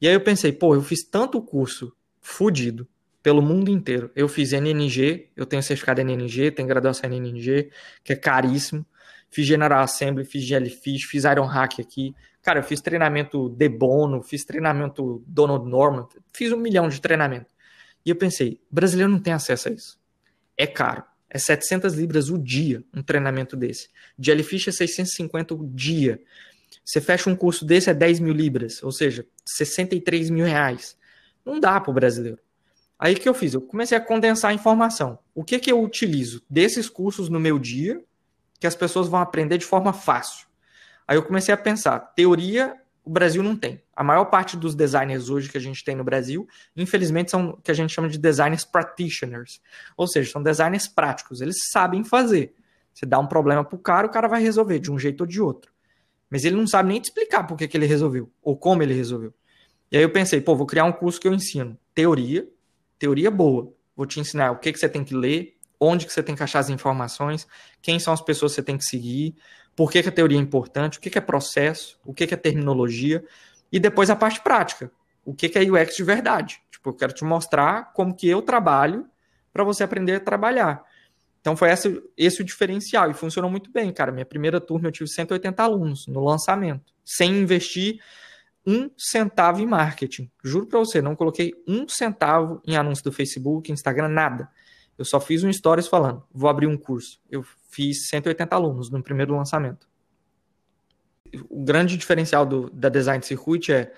E 0.00 0.08
aí 0.08 0.14
eu 0.14 0.20
pensei, 0.20 0.52
pô, 0.52 0.74
eu 0.74 0.82
fiz 0.82 1.04
tanto 1.04 1.40
curso 1.40 1.92
fudido, 2.20 2.88
pelo 3.26 3.42
mundo 3.42 3.72
inteiro. 3.72 4.08
Eu 4.14 4.28
fiz 4.28 4.52
NNG, 4.52 5.30
eu 5.34 5.44
tenho 5.44 5.60
certificado 5.60 6.00
NNG, 6.00 6.52
tenho 6.52 6.68
graduação 6.68 7.10
NNG, 7.10 7.72
que 8.04 8.12
é 8.12 8.16
caríssimo. 8.16 8.86
Fiz 9.28 9.44
General 9.44 9.82
Assembly, 9.82 10.24
fiz 10.24 10.44
Jellyfish, 10.44 11.06
fiz 11.06 11.24
Iron 11.24 11.46
Hack 11.46 11.80
aqui. 11.80 12.14
Cara, 12.40 12.60
eu 12.60 12.62
fiz 12.62 12.80
treinamento 12.80 13.48
de 13.48 13.68
Bono, 13.68 14.22
fiz 14.22 14.44
treinamento 14.44 15.24
Donald 15.26 15.68
Norman, 15.68 16.06
fiz 16.32 16.52
um 16.52 16.56
milhão 16.56 16.88
de 16.88 17.00
treinamento. 17.00 17.46
E 18.04 18.10
eu 18.10 18.14
pensei, 18.14 18.60
brasileiro 18.70 19.10
não 19.10 19.18
tem 19.18 19.32
acesso 19.32 19.70
a 19.70 19.72
isso. 19.72 19.98
É 20.56 20.64
caro. 20.64 21.02
É 21.28 21.36
700 21.36 21.94
libras 21.94 22.30
o 22.30 22.38
dia 22.38 22.84
um 22.94 23.02
treinamento 23.02 23.56
desse. 23.56 23.88
Jellyfish 24.16 24.68
é 24.68 24.70
650 24.70 25.52
o 25.52 25.66
dia. 25.66 26.20
Você 26.84 27.00
fecha 27.00 27.28
um 27.28 27.34
curso 27.34 27.64
desse 27.66 27.90
é 27.90 27.94
10 27.94 28.20
mil 28.20 28.32
libras, 28.32 28.80
ou 28.84 28.92
seja, 28.92 29.26
63 29.44 30.30
mil 30.30 30.46
reais. 30.46 30.96
Não 31.44 31.58
dá 31.58 31.80
para 31.80 31.90
o 31.90 31.94
brasileiro. 31.94 32.38
Aí 32.98 33.14
o 33.14 33.20
que 33.20 33.28
eu 33.28 33.34
fiz? 33.34 33.54
Eu 33.54 33.60
comecei 33.60 33.96
a 33.96 34.00
condensar 34.00 34.50
a 34.50 34.54
informação. 34.54 35.18
O 35.34 35.44
que, 35.44 35.58
que 35.58 35.70
eu 35.70 35.82
utilizo 35.82 36.42
desses 36.48 36.88
cursos 36.88 37.28
no 37.28 37.38
meu 37.38 37.58
dia 37.58 38.02
que 38.58 38.66
as 38.66 38.74
pessoas 38.74 39.08
vão 39.08 39.20
aprender 39.20 39.58
de 39.58 39.66
forma 39.66 39.92
fácil? 39.92 40.46
Aí 41.06 41.16
eu 41.16 41.22
comecei 41.22 41.52
a 41.52 41.56
pensar, 41.56 42.00
teoria 42.00 42.74
o 43.06 43.10
Brasil 43.10 43.40
não 43.40 43.54
tem. 43.54 43.80
A 43.94 44.02
maior 44.02 44.24
parte 44.24 44.56
dos 44.56 44.74
designers 44.74 45.30
hoje 45.30 45.48
que 45.48 45.56
a 45.56 45.60
gente 45.60 45.84
tem 45.84 45.94
no 45.94 46.02
Brasil, 46.02 46.48
infelizmente, 46.76 47.30
são 47.30 47.50
o 47.50 47.56
que 47.58 47.70
a 47.70 47.74
gente 47.74 47.92
chama 47.92 48.08
de 48.08 48.18
designers 48.18 48.64
practitioners. 48.64 49.60
Ou 49.96 50.08
seja, 50.08 50.32
são 50.32 50.42
designers 50.42 50.88
práticos. 50.88 51.40
Eles 51.40 51.54
sabem 51.70 52.02
fazer. 52.02 52.52
Você 52.92 53.06
dá 53.06 53.20
um 53.20 53.26
problema 53.28 53.64
pro 53.64 53.78
cara, 53.78 54.08
o 54.08 54.10
cara 54.10 54.26
vai 54.26 54.42
resolver 54.42 54.80
de 54.80 54.90
um 54.90 54.98
jeito 54.98 55.20
ou 55.20 55.26
de 55.26 55.40
outro. 55.40 55.70
Mas 56.28 56.44
ele 56.44 56.56
não 56.56 56.66
sabe 56.66 56.88
nem 56.88 57.00
te 57.00 57.04
explicar 57.04 57.44
por 57.44 57.56
que, 57.56 57.68
que 57.68 57.76
ele 57.76 57.86
resolveu, 57.86 58.28
ou 58.42 58.56
como 58.56 58.82
ele 58.82 58.92
resolveu. 58.92 59.32
E 59.92 59.96
aí 59.96 60.02
eu 60.02 60.10
pensei, 60.10 60.40
pô, 60.40 60.56
vou 60.56 60.66
criar 60.66 60.84
um 60.84 60.92
curso 60.92 61.20
que 61.20 61.28
eu 61.28 61.32
ensino 61.32 61.78
teoria, 61.94 62.48
teoria 62.98 63.30
boa. 63.30 63.72
Vou 63.96 64.06
te 64.06 64.20
ensinar 64.20 64.50
o 64.50 64.58
que, 64.58 64.72
que 64.72 64.78
você 64.78 64.88
tem 64.88 65.04
que 65.04 65.14
ler, 65.14 65.56
onde 65.80 66.06
que 66.06 66.12
você 66.12 66.22
tem 66.22 66.34
que 66.34 66.42
achar 66.42 66.58
as 66.58 66.70
informações, 66.70 67.46
quem 67.82 67.98
são 67.98 68.12
as 68.12 68.20
pessoas 68.20 68.52
que 68.52 68.56
você 68.56 68.62
tem 68.62 68.78
que 68.78 68.84
seguir, 68.84 69.34
por 69.74 69.90
que, 69.90 70.02
que 70.02 70.08
a 70.08 70.12
teoria 70.12 70.38
é 70.38 70.40
importante, 70.40 70.98
o 70.98 71.00
que, 71.00 71.10
que 71.10 71.18
é 71.18 71.20
processo, 71.20 71.98
o 72.04 72.14
que, 72.14 72.26
que 72.26 72.34
é 72.34 72.36
terminologia, 72.36 73.24
e 73.70 73.78
depois 73.78 74.08
a 74.08 74.16
parte 74.16 74.40
prática, 74.40 74.90
o 75.24 75.34
que, 75.34 75.48
que 75.48 75.58
é 75.58 75.62
UX 75.62 75.96
de 75.96 76.02
verdade. 76.02 76.60
Tipo, 76.70 76.90
eu 76.90 76.94
quero 76.94 77.12
te 77.12 77.24
mostrar 77.24 77.92
como 77.92 78.14
que 78.14 78.28
eu 78.28 78.40
trabalho 78.40 79.06
para 79.52 79.64
você 79.64 79.84
aprender 79.84 80.14
a 80.14 80.20
trabalhar. 80.20 80.82
Então 81.40 81.56
foi 81.56 81.70
esse, 81.70 82.02
esse 82.16 82.42
o 82.42 82.44
diferencial 82.44 83.10
e 83.10 83.14
funcionou 83.14 83.50
muito 83.50 83.70
bem, 83.70 83.92
cara. 83.92 84.10
Minha 84.10 84.26
primeira 84.26 84.60
turma 84.60 84.88
eu 84.88 84.92
tive 84.92 85.08
180 85.08 85.62
alunos 85.62 86.06
no 86.06 86.24
lançamento, 86.24 86.92
sem 87.04 87.30
investir 87.38 88.00
um 88.66 88.90
centavo 88.96 89.60
em 89.60 89.66
marketing. 89.66 90.30
Juro 90.42 90.66
para 90.66 90.80
você, 90.80 91.00
não 91.00 91.14
coloquei 91.14 91.54
um 91.66 91.86
centavo 91.88 92.60
em 92.66 92.76
anúncio 92.76 93.04
do 93.04 93.12
Facebook, 93.12 93.70
Instagram, 93.70 94.08
nada. 94.08 94.48
Eu 94.98 95.04
só 95.04 95.20
fiz 95.20 95.44
um 95.44 95.52
stories 95.52 95.86
falando, 95.86 96.24
vou 96.32 96.50
abrir 96.50 96.66
um 96.66 96.76
curso. 96.76 97.20
Eu 97.30 97.44
fiz 97.70 98.08
180 98.08 98.54
alunos 98.54 98.90
no 98.90 99.02
primeiro 99.02 99.36
lançamento. 99.36 99.86
O 101.48 101.62
grande 101.62 101.96
diferencial 101.96 102.46
do, 102.46 102.70
da 102.70 102.88
Design 102.88 103.22
Circuit 103.22 103.72
é 103.72 103.92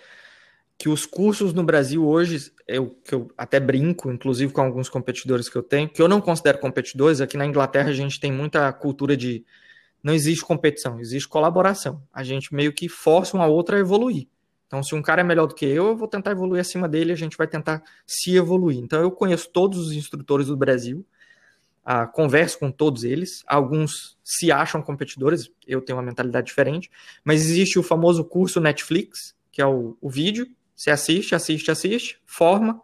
que 0.76 0.88
os 0.88 1.04
cursos 1.06 1.52
no 1.52 1.64
Brasil 1.64 2.06
hoje, 2.06 2.52
eu, 2.66 2.90
que 3.04 3.14
eu 3.14 3.30
até 3.36 3.58
brinco, 3.58 4.10
inclusive 4.10 4.52
com 4.52 4.60
alguns 4.60 4.88
competidores 4.88 5.48
que 5.48 5.56
eu 5.56 5.62
tenho, 5.62 5.88
que 5.88 6.00
eu 6.00 6.08
não 6.08 6.20
considero 6.20 6.58
competidores, 6.58 7.20
aqui 7.20 7.36
na 7.36 7.46
Inglaterra 7.46 7.90
a 7.90 7.94
gente 7.94 8.20
tem 8.20 8.32
muita 8.32 8.72
cultura 8.72 9.16
de 9.16 9.44
não 10.02 10.14
existe 10.14 10.44
competição, 10.44 11.00
existe 11.00 11.28
colaboração. 11.28 12.02
A 12.12 12.22
gente 12.22 12.54
meio 12.54 12.72
que 12.72 12.88
força 12.88 13.36
uma 13.36 13.46
outra 13.46 13.76
a 13.76 13.80
evoluir. 13.80 14.28
Então, 14.68 14.82
se 14.82 14.94
um 14.94 15.00
cara 15.00 15.22
é 15.22 15.24
melhor 15.24 15.46
do 15.46 15.54
que 15.54 15.64
eu, 15.64 15.88
eu 15.88 15.96
vou 15.96 16.06
tentar 16.06 16.30
evoluir 16.30 16.60
acima 16.60 16.86
dele, 16.86 17.10
a 17.10 17.16
gente 17.16 17.38
vai 17.38 17.48
tentar 17.48 17.82
se 18.06 18.36
evoluir. 18.36 18.78
Então, 18.78 19.00
eu 19.00 19.10
conheço 19.10 19.48
todos 19.48 19.78
os 19.78 19.92
instrutores 19.92 20.48
do 20.48 20.56
Brasil, 20.56 21.04
ah, 21.82 22.06
converso 22.06 22.58
com 22.58 22.70
todos 22.70 23.02
eles, 23.02 23.42
alguns 23.46 24.18
se 24.22 24.52
acham 24.52 24.82
competidores, 24.82 25.50
eu 25.66 25.80
tenho 25.80 25.96
uma 25.96 26.04
mentalidade 26.04 26.46
diferente, 26.46 26.90
mas 27.24 27.40
existe 27.40 27.78
o 27.78 27.82
famoso 27.82 28.22
curso 28.22 28.60
Netflix, 28.60 29.34
que 29.50 29.62
é 29.62 29.66
o, 29.66 29.96
o 30.02 30.10
vídeo, 30.10 30.46
você 30.76 30.90
assiste, 30.90 31.34
assiste, 31.34 31.70
assiste, 31.70 32.20
forma, 32.26 32.78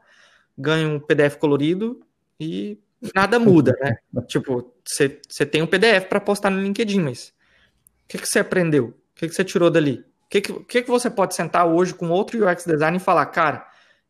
ganha 0.56 0.88
um 0.88 0.98
PDF 0.98 1.36
colorido 1.36 2.00
e 2.40 2.78
nada 3.14 3.38
muda, 3.38 3.76
né? 3.78 3.96
tipo, 4.26 4.72
você 4.82 5.44
tem 5.44 5.60
um 5.60 5.66
PDF 5.66 6.08
para 6.08 6.18
postar 6.18 6.48
no 6.48 6.62
LinkedIn, 6.62 7.00
mas 7.00 7.28
o 7.28 8.08
que, 8.08 8.16
que 8.16 8.26
você 8.26 8.38
aprendeu? 8.38 8.86
O 8.86 9.14
que, 9.16 9.28
que 9.28 9.34
você 9.34 9.44
tirou 9.44 9.70
dali? 9.70 10.02
Que, 10.40 10.52
que, 10.64 10.82
que 10.82 10.90
você 10.90 11.10
pode 11.10 11.34
sentar 11.34 11.66
hoje 11.66 11.94
com 11.94 12.10
outro 12.10 12.44
UX 12.44 12.64
design 12.64 12.96
e 12.96 13.00
falar, 13.00 13.26
cara, 13.26 13.66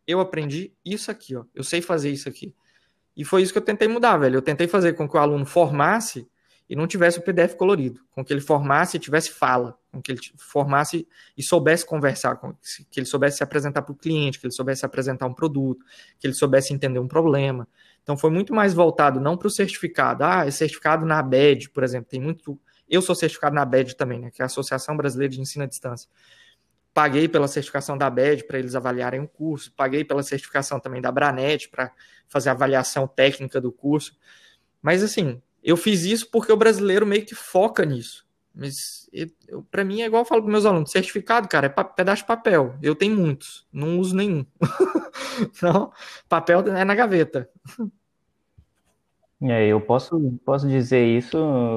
eu 0.06 0.20
aprendi 0.20 0.72
isso 0.84 1.10
aqui, 1.10 1.37
ó, 1.37 1.44
eu 1.54 1.64
sei 1.64 1.80
fazer 1.80 2.10
isso 2.10 2.28
aqui. 2.28 2.54
E 3.16 3.24
foi 3.24 3.42
isso 3.42 3.52
que 3.52 3.58
eu 3.58 3.62
tentei 3.62 3.87
mudar, 3.87 4.16
velho. 4.16 4.37
Eu 4.37 4.42
tentei 4.42 4.66
fazer 4.66 4.94
com 4.94 5.08
que 5.08 5.16
o 5.16 5.20
aluno 5.20 5.46
formasse 5.46 6.26
e 6.68 6.74
não 6.74 6.87
tivesse 6.87 7.18
o 7.18 7.22
PDF 7.22 7.54
colorido, 7.54 8.00
com 8.10 8.24
que 8.24 8.32
ele 8.32 8.40
formasse 8.40 8.96
e 8.96 9.00
tivesse 9.00 9.30
fala, 9.30 9.78
com 9.92 10.00
que 10.00 10.10
ele 10.10 10.20
formasse 10.38 11.06
e 11.37 11.42
soubesse 11.42 11.84
conversar, 11.87 12.37
com, 12.37 12.54
que 12.90 12.98
ele 12.98 13.06
soubesse 13.06 13.37
se 13.37 13.44
apresentar 13.44 13.82
para 13.82 13.92
o 13.92 13.96
cliente, 13.96 14.40
que 14.40 14.46
ele 14.46 14.52
soubesse 14.52 14.84
apresentar 14.84 15.26
um 15.26 15.34
produto, 15.34 15.84
que 16.18 16.26
ele 16.26 16.34
soubesse 16.34 16.72
entender 16.72 16.98
um 16.98 17.06
problema. 17.06 17.68
Então 18.02 18.16
foi 18.16 18.30
muito 18.30 18.54
mais 18.54 18.72
voltado 18.72 19.20
não 19.20 19.37
para 19.37 19.46
o 19.46 19.50
certificado, 19.50 20.24
ah, 20.24 20.46
é 20.46 20.50
certificado 20.50 21.04
na 21.04 21.18
ABED, 21.18 21.70
por 21.70 21.84
exemplo, 21.84 22.08
tem 22.08 22.20
muito 22.20 22.58
eu 22.94 23.02
sou 23.02 23.14
certificado 23.14 23.54
na 23.54 23.62
ABED 23.62 23.96
também, 23.96 24.20
né, 24.20 24.30
que 24.30 24.42
é 24.42 24.44
a 24.44 24.46
Associação 24.46 24.96
Brasileira 24.96 25.33
de 25.33 25.40
Ensino 25.40 25.64
à 25.64 25.66
Distância. 25.66 26.09
Paguei 26.92 27.28
pela 27.28 27.48
certificação 27.48 27.98
da 27.98 28.07
ABED 28.07 28.44
para 28.44 28.59
eles 28.59 28.74
avaliarem 28.74 29.20
o 29.20 29.28
curso, 29.28 29.72
paguei 29.72 30.04
pela 30.04 30.22
certificação 30.22 30.78
também 30.78 31.02
da 31.02 31.11
Branet 31.11 31.68
para 31.68 31.90
fazer 32.28 32.50
a 32.50 32.52
avaliação 32.52 33.07
técnica 33.09 33.61
do 33.61 33.72
curso. 33.72 34.16
Mas 34.80 35.02
assim, 35.02 35.42
eu 35.62 35.76
fiz 35.76 36.04
isso 36.04 36.30
porque 36.30 36.52
o 36.52 36.57
brasileiro 36.57 37.04
meio 37.04 37.24
que 37.24 37.35
foca 37.35 37.85
nisso. 37.85 38.24
Mas 38.54 39.11
para 39.70 39.85
mim 39.85 40.02
é 40.02 40.07
igual 40.07 40.22
eu 40.22 40.26
falo 40.26 40.42
com 40.42 40.48
meus 40.48 40.64
alunos: 40.64 40.92
certificado, 40.92 41.48
cara, 41.48 41.66
é 41.66 41.85
pedaço 41.85 42.22
de 42.22 42.28
papel. 42.28 42.76
Eu 42.80 42.94
tenho 42.94 43.16
muitos, 43.16 43.66
não 43.72 43.98
uso 43.98 44.14
nenhum. 44.14 44.46
papel 46.28 46.61
é 46.68 46.85
na 46.85 46.94
gaveta. 46.94 47.50
É, 49.42 49.66
eu 49.66 49.81
posso, 49.81 50.38
posso 50.44 50.68
dizer 50.68 51.05
isso 51.05 51.37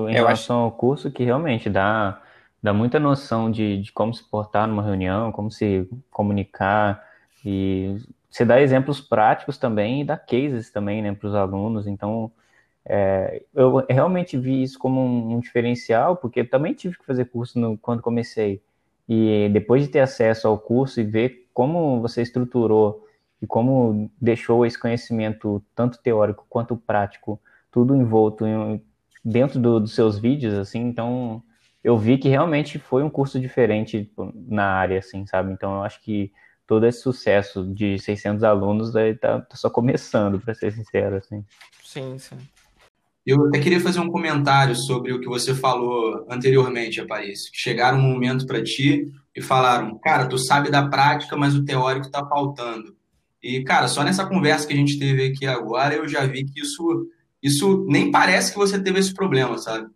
em 0.09 0.15
eu 0.15 0.25
relação 0.25 0.57
acho... 0.57 0.63
ao 0.65 0.71
curso, 0.71 1.11
que 1.11 1.23
realmente 1.23 1.69
dá, 1.69 2.21
dá 2.61 2.73
muita 2.73 2.99
noção 2.99 3.51
de, 3.51 3.81
de 3.81 3.91
como 3.91 4.13
se 4.13 4.23
portar 4.23 4.67
numa 4.67 4.83
reunião, 4.83 5.31
como 5.31 5.51
se 5.51 5.87
comunicar, 6.09 7.03
e 7.43 7.97
você 8.29 8.45
dá 8.45 8.61
exemplos 8.61 9.01
práticos 9.01 9.57
também 9.57 10.01
e 10.01 10.03
dá 10.03 10.17
cases 10.17 10.69
também 10.69 11.01
né, 11.01 11.13
para 11.13 11.27
os 11.27 11.35
alunos. 11.35 11.87
Então, 11.87 12.31
é, 12.85 13.41
eu 13.53 13.85
realmente 13.89 14.37
vi 14.37 14.63
isso 14.63 14.77
como 14.77 15.01
um, 15.01 15.35
um, 15.35 15.39
diferencial, 15.39 16.15
porque 16.15 16.43
também 16.43 16.73
tive 16.73 16.97
que 16.97 17.05
fazer 17.05 17.25
curso 17.25 17.59
no, 17.59 17.77
quando 17.77 18.01
comecei. 18.01 18.61
E 19.09 19.49
depois 19.51 19.83
de 19.83 19.89
ter 19.89 19.99
acesso 19.99 20.47
ao 20.47 20.57
curso 20.57 20.99
e 20.99 21.03
ver 21.03 21.47
como 21.53 22.01
você 22.01 22.21
estruturou 22.21 23.07
e 23.41 23.47
como 23.47 24.09
deixou 24.19 24.65
esse 24.65 24.77
conhecimento, 24.79 25.63
tanto 25.75 25.99
teórico 26.01 26.45
quanto 26.49 26.75
prático, 26.75 27.39
tudo 27.77 27.95
envolto 27.95 28.43
em, 28.43 28.83
dentro 29.23 29.59
do, 29.59 29.79
dos 29.79 29.93
seus 29.93 30.17
vídeos, 30.17 30.55
assim, 30.55 30.79
então 30.79 31.43
eu 31.83 31.95
vi 31.95 32.17
que 32.17 32.27
realmente 32.27 32.79
foi 32.79 33.03
um 33.03 33.09
curso 33.09 33.39
diferente 33.39 34.03
tipo, 34.03 34.33
na 34.33 34.65
área, 34.65 34.97
assim, 34.97 35.27
sabe? 35.27 35.53
Então 35.53 35.75
eu 35.75 35.83
acho 35.83 36.01
que 36.01 36.31
todo 36.65 36.87
esse 36.87 37.01
sucesso 37.01 37.63
de 37.71 37.99
600 37.99 38.43
alunos 38.43 38.95
está 38.95 39.41
tá 39.41 39.55
só 39.55 39.69
começando, 39.69 40.39
para 40.39 40.55
ser 40.55 40.71
sincero, 40.71 41.17
assim. 41.17 41.45
Sim, 41.83 42.17
sim. 42.17 42.37
Eu 43.23 43.45
até 43.45 43.59
queria 43.59 43.79
fazer 43.79 43.99
um 43.99 44.09
comentário 44.09 44.75
sobre 44.75 45.13
o 45.13 45.19
que 45.19 45.27
você 45.27 45.53
falou 45.53 46.25
anteriormente, 46.31 46.99
Aparício. 46.99 47.51
Chegaram 47.53 47.99
um 47.99 48.01
momento 48.01 48.47
para 48.47 48.63
ti 48.63 49.07
e 49.35 49.39
falaram, 49.39 49.99
cara, 49.99 50.25
tu 50.25 50.39
sabe 50.39 50.71
da 50.71 50.87
prática, 50.87 51.37
mas 51.37 51.53
o 51.53 51.63
teórico 51.63 52.07
está 52.07 52.25
faltando. 52.25 52.97
E, 53.43 53.63
cara, 53.63 53.87
só 53.87 54.03
nessa 54.03 54.25
conversa 54.25 54.65
que 54.65 54.73
a 54.73 54.77
gente 54.77 54.97
teve 54.97 55.27
aqui 55.27 55.45
agora, 55.45 55.93
eu 55.93 56.07
já 56.07 56.25
vi 56.25 56.43
que 56.43 56.59
isso 56.59 57.07
isso 57.47 57.85
nem 57.87 58.11
parece 58.11 58.51
que 58.51 58.57
você 58.57 58.79
teve 58.79 58.99
esse 58.99 59.13
problema, 59.13 59.57
sabe? 59.57 59.89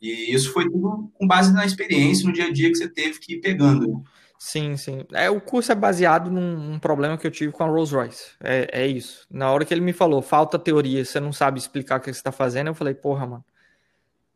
E 0.00 0.34
isso 0.34 0.52
foi 0.52 0.64
tudo 0.70 1.10
com 1.14 1.26
base 1.26 1.52
na 1.52 1.64
experiência, 1.64 2.26
no 2.26 2.32
dia 2.32 2.46
a 2.46 2.52
dia 2.52 2.68
que 2.68 2.76
você 2.76 2.88
teve 2.88 3.18
que 3.18 3.34
ir 3.34 3.40
pegando. 3.40 4.04
Sim, 4.38 4.76
sim. 4.76 5.04
É, 5.12 5.30
o 5.30 5.40
curso 5.40 5.72
é 5.72 5.74
baseado 5.74 6.30
num, 6.30 6.58
num, 6.58 6.78
problema 6.78 7.16
que 7.16 7.26
eu 7.26 7.30
tive 7.30 7.52
com 7.52 7.64
a 7.64 7.66
Rolls 7.66 7.94
Royce. 7.94 8.32
É, 8.40 8.82
é 8.82 8.86
isso. 8.86 9.26
Na 9.30 9.50
hora 9.50 9.64
que 9.64 9.72
ele 9.72 9.80
me 9.80 9.94
falou, 9.94 10.20
falta 10.20 10.58
teoria, 10.58 11.04
você 11.04 11.18
não 11.18 11.32
sabe 11.32 11.58
explicar 11.58 11.98
o 11.98 12.00
que 12.00 12.12
você 12.12 12.18
está 12.18 12.30
fazendo, 12.30 12.68
eu 12.68 12.74
falei, 12.74 12.94
porra, 12.94 13.26
mano, 13.26 13.44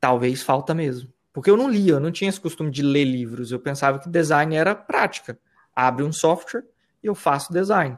talvez 0.00 0.42
falta 0.42 0.74
mesmo. 0.74 1.12
Porque 1.32 1.50
eu 1.50 1.56
não 1.56 1.68
lia, 1.68 1.92
eu 1.92 2.00
não 2.00 2.10
tinha 2.10 2.30
esse 2.30 2.40
costume 2.40 2.70
de 2.70 2.82
ler 2.82 3.04
livros. 3.04 3.52
Eu 3.52 3.60
pensava 3.60 3.98
que 3.98 4.08
design 4.08 4.56
era 4.56 4.74
prática. 4.74 5.38
Abre 5.76 6.02
um 6.02 6.12
software 6.12 6.64
e 7.02 7.06
eu 7.06 7.14
faço 7.14 7.52
design. 7.52 7.96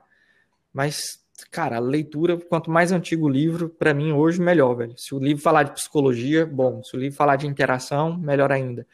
Mas 0.72 1.21
cara, 1.50 1.76
a 1.76 1.80
leitura, 1.80 2.36
quanto 2.36 2.70
mais 2.70 2.92
antigo 2.92 3.26
o 3.26 3.28
livro, 3.28 3.68
para 3.68 3.94
mim 3.94 4.12
hoje 4.12 4.40
melhor, 4.40 4.74
velho. 4.74 4.96
Se 4.96 5.14
o 5.14 5.18
livro 5.18 5.42
falar 5.42 5.64
de 5.64 5.72
psicologia, 5.72 6.46
bom. 6.46 6.82
Se 6.82 6.96
o 6.96 6.98
livro 7.00 7.16
falar 7.16 7.36
de 7.36 7.46
interação, 7.46 8.16
melhor 8.16 8.52
ainda. 8.52 8.86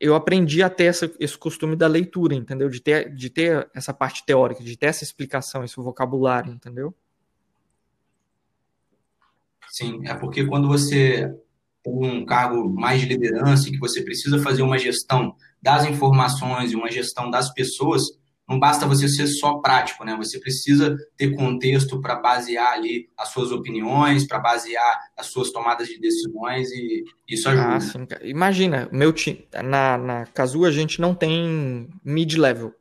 Eu 0.00 0.14
aprendi 0.14 0.62
a 0.62 0.70
ter 0.70 0.84
essa, 0.84 1.10
esse 1.18 1.36
costume 1.36 1.74
da 1.74 1.86
leitura, 1.86 2.34
entendeu? 2.34 2.68
De 2.68 2.80
ter, 2.80 3.12
de 3.12 3.30
ter 3.30 3.68
essa 3.74 3.92
parte 3.92 4.24
teórica, 4.24 4.62
de 4.62 4.76
ter 4.76 4.86
essa 4.86 5.02
explicação, 5.02 5.64
esse 5.64 5.76
vocabulário, 5.76 6.52
entendeu? 6.52 6.94
Sim, 9.68 10.06
é 10.06 10.14
porque 10.14 10.46
quando 10.46 10.68
você 10.68 11.34
tem 11.82 11.92
um 11.92 12.24
cargo 12.24 12.68
mais 12.68 13.00
de 13.00 13.06
liderança 13.06 13.68
e 13.68 13.72
que 13.72 13.78
você 13.78 14.02
precisa 14.02 14.38
fazer 14.38 14.62
uma 14.62 14.78
gestão 14.78 15.34
das 15.60 15.84
informações 15.84 16.72
e 16.72 16.76
uma 16.76 16.90
gestão 16.90 17.30
das 17.30 17.52
pessoas, 17.52 18.02
não 18.48 18.58
basta 18.58 18.86
você 18.86 19.06
ser 19.08 19.26
só 19.26 19.58
prático, 19.58 20.04
né? 20.04 20.16
Você 20.16 20.40
precisa 20.40 20.96
ter 21.18 21.36
contexto 21.36 22.00
para 22.00 22.16
basear 22.16 22.72
ali 22.72 23.10
as 23.16 23.28
suas 23.28 23.52
opiniões, 23.52 24.26
para 24.26 24.38
basear 24.38 25.10
as 25.14 25.26
suas 25.26 25.50
tomadas 25.50 25.86
de 25.86 26.00
decisões 26.00 26.70
e 26.70 27.04
isso 27.28 27.46
ajuda. 27.46 27.74
Ah, 27.74 27.80
sim. 27.80 28.06
Imagina, 28.22 28.88
meu 28.90 29.12
time, 29.12 29.46
na, 29.62 29.98
na 29.98 30.26
Casu 30.26 30.64
a 30.64 30.70
gente 30.70 30.98
não 30.98 31.14
tem 31.14 31.90
mid-level. 32.02 32.74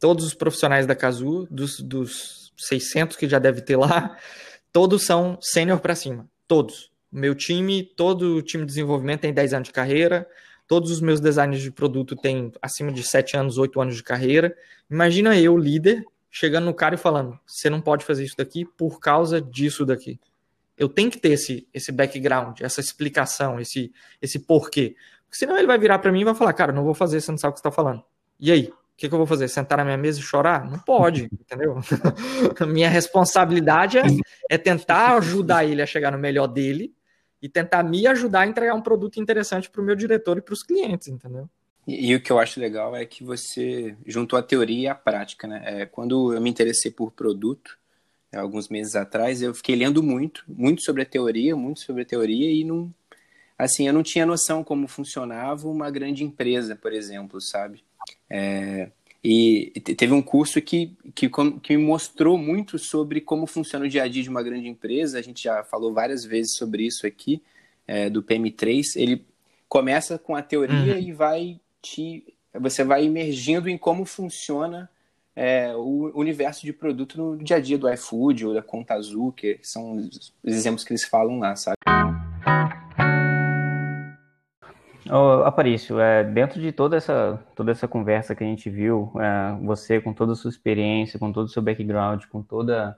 Todos 0.00 0.24
os 0.24 0.34
profissionais 0.34 0.84
da 0.84 0.96
Casu, 0.96 1.46
dos, 1.48 1.78
dos 1.78 2.52
600 2.56 3.16
que 3.16 3.28
já 3.28 3.38
deve 3.38 3.60
ter 3.60 3.76
lá, 3.76 4.16
todos 4.72 5.04
são 5.06 5.38
sênior 5.40 5.78
para 5.78 5.94
cima. 5.94 6.28
Todos. 6.48 6.90
Meu 7.10 7.36
time, 7.36 7.84
todo 7.84 8.36
o 8.36 8.42
time 8.42 8.64
de 8.64 8.68
desenvolvimento 8.70 9.20
tem 9.20 9.32
10 9.32 9.54
anos 9.54 9.68
de 9.68 9.72
carreira, 9.72 10.28
Todos 10.68 10.90
os 10.90 11.00
meus 11.00 11.18
designers 11.18 11.62
de 11.62 11.70
produto 11.70 12.14
têm 12.14 12.52
acima 12.60 12.92
de 12.92 13.02
7 13.02 13.38
anos, 13.38 13.56
8 13.56 13.80
anos 13.80 13.96
de 13.96 14.02
carreira. 14.02 14.54
Imagina 14.90 15.34
eu, 15.36 15.56
líder, 15.56 16.04
chegando 16.30 16.66
no 16.66 16.74
cara 16.74 16.94
e 16.94 16.98
falando: 16.98 17.40
você 17.46 17.70
não 17.70 17.80
pode 17.80 18.04
fazer 18.04 18.22
isso 18.22 18.36
daqui 18.36 18.66
por 18.76 19.00
causa 19.00 19.40
disso 19.40 19.86
daqui. 19.86 20.20
Eu 20.76 20.88
tenho 20.88 21.10
que 21.10 21.18
ter 21.18 21.30
esse, 21.30 21.66
esse 21.72 21.90
background, 21.90 22.60
essa 22.60 22.80
explicação, 22.80 23.58
esse, 23.58 23.90
esse 24.20 24.38
porquê. 24.38 24.94
Senão 25.30 25.56
ele 25.56 25.66
vai 25.66 25.78
virar 25.78 25.98
para 26.00 26.12
mim 26.12 26.20
e 26.20 26.24
vai 26.24 26.34
falar, 26.34 26.52
cara, 26.52 26.70
não 26.70 26.84
vou 26.84 26.94
fazer, 26.94 27.20
você 27.20 27.30
não 27.30 27.38
sabe 27.38 27.52
o 27.52 27.54
que 27.54 27.60
você 27.60 27.68
está 27.68 27.74
falando. 27.74 28.04
E 28.38 28.52
aí? 28.52 28.66
O 28.66 28.98
que, 28.98 29.08
que, 29.08 29.14
eu 29.14 29.18
vou 29.18 29.26
fazer? 29.26 29.48
Sentar 29.48 29.78
na 29.78 29.84
minha 29.84 29.96
mesa 29.96 30.18
e 30.18 30.22
chorar? 30.22 30.68
Não 30.68 30.78
pode, 30.78 31.28
entendeu? 31.32 31.76
minha 32.68 32.90
responsabilidade 32.90 33.96
é, 33.96 34.02
é 34.50 34.58
tentar 34.58 35.16
ajudar 35.16 35.64
ele 35.64 35.80
a 35.80 35.86
chegar 35.86 36.10
no 36.10 36.18
melhor 36.18 36.46
dele 36.46 36.92
e 37.40 37.48
tentar 37.48 37.82
me 37.82 38.06
ajudar 38.06 38.40
a 38.40 38.46
entregar 38.46 38.74
um 38.74 38.80
produto 38.80 39.20
interessante 39.20 39.70
para 39.70 39.80
o 39.80 39.84
meu 39.84 39.94
diretor 39.94 40.38
e 40.38 40.40
para 40.40 40.52
os 40.52 40.62
clientes, 40.62 41.08
entendeu? 41.08 41.48
E, 41.86 42.10
e, 42.10 42.14
o 42.14 42.20
que 42.20 42.30
eu 42.30 42.38
acho 42.38 42.60
legal 42.60 42.94
é 42.94 43.04
que 43.06 43.24
você 43.24 43.96
juntou 44.04 44.38
a 44.38 44.42
teoria 44.42 44.80
e 44.80 44.86
a 44.88 44.94
prática, 44.94 45.46
né? 45.46 45.62
É, 45.64 45.86
quando 45.86 46.34
eu 46.34 46.40
me 46.40 46.50
interessei 46.50 46.90
por 46.90 47.12
produto, 47.12 47.78
é, 48.30 48.38
alguns 48.38 48.68
meses 48.68 48.94
atrás, 48.94 49.40
eu 49.40 49.54
fiquei 49.54 49.74
lendo 49.74 50.02
muito, 50.02 50.44
muito 50.46 50.82
sobre 50.82 51.02
a 51.02 51.06
teoria, 51.06 51.56
muito 51.56 51.80
sobre 51.80 52.02
a 52.02 52.06
teoria 52.06 52.52
e 52.52 52.62
não, 52.62 52.92
assim, 53.58 53.86
eu 53.86 53.92
não 53.94 54.02
tinha 54.02 54.26
noção 54.26 54.62
como 54.62 54.86
funcionava 54.86 55.66
uma 55.66 55.90
grande 55.90 56.24
empresa, 56.24 56.76
por 56.76 56.92
exemplo, 56.92 57.40
sabe? 57.40 57.82
É, 58.28 58.90
e 59.24 59.72
teve 59.96 60.12
um 60.12 60.22
curso 60.22 60.60
que, 60.60 60.96
que, 61.18 61.28
que 61.60 61.76
me 61.76 61.82
mostrou 61.82 62.38
muito 62.38 62.78
sobre 62.78 63.20
como 63.20 63.44
funciona 63.44 63.86
o 63.86 63.88
dia 63.88 64.04
a 64.04 64.08
dia 64.08 64.22
de 64.22 64.28
uma 64.28 64.40
grande 64.40 64.68
empresa. 64.68 65.18
A 65.18 65.22
gente 65.22 65.42
já 65.42 65.64
falou 65.64 65.92
várias 65.92 66.24
vezes 66.24 66.54
sobre 66.54 66.86
isso 66.86 67.04
aqui, 67.04 67.42
é, 67.88 68.08
do 68.08 68.22
PM3. 68.22 68.94
Ele 68.94 69.26
começa 69.68 70.16
com 70.16 70.36
a 70.36 70.42
teoria 70.42 70.94
uhum. 70.94 71.00
e 71.00 71.12
vai 71.12 71.60
te. 71.82 72.24
Você 72.54 72.84
vai 72.84 73.04
emergindo 73.04 73.68
em 73.68 73.76
como 73.76 74.04
funciona 74.04 74.88
é, 75.34 75.74
o 75.74 76.12
universo 76.14 76.64
de 76.64 76.72
produto 76.72 77.18
no 77.18 77.36
dia 77.36 77.56
a 77.56 77.60
dia 77.60 77.76
do 77.76 77.92
iFood 77.92 78.46
ou 78.46 78.54
da 78.54 78.62
Conta 78.62 78.94
Azul, 78.94 79.32
que 79.32 79.58
são 79.60 79.96
os 79.96 80.32
exemplos 80.44 80.84
que 80.84 80.92
eles 80.92 81.04
falam 81.04 81.40
lá, 81.40 81.56
sabe? 81.56 81.97
Oh, 85.10 85.42
Aparício, 85.44 85.98
é, 85.98 86.22
dentro 86.22 86.60
de 86.60 86.70
toda 86.70 86.96
essa, 86.96 87.42
toda 87.54 87.70
essa 87.70 87.88
conversa 87.88 88.34
que 88.34 88.44
a 88.44 88.46
gente 88.46 88.68
viu, 88.68 89.10
é, 89.18 89.56
você 89.64 90.00
com 90.02 90.12
toda 90.12 90.32
a 90.32 90.34
sua 90.34 90.50
experiência, 90.50 91.18
com 91.18 91.32
todo 91.32 91.46
o 91.46 91.48
seu 91.48 91.62
background, 91.62 92.26
com 92.26 92.42
toda 92.42 92.94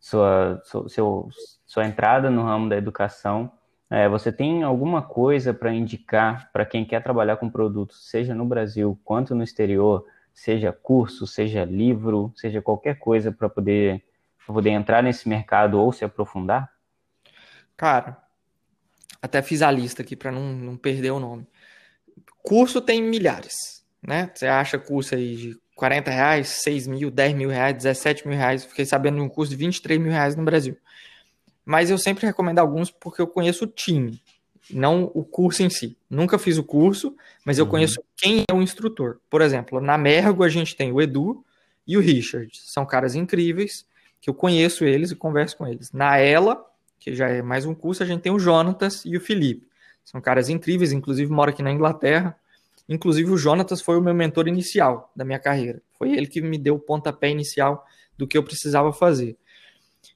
sua, 0.00 0.60
sua, 0.64 0.88
seu, 0.88 1.28
sua 1.64 1.86
entrada 1.86 2.30
no 2.30 2.42
ramo 2.42 2.68
da 2.68 2.76
educação, 2.76 3.52
é, 3.88 4.08
você 4.08 4.32
tem 4.32 4.64
alguma 4.64 5.02
coisa 5.02 5.54
para 5.54 5.72
indicar 5.72 6.50
para 6.52 6.66
quem 6.66 6.84
quer 6.84 7.00
trabalhar 7.00 7.36
com 7.36 7.48
produtos, 7.48 8.10
seja 8.10 8.34
no 8.34 8.44
Brasil 8.44 8.98
quanto 9.04 9.32
no 9.32 9.44
exterior, 9.44 10.04
seja 10.34 10.72
curso, 10.72 11.28
seja 11.28 11.64
livro, 11.64 12.32
seja 12.34 12.60
qualquer 12.60 12.98
coisa 12.98 13.30
para 13.30 13.48
poder, 13.48 14.02
poder 14.44 14.70
entrar 14.70 15.00
nesse 15.00 15.28
mercado 15.28 15.78
ou 15.78 15.92
se 15.92 16.04
aprofundar? 16.04 16.72
Cara, 17.76 18.16
até 19.20 19.40
fiz 19.40 19.62
a 19.62 19.70
lista 19.70 20.02
aqui 20.02 20.16
para 20.16 20.32
não, 20.32 20.52
não 20.52 20.76
perder 20.76 21.12
o 21.12 21.20
nome. 21.20 21.46
Curso 22.42 22.80
tem 22.80 23.02
milhares, 23.02 23.84
né? 24.02 24.30
Você 24.34 24.46
acha 24.46 24.78
curso 24.78 25.14
aí 25.14 25.36
de 25.36 25.60
40 25.76 26.10
reais, 26.10 26.48
6 26.62 26.86
mil, 26.86 27.10
10 27.10 27.34
mil 27.34 27.48
reais, 27.48 27.76
17 27.76 28.26
mil 28.26 28.36
reais. 28.36 28.64
Fiquei 28.64 28.84
sabendo 28.84 29.16
de 29.16 29.22
um 29.22 29.28
curso 29.28 29.50
de 29.50 29.56
23 29.56 30.00
mil 30.00 30.10
reais 30.10 30.36
no 30.36 30.44
Brasil. 30.44 30.76
Mas 31.64 31.90
eu 31.90 31.98
sempre 31.98 32.26
recomendo 32.26 32.58
alguns 32.58 32.90
porque 32.90 33.22
eu 33.22 33.26
conheço 33.26 33.64
o 33.64 33.68
time, 33.68 34.20
não 34.70 35.10
o 35.14 35.24
curso 35.24 35.62
em 35.62 35.70
si. 35.70 35.96
Nunca 36.10 36.38
fiz 36.38 36.58
o 36.58 36.64
curso, 36.64 37.16
mas 37.44 37.58
eu 37.58 37.64
uhum. 37.64 37.70
conheço 37.70 38.02
quem 38.16 38.44
é 38.48 38.54
o 38.54 38.60
instrutor. 38.60 39.20
Por 39.30 39.40
exemplo, 39.40 39.80
na 39.80 39.96
Mergo 39.96 40.42
a 40.42 40.48
gente 40.48 40.76
tem 40.76 40.92
o 40.92 41.00
Edu 41.00 41.44
e 41.86 41.96
o 41.96 42.00
Richard. 42.00 42.50
São 42.64 42.84
caras 42.84 43.14
incríveis, 43.14 43.86
que 44.20 44.28
eu 44.28 44.34
conheço 44.34 44.84
eles 44.84 45.10
e 45.10 45.16
converso 45.16 45.56
com 45.56 45.66
eles. 45.66 45.92
Na 45.92 46.16
Ela, 46.18 46.64
que 46.98 47.14
já 47.14 47.28
é 47.28 47.42
mais 47.42 47.64
um 47.64 47.74
curso, 47.74 48.02
a 48.02 48.06
gente 48.06 48.20
tem 48.20 48.32
o 48.32 48.38
Jonatas 48.38 49.04
e 49.04 49.16
o 49.16 49.20
Felipe. 49.20 49.66
São 50.04 50.20
caras 50.20 50.48
incríveis, 50.48 50.92
inclusive 50.92 51.30
mora 51.30 51.50
aqui 51.50 51.62
na 51.62 51.70
Inglaterra. 51.70 52.36
Inclusive 52.88 53.30
o 53.30 53.36
Jonatas 53.36 53.80
foi 53.80 53.96
o 53.96 54.02
meu 54.02 54.14
mentor 54.14 54.48
inicial 54.48 55.10
da 55.14 55.24
minha 55.24 55.38
carreira. 55.38 55.80
Foi 55.92 56.12
ele 56.12 56.26
que 56.26 56.40
me 56.40 56.58
deu 56.58 56.74
o 56.74 56.80
pontapé 56.80 57.30
inicial 57.30 57.84
do 58.16 58.26
que 58.26 58.36
eu 58.36 58.42
precisava 58.42 58.92
fazer. 58.92 59.36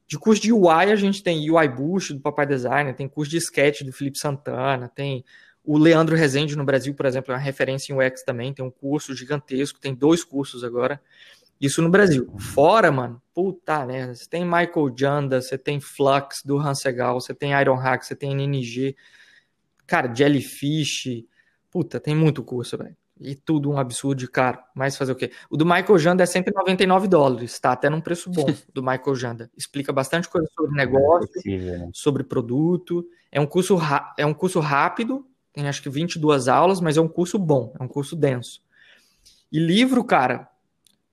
De 0.06 0.18
curso 0.18 0.42
de 0.42 0.52
UI, 0.52 0.92
a 0.92 0.96
gente 0.96 1.22
tem 1.22 1.50
UI 1.50 1.68
Bush 1.68 2.10
do 2.10 2.20
Papai 2.20 2.46
Designer, 2.46 2.94
tem 2.94 3.08
curso 3.08 3.30
de 3.30 3.38
Sketch 3.38 3.82
do 3.82 3.92
Felipe 3.92 4.18
Santana, 4.18 4.88
tem 4.88 5.24
o 5.64 5.76
Leandro 5.76 6.14
Rezende 6.14 6.56
no 6.56 6.64
Brasil, 6.64 6.94
por 6.94 7.06
exemplo, 7.06 7.32
é 7.32 7.36
uma 7.36 7.42
referência 7.42 7.92
em 7.92 7.96
UX 7.96 8.22
também, 8.22 8.54
tem 8.54 8.64
um 8.64 8.70
curso 8.70 9.14
gigantesco, 9.16 9.80
tem 9.80 9.92
dois 9.92 10.22
cursos 10.22 10.62
agora. 10.62 11.00
Isso 11.60 11.82
no 11.82 11.88
Brasil. 11.88 12.32
Fora, 12.38 12.92
mano, 12.92 13.20
puta 13.34 13.84
né? 13.84 14.14
Você 14.14 14.28
tem 14.28 14.44
Michael 14.44 14.94
Janda, 14.96 15.40
você 15.40 15.58
tem 15.58 15.80
Flux 15.80 16.42
do 16.44 16.58
Hansegal, 16.58 17.20
você 17.20 17.34
tem 17.34 17.52
Ironhack, 17.52 18.06
você 18.06 18.14
tem 18.14 18.32
NNG, 18.32 18.94
Cara, 19.86 20.12
Jellyfish. 20.14 21.24
Puta, 21.70 22.00
tem 22.00 22.14
muito 22.14 22.42
curso, 22.42 22.76
velho. 22.76 22.96
E 23.18 23.34
tudo 23.34 23.70
um 23.70 23.78
absurdo 23.78 24.18
de 24.18 24.28
caro. 24.28 24.58
Mas 24.74 24.96
fazer 24.96 25.12
o 25.12 25.16
quê? 25.16 25.30
O 25.48 25.56
do 25.56 25.64
Michael 25.64 25.98
Janda 25.98 26.22
é 26.22 26.26
199 26.26 27.08
dólares, 27.08 27.58
tá 27.58 27.72
até 27.72 27.88
num 27.88 28.00
preço 28.00 28.30
bom 28.30 28.46
do 28.74 28.82
Michael 28.82 29.14
Janda. 29.14 29.50
Explica 29.56 29.92
bastante 29.92 30.28
coisa 30.28 30.46
sobre 30.54 30.76
negócio, 30.76 31.30
é 31.46 31.88
sobre 31.92 32.24
produto. 32.24 33.06
É 33.32 33.40
um 33.40 33.46
curso, 33.46 33.78
é 34.18 34.26
um 34.26 34.34
curso 34.34 34.60
rápido, 34.60 35.26
tem 35.52 35.66
acho 35.66 35.82
que 35.82 35.88
22 35.88 36.48
aulas, 36.48 36.80
mas 36.80 36.96
é 36.96 37.00
um 37.00 37.08
curso 37.08 37.38
bom, 37.38 37.74
é 37.78 37.82
um 37.82 37.88
curso 37.88 38.14
denso. 38.14 38.62
E 39.50 39.58
livro, 39.58 40.04
cara, 40.04 40.48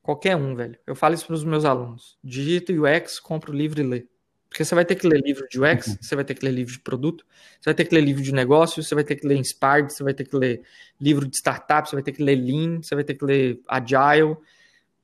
qualquer 0.01 0.35
um, 0.35 0.55
velho. 0.55 0.77
Eu 0.85 0.95
falo 0.95 1.13
isso 1.13 1.25
para 1.25 1.35
os 1.35 1.45
meus 1.45 1.63
alunos. 1.63 2.17
Digita 2.21 2.73
UX, 2.73 3.19
compra 3.19 3.51
o 3.51 3.55
livro 3.55 3.79
e 3.79 3.83
lê. 3.83 4.07
Porque 4.53 4.63
você 4.63 4.75
vai 4.75 4.85
ter 4.85 4.93
que 4.93 5.07
ler 5.07 5.19
livro 5.19 5.47
de 5.49 5.59
UX, 5.59 5.87
uhum. 5.87 5.97
você 5.99 6.15
vai 6.15 6.23
ter 6.23 6.35
que 6.35 6.45
ler 6.45 6.51
livro 6.51 6.71
de 6.71 6.79
produto, 6.79 7.25
você 7.59 7.71
vai 7.71 7.73
ter 7.73 7.85
que 7.85 7.95
ler 7.95 8.01
livro 8.01 8.21
de 8.21 8.31
negócio, 8.31 8.83
você 8.83 8.93
vai 8.93 9.03
ter 9.03 9.15
que 9.15 9.25
ler 9.25 9.35
Inspired, 9.35 9.91
você 9.91 10.03
vai 10.03 10.13
ter 10.13 10.25
que 10.25 10.35
ler 10.35 10.61
livro 11.01 11.27
de 11.27 11.35
startup, 11.37 11.89
você 11.89 11.95
vai 11.95 12.03
ter 12.03 12.11
que 12.11 12.21
ler 12.21 12.35
Lean, 12.35 12.79
você 12.79 12.93
vai 12.93 13.03
ter 13.03 13.15
que 13.15 13.25
ler 13.25 13.59
Agile. 13.67 14.37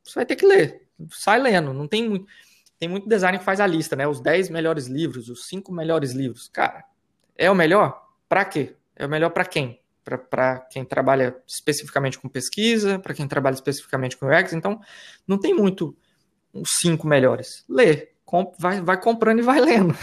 Você 0.03 0.13
vai 0.13 0.25
ter 0.27 0.35
que 0.35 0.45
ler. 0.45 0.83
Sai 1.09 1.41
lendo. 1.41 1.73
Não 1.73 1.87
tem 1.87 2.07
muito. 2.07 2.27
Tem 2.77 2.87
muito 2.87 3.09
design 3.09 3.39
que 3.39 3.43
faz 3.43 3.59
a 3.59 3.65
lista, 3.65 3.95
né? 3.95 4.07
Os 4.07 4.21
10 4.21 4.51
melhores 4.51 4.85
livros, 4.85 5.29
os 5.29 5.47
5 5.47 5.73
melhores 5.73 6.11
livros. 6.11 6.47
Cara, 6.47 6.85
é 7.35 7.49
o 7.49 7.55
melhor? 7.55 8.07
Para 8.29 8.45
quê? 8.45 8.75
É 8.95 9.07
o 9.07 9.09
melhor 9.09 9.31
para 9.31 9.45
quem? 9.45 9.81
Para 10.29 10.59
quem 10.71 10.85
trabalha 10.85 11.35
especificamente 11.47 12.19
com 12.19 12.29
pesquisa, 12.29 12.99
para 12.99 13.15
quem 13.15 13.27
trabalha 13.27 13.55
especificamente 13.55 14.15
com 14.15 14.27
UX. 14.27 14.53
Então, 14.53 14.79
não 15.27 15.39
tem 15.39 15.55
muito 15.55 15.97
os 16.53 16.69
cinco 16.79 17.07
melhores. 17.07 17.65
Lê, 17.67 18.09
vai, 18.57 18.81
vai 18.81 18.99
comprando 19.01 19.39
e 19.39 19.43
vai 19.43 19.59
lendo. 19.59 19.95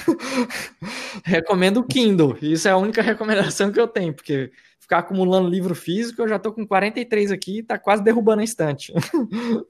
Recomendo 1.25 1.79
o 1.79 1.85
Kindle. 1.85 2.37
Isso 2.43 2.67
é 2.67 2.73
a 2.73 2.77
única 2.77 3.01
recomendação 3.03 3.71
que 3.71 3.81
eu 3.81 3.87
tenho, 3.87 4.13
porque 4.13 4.51
ficar 4.81 4.99
acumulando 4.99 5.49
livro 5.49 5.75
físico, 5.75 6.23
eu 6.23 6.29
já 6.29 6.37
estou 6.37 6.53
com 6.53 6.67
43 6.67 7.33
aqui 7.33 7.57
e 7.57 7.61
está 7.61 7.79
quase 7.79 8.03
derrubando 8.03 8.41
a 8.41 8.45
estante. 8.45 8.93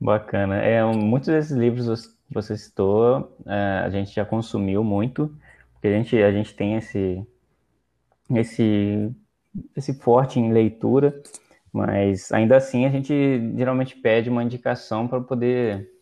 Bacana. 0.00 0.56
É, 0.56 0.84
muitos 0.84 1.28
desses 1.28 1.56
livros 1.56 2.16
você 2.30 2.56
citou, 2.56 3.36
é, 3.46 3.82
a 3.84 3.90
gente 3.90 4.14
já 4.14 4.24
consumiu 4.24 4.84
muito, 4.84 5.34
porque 5.72 5.88
a 5.88 5.92
gente, 5.92 6.16
a 6.22 6.30
gente 6.30 6.54
tem 6.54 6.76
esse, 6.76 7.26
esse, 8.34 9.10
esse 9.76 9.94
forte 9.94 10.38
em 10.38 10.52
leitura, 10.52 11.20
mas 11.72 12.30
ainda 12.32 12.56
assim 12.56 12.84
a 12.84 12.90
gente 12.90 13.12
geralmente 13.56 13.96
pede 13.96 14.30
uma 14.30 14.44
indicação 14.44 15.08
para 15.08 15.20
poder 15.20 15.97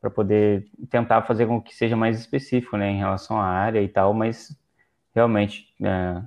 para 0.00 0.10
poder 0.10 0.66
tentar 0.88 1.22
fazer 1.22 1.46
com 1.46 1.60
que 1.60 1.74
seja 1.74 1.94
mais 1.94 2.18
específico, 2.18 2.76
né, 2.76 2.90
em 2.90 2.98
relação 2.98 3.38
à 3.38 3.44
área 3.44 3.82
e 3.82 3.88
tal, 3.88 4.14
mas 4.14 4.56
realmente 5.14 5.68
é, 5.82 6.22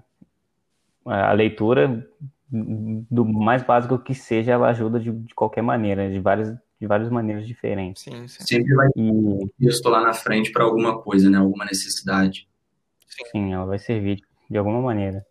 a 1.06 1.34
leitura 1.34 2.08
do 2.52 3.26
mais 3.26 3.64
básico 3.64 3.98
que 3.98 4.14
seja, 4.14 4.52
ela 4.52 4.70
ajuda 4.70 5.00
de, 5.00 5.12
de 5.12 5.34
qualquer 5.34 5.64
maneira, 5.64 6.10
de 6.12 6.20
várias 6.20 6.56
de 6.80 6.88
várias 6.88 7.10
maneiras 7.10 7.48
diferentes. 7.48 8.04
Sim, 8.04 8.28
sim. 8.28 8.44
Sempre 8.44 8.76
vai 8.76 8.90
e... 8.98 9.50
isso 9.58 9.88
lá 9.88 10.02
na 10.02 10.14
frente 10.14 10.52
para 10.52 10.66
alguma 10.66 11.02
coisa, 11.02 11.30
né, 11.30 11.38
alguma 11.38 11.64
necessidade. 11.64 12.46
Sim. 13.08 13.24
sim, 13.32 13.54
ela 13.54 13.66
vai 13.66 13.80
servir 13.80 14.22
de 14.50 14.58
alguma 14.58 14.82
maneira. 14.82 15.26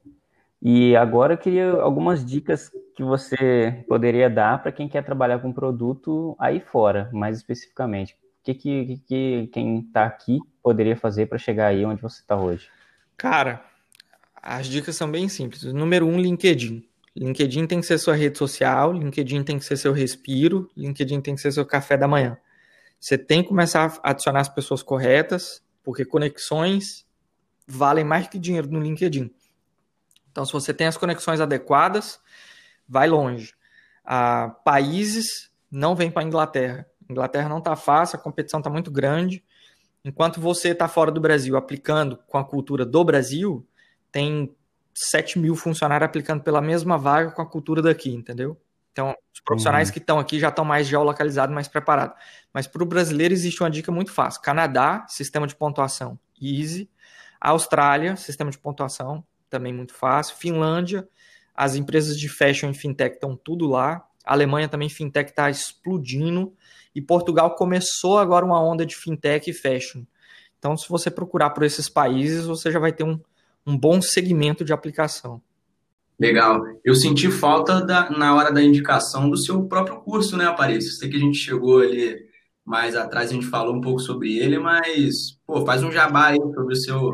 E 0.62 0.96
agora 0.96 1.34
eu 1.34 1.38
queria 1.38 1.72
algumas 1.72 2.24
dicas 2.24 2.70
que 2.96 3.02
você 3.02 3.84
poderia 3.86 4.30
dar 4.30 4.62
para 4.62 4.72
quem 4.72 4.88
quer 4.88 5.04
trabalhar 5.04 5.40
com 5.40 5.52
produto 5.52 6.34
aí 6.38 6.58
fora, 6.58 7.10
mais 7.12 7.36
especificamente 7.36 8.16
que, 8.42 8.54
que, 8.54 8.96
que 9.06 9.50
quem 9.52 9.80
está 9.80 10.04
aqui 10.04 10.38
poderia 10.62 10.96
fazer 10.96 11.26
para 11.26 11.38
chegar 11.38 11.68
aí 11.68 11.84
onde 11.84 12.02
você 12.02 12.20
está 12.20 12.36
hoje? 12.36 12.68
Cara, 13.16 13.64
as 14.42 14.66
dicas 14.66 14.96
são 14.96 15.10
bem 15.10 15.28
simples. 15.28 15.62
Número 15.64 16.06
um, 16.06 16.18
LinkedIn. 16.18 16.88
LinkedIn 17.14 17.66
tem 17.66 17.80
que 17.80 17.86
ser 17.86 17.98
sua 17.98 18.14
rede 18.14 18.38
social, 18.38 18.92
LinkedIn 18.92 19.44
tem 19.44 19.58
que 19.58 19.64
ser 19.64 19.76
seu 19.76 19.92
respiro, 19.92 20.70
LinkedIn 20.76 21.20
tem 21.20 21.34
que 21.34 21.40
ser 21.40 21.52
seu 21.52 21.64
café 21.66 21.96
da 21.96 22.08
manhã. 22.08 22.38
Você 22.98 23.18
tem 23.18 23.42
que 23.42 23.48
começar 23.48 23.98
a 24.02 24.10
adicionar 24.10 24.40
as 24.40 24.48
pessoas 24.48 24.82
corretas, 24.82 25.62
porque 25.84 26.04
conexões 26.04 27.06
valem 27.66 28.04
mais 28.04 28.28
que 28.28 28.38
dinheiro 28.38 28.68
no 28.68 28.80
LinkedIn. 28.80 29.30
Então, 30.30 30.44
se 30.46 30.52
você 30.52 30.72
tem 30.72 30.86
as 30.86 30.96
conexões 30.96 31.40
adequadas, 31.40 32.18
vai 32.88 33.08
longe. 33.08 33.54
Ah, 34.04 34.56
países 34.64 35.50
não 35.70 35.94
vem 35.94 36.10
para 36.10 36.22
a 36.22 36.24
Inglaterra. 36.24 36.86
Inglaterra 37.12 37.48
não 37.48 37.58
está 37.58 37.76
fácil, 37.76 38.16
a 38.18 38.20
competição 38.20 38.60
está 38.60 38.68
muito 38.68 38.90
grande. 38.90 39.44
Enquanto 40.04 40.40
você 40.40 40.70
está 40.70 40.88
fora 40.88 41.10
do 41.10 41.20
Brasil 41.20 41.56
aplicando 41.56 42.18
com 42.26 42.36
a 42.36 42.44
cultura 42.44 42.84
do 42.84 43.04
Brasil, 43.04 43.66
tem 44.10 44.54
7 44.94 45.38
mil 45.38 45.54
funcionários 45.54 46.06
aplicando 46.06 46.42
pela 46.42 46.60
mesma 46.60 46.98
vaga 46.98 47.30
com 47.30 47.40
a 47.40 47.46
cultura 47.46 47.80
daqui, 47.80 48.12
entendeu? 48.12 48.60
Então, 48.92 49.14
os 49.32 49.40
profissionais 49.40 49.88
uhum. 49.88 49.92
que 49.92 49.98
estão 49.98 50.18
aqui 50.18 50.38
já 50.38 50.48
estão 50.48 50.64
mais 50.64 50.86
geolocalizados, 50.86 51.54
mais 51.54 51.66
preparados. 51.66 52.16
Mas 52.52 52.66
para 52.66 52.82
o 52.82 52.86
brasileiro 52.86 53.32
existe 53.32 53.62
uma 53.62 53.70
dica 53.70 53.90
muito 53.90 54.12
fácil. 54.12 54.42
Canadá, 54.42 55.06
sistema 55.08 55.46
de 55.46 55.56
pontuação 55.56 56.18
easy. 56.40 56.90
Austrália, 57.40 58.16
sistema 58.16 58.50
de 58.50 58.58
pontuação 58.58 59.24
também 59.48 59.72
muito 59.72 59.94
fácil. 59.94 60.36
Finlândia, 60.36 61.08
as 61.54 61.74
empresas 61.74 62.18
de 62.18 62.28
fashion 62.28 62.70
e 62.70 62.74
fintech 62.74 63.14
estão 63.14 63.36
tudo 63.36 63.66
lá. 63.66 64.06
A 64.24 64.32
Alemanha 64.32 64.68
também, 64.68 64.88
fintech 64.88 65.30
está 65.30 65.50
explodindo. 65.50 66.54
E 66.94 67.00
Portugal 67.00 67.54
começou 67.54 68.18
agora 68.18 68.44
uma 68.44 68.62
onda 68.62 68.84
de 68.84 68.96
fintech 68.96 69.48
e 69.50 69.54
fashion. 69.54 70.02
Então, 70.58 70.76
se 70.76 70.88
você 70.88 71.10
procurar 71.10 71.50
por 71.50 71.64
esses 71.64 71.88
países, 71.88 72.46
você 72.46 72.70
já 72.70 72.78
vai 72.78 72.92
ter 72.92 73.04
um, 73.04 73.18
um 73.66 73.76
bom 73.76 74.00
segmento 74.00 74.64
de 74.64 74.72
aplicação. 74.72 75.42
Legal. 76.18 76.62
Eu 76.84 76.94
senti 76.94 77.30
falta 77.30 77.80
da, 77.80 78.10
na 78.10 78.34
hora 78.36 78.52
da 78.52 78.62
indicação 78.62 79.28
do 79.28 79.36
seu 79.36 79.64
próprio 79.64 80.00
curso, 80.02 80.36
né, 80.36 80.46
Aparício? 80.46 80.92
Sei 80.92 81.10
que 81.10 81.16
a 81.16 81.20
gente 81.20 81.38
chegou 81.38 81.80
ali 81.80 82.16
mais 82.64 82.94
atrás, 82.94 83.30
a 83.30 83.34
gente 83.34 83.46
falou 83.46 83.74
um 83.74 83.80
pouco 83.80 83.98
sobre 83.98 84.38
ele, 84.38 84.58
mas, 84.58 85.36
pô, 85.44 85.66
faz 85.66 85.82
um 85.82 85.90
jabá 85.90 86.28
aí 86.28 86.36
sobre 86.36 86.74
o 86.74 86.76
seu, 86.76 87.12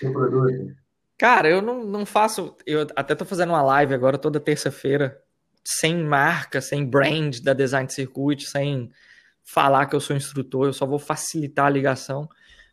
seu 0.00 0.12
produto. 0.12 0.74
Cara, 1.16 1.48
eu 1.48 1.62
não, 1.62 1.84
não 1.84 2.04
faço. 2.04 2.56
Eu 2.66 2.86
até 2.96 3.14
tô 3.14 3.24
fazendo 3.24 3.50
uma 3.50 3.62
live 3.62 3.94
agora 3.94 4.18
toda 4.18 4.40
terça-feira, 4.40 5.20
sem 5.64 6.02
marca, 6.02 6.60
sem 6.60 6.84
brand 6.84 7.38
da 7.40 7.52
Design 7.52 7.88
Circuit, 7.88 8.44
sem 8.44 8.90
falar 9.48 9.86
que 9.86 9.96
eu 9.96 10.00
sou 10.00 10.14
instrutor, 10.14 10.66
eu 10.66 10.72
só 10.74 10.84
vou 10.84 10.98
facilitar 10.98 11.66
a 11.66 11.70
ligação. 11.70 12.28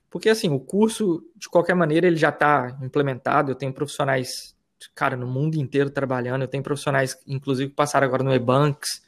Porque, 0.09 0.27
assim, 0.27 0.49
o 0.49 0.59
curso, 0.59 1.23
de 1.33 1.47
qualquer 1.47 1.73
maneira, 1.73 2.05
ele 2.05 2.17
já 2.17 2.29
está 2.29 2.77
implementado. 2.81 3.49
Eu 3.49 3.55
tenho 3.55 3.73
profissionais, 3.73 4.53
cara, 4.93 5.15
no 5.15 5.25
mundo 5.25 5.55
inteiro 5.55 5.89
trabalhando. 5.89 6.41
Eu 6.41 6.49
tenho 6.49 6.61
profissionais, 6.61 7.17
inclusive, 7.25 7.69
que 7.69 7.75
passaram 7.75 8.05
agora 8.05 8.23
no 8.23 8.33
Ebanks. 8.33 9.01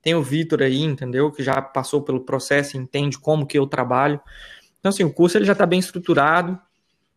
Tem 0.00 0.14
o 0.14 0.22
Vitor 0.22 0.62
aí, 0.62 0.80
entendeu? 0.80 1.32
Que 1.32 1.42
já 1.42 1.60
passou 1.60 2.02
pelo 2.02 2.24
processo 2.24 2.76
e 2.76 2.80
entende 2.80 3.18
como 3.18 3.46
que 3.46 3.58
eu 3.58 3.66
trabalho. 3.66 4.20
Então, 4.78 4.90
assim, 4.90 5.02
o 5.02 5.12
curso 5.12 5.36
ele 5.36 5.44
já 5.44 5.54
está 5.54 5.66
bem 5.66 5.80
estruturado. 5.80 6.56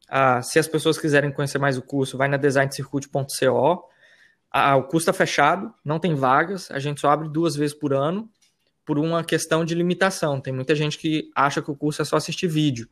Ah, 0.10 0.42
se 0.42 0.58
as 0.58 0.68
pessoas 0.68 0.98
quiserem 0.98 1.32
conhecer 1.32 1.60
mais 1.60 1.78
o 1.78 1.82
curso, 1.84 2.18
vai 2.18 2.28
na 2.28 2.38
designcircuit.co. 2.38 3.88
Ah, 4.52 4.76
o 4.76 4.84
curso 4.84 5.10
está 5.10 5.14
fechado, 5.14 5.72
não 5.86 6.00
tem 6.00 6.16
vagas. 6.16 6.72
A 6.72 6.80
gente 6.80 7.02
só 7.02 7.12
abre 7.12 7.30
duas 7.30 7.56
vezes 7.56 7.76
por 7.76 7.94
ano 7.94 8.28
por 8.92 9.00
uma 9.00 9.24
questão 9.24 9.64
de 9.64 9.74
limitação. 9.74 10.42
Tem 10.42 10.52
muita 10.52 10.76
gente 10.76 10.98
que 10.98 11.32
acha 11.34 11.62
que 11.62 11.72
o 11.72 11.76
curso 11.78 12.02
é 12.02 12.06
só 12.06 12.18
assistir 12.18 12.50
vídeo. 12.50 12.90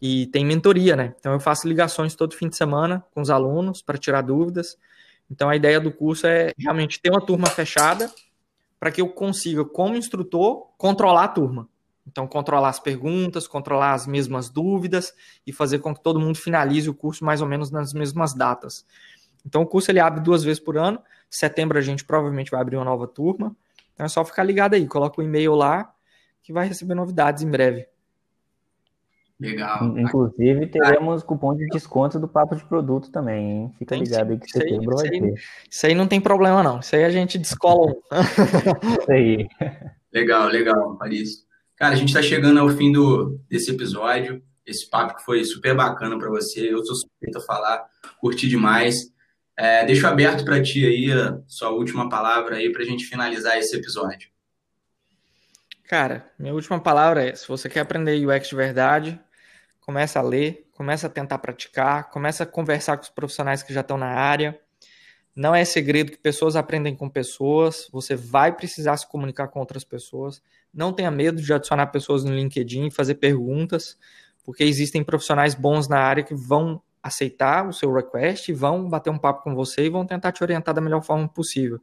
E 0.00 0.28
tem 0.28 0.44
mentoria, 0.44 0.94
né? 0.94 1.16
Então 1.18 1.32
eu 1.32 1.40
faço 1.40 1.66
ligações 1.66 2.14
todo 2.14 2.36
fim 2.36 2.48
de 2.48 2.56
semana 2.56 3.04
com 3.12 3.20
os 3.20 3.28
alunos 3.28 3.82
para 3.82 3.98
tirar 3.98 4.22
dúvidas. 4.22 4.78
Então 5.28 5.48
a 5.48 5.56
ideia 5.56 5.80
do 5.80 5.90
curso 5.90 6.28
é 6.28 6.52
realmente 6.56 7.00
ter 7.02 7.10
uma 7.10 7.20
turma 7.20 7.48
fechada 7.48 8.08
para 8.78 8.92
que 8.92 9.00
eu 9.00 9.08
consiga, 9.08 9.64
como 9.64 9.96
instrutor, 9.96 10.68
controlar 10.78 11.24
a 11.24 11.28
turma. 11.28 11.68
Então, 12.06 12.24
controlar 12.28 12.68
as 12.68 12.78
perguntas, 12.78 13.48
controlar 13.48 13.94
as 13.94 14.06
mesmas 14.06 14.48
dúvidas 14.48 15.12
e 15.44 15.52
fazer 15.52 15.80
com 15.80 15.92
que 15.92 16.04
todo 16.04 16.20
mundo 16.20 16.38
finalize 16.38 16.88
o 16.88 16.94
curso 16.94 17.24
mais 17.24 17.40
ou 17.40 17.48
menos 17.48 17.68
nas 17.68 17.92
mesmas 17.92 18.32
datas. 18.32 18.86
Então, 19.44 19.62
o 19.62 19.66
curso 19.66 19.90
ele 19.90 19.98
abre 19.98 20.20
duas 20.20 20.44
vezes 20.44 20.60
por 20.60 20.78
ano. 20.78 21.02
Setembro 21.28 21.78
a 21.78 21.82
gente 21.82 22.04
provavelmente 22.04 22.52
vai 22.52 22.60
abrir 22.60 22.76
uma 22.76 22.84
nova 22.84 23.08
turma. 23.08 23.56
Então, 23.94 24.06
é 24.06 24.08
só 24.08 24.24
ficar 24.24 24.44
ligado 24.44 24.74
aí. 24.74 24.86
Coloca 24.86 25.20
o 25.20 25.24
e-mail 25.24 25.54
lá 25.54 25.92
que 26.42 26.52
vai 26.52 26.66
receber 26.66 26.94
novidades 26.94 27.42
em 27.42 27.50
breve. 27.50 27.86
Legal. 29.42 29.98
Inclusive, 29.98 30.68
teremos 30.68 31.24
cupom 31.24 31.56
de 31.56 31.66
desconto 31.66 32.18
do 32.20 32.28
Papo 32.28 32.54
de 32.54 32.64
Produto 32.64 33.10
também, 33.10 33.50
hein? 33.50 33.74
Fica 33.76 33.96
tem, 33.96 34.04
ligado 34.04 34.30
aí 34.30 34.38
que 34.38 34.48
setembro 34.48 34.96
vai 34.96 35.08
ter. 35.08 35.34
Isso 35.68 35.86
aí 35.86 35.94
não 35.96 36.06
tem 36.06 36.20
problema, 36.20 36.62
não. 36.62 36.78
Isso 36.78 36.94
aí 36.94 37.02
a 37.02 37.10
gente 37.10 37.38
descola. 37.38 37.92
isso 39.00 39.10
aí. 39.10 39.48
Legal, 40.12 40.46
legal, 40.46 40.96
Paris. 40.96 41.44
Cara, 41.76 41.94
a 41.94 41.96
gente 41.96 42.10
está 42.10 42.22
chegando 42.22 42.60
ao 42.60 42.68
fim 42.68 42.92
do, 42.92 43.40
desse 43.48 43.72
episódio. 43.72 44.40
Esse 44.64 44.88
papo 44.88 45.16
que 45.16 45.24
foi 45.24 45.42
super 45.42 45.74
bacana 45.74 46.16
para 46.16 46.28
você. 46.28 46.72
Eu 46.72 46.84
sou 46.84 46.94
suspeito 46.94 47.38
a 47.38 47.40
falar, 47.40 47.84
curti 48.20 48.48
demais. 48.48 49.11
É, 49.56 49.84
deixo 49.84 50.06
aberto 50.06 50.44
para 50.44 50.62
ti 50.62 50.84
aí 50.86 51.12
a 51.12 51.38
sua 51.46 51.70
última 51.70 52.08
palavra 52.08 52.56
aí 52.56 52.72
para 52.72 52.82
a 52.82 52.86
gente 52.86 53.04
finalizar 53.04 53.58
esse 53.58 53.76
episódio. 53.76 54.30
Cara, 55.84 56.30
minha 56.38 56.54
última 56.54 56.80
palavra 56.80 57.28
é: 57.28 57.34
se 57.34 57.46
você 57.46 57.68
quer 57.68 57.80
aprender 57.80 58.26
UX 58.26 58.48
de 58.48 58.56
verdade, 58.56 59.20
começa 59.80 60.18
a 60.18 60.22
ler, 60.22 60.66
começa 60.72 61.06
a 61.06 61.10
tentar 61.10 61.38
praticar, 61.38 62.10
começa 62.10 62.44
a 62.44 62.46
conversar 62.46 62.96
com 62.96 63.02
os 63.02 63.10
profissionais 63.10 63.62
que 63.62 63.74
já 63.74 63.82
estão 63.82 63.98
na 63.98 64.06
área. 64.06 64.58
Não 65.34 65.54
é 65.54 65.64
segredo 65.64 66.12
que 66.12 66.18
pessoas 66.18 66.56
aprendem 66.56 66.94
com 66.94 67.08
pessoas, 67.08 67.88
você 67.90 68.14
vai 68.14 68.54
precisar 68.54 68.96
se 68.96 69.06
comunicar 69.06 69.48
com 69.48 69.60
outras 69.60 69.84
pessoas. 69.84 70.42
Não 70.72 70.92
tenha 70.92 71.10
medo 71.10 71.40
de 71.40 71.52
adicionar 71.52 71.86
pessoas 71.88 72.24
no 72.24 72.34
LinkedIn, 72.34 72.90
fazer 72.90 73.14
perguntas, 73.16 73.98
porque 74.44 74.64
existem 74.64 75.02
profissionais 75.04 75.54
bons 75.54 75.88
na 75.88 75.98
área 75.98 76.22
que 76.22 76.34
vão 76.34 76.82
aceitar 77.02 77.68
o 77.68 77.72
seu 77.72 77.92
request, 77.92 78.52
vão 78.52 78.88
bater 78.88 79.10
um 79.10 79.18
papo 79.18 79.42
com 79.42 79.54
você 79.54 79.86
e 79.86 79.90
vão 79.90 80.06
tentar 80.06 80.32
te 80.32 80.42
orientar 80.42 80.74
da 80.74 80.80
melhor 80.80 81.02
forma 81.02 81.28
possível. 81.28 81.80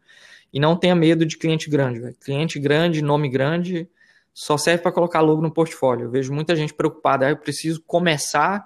E 0.51 0.59
não 0.59 0.76
tenha 0.76 0.95
medo 0.95 1.26
de 1.26 1.38
cliente 1.38 1.70
grande. 1.70 1.99
Véio. 1.99 2.15
Cliente 2.15 2.59
grande, 2.59 3.01
nome 3.01 3.30
grande, 3.30 3.89
só 4.34 4.57
serve 4.57 4.82
para 4.82 4.91
colocar 4.91 5.20
logo 5.20 5.41
no 5.41 5.51
portfólio. 5.51 6.05
Eu 6.05 6.09
vejo 6.09 6.34
muita 6.34 6.55
gente 6.55 6.74
preocupada, 6.74 7.28
ah, 7.28 7.30
eu 7.32 7.38
preciso 7.38 7.84
começar 7.86 8.65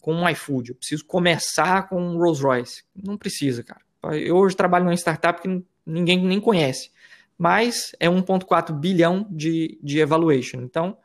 com 0.00 0.14
um 0.14 0.28
iFood, 0.28 0.70
eu 0.70 0.76
preciso 0.76 1.04
começar 1.04 1.88
com 1.88 2.00
um 2.00 2.18
Rolls 2.18 2.42
Royce. 2.42 2.84
Não 2.94 3.16
precisa, 3.16 3.64
cara. 3.64 3.80
Eu 4.12 4.36
hoje 4.36 4.54
trabalho 4.54 4.84
numa 4.84 4.94
startup 4.94 5.40
que 5.40 5.64
ninguém 5.84 6.24
nem 6.24 6.40
conhece, 6.40 6.90
mas 7.36 7.90
é 7.98 8.08
1,4 8.08 8.72
bilhão 8.72 9.26
de, 9.30 9.80
de 9.82 9.98
evaluation. 9.98 10.60
Então, 10.60 10.96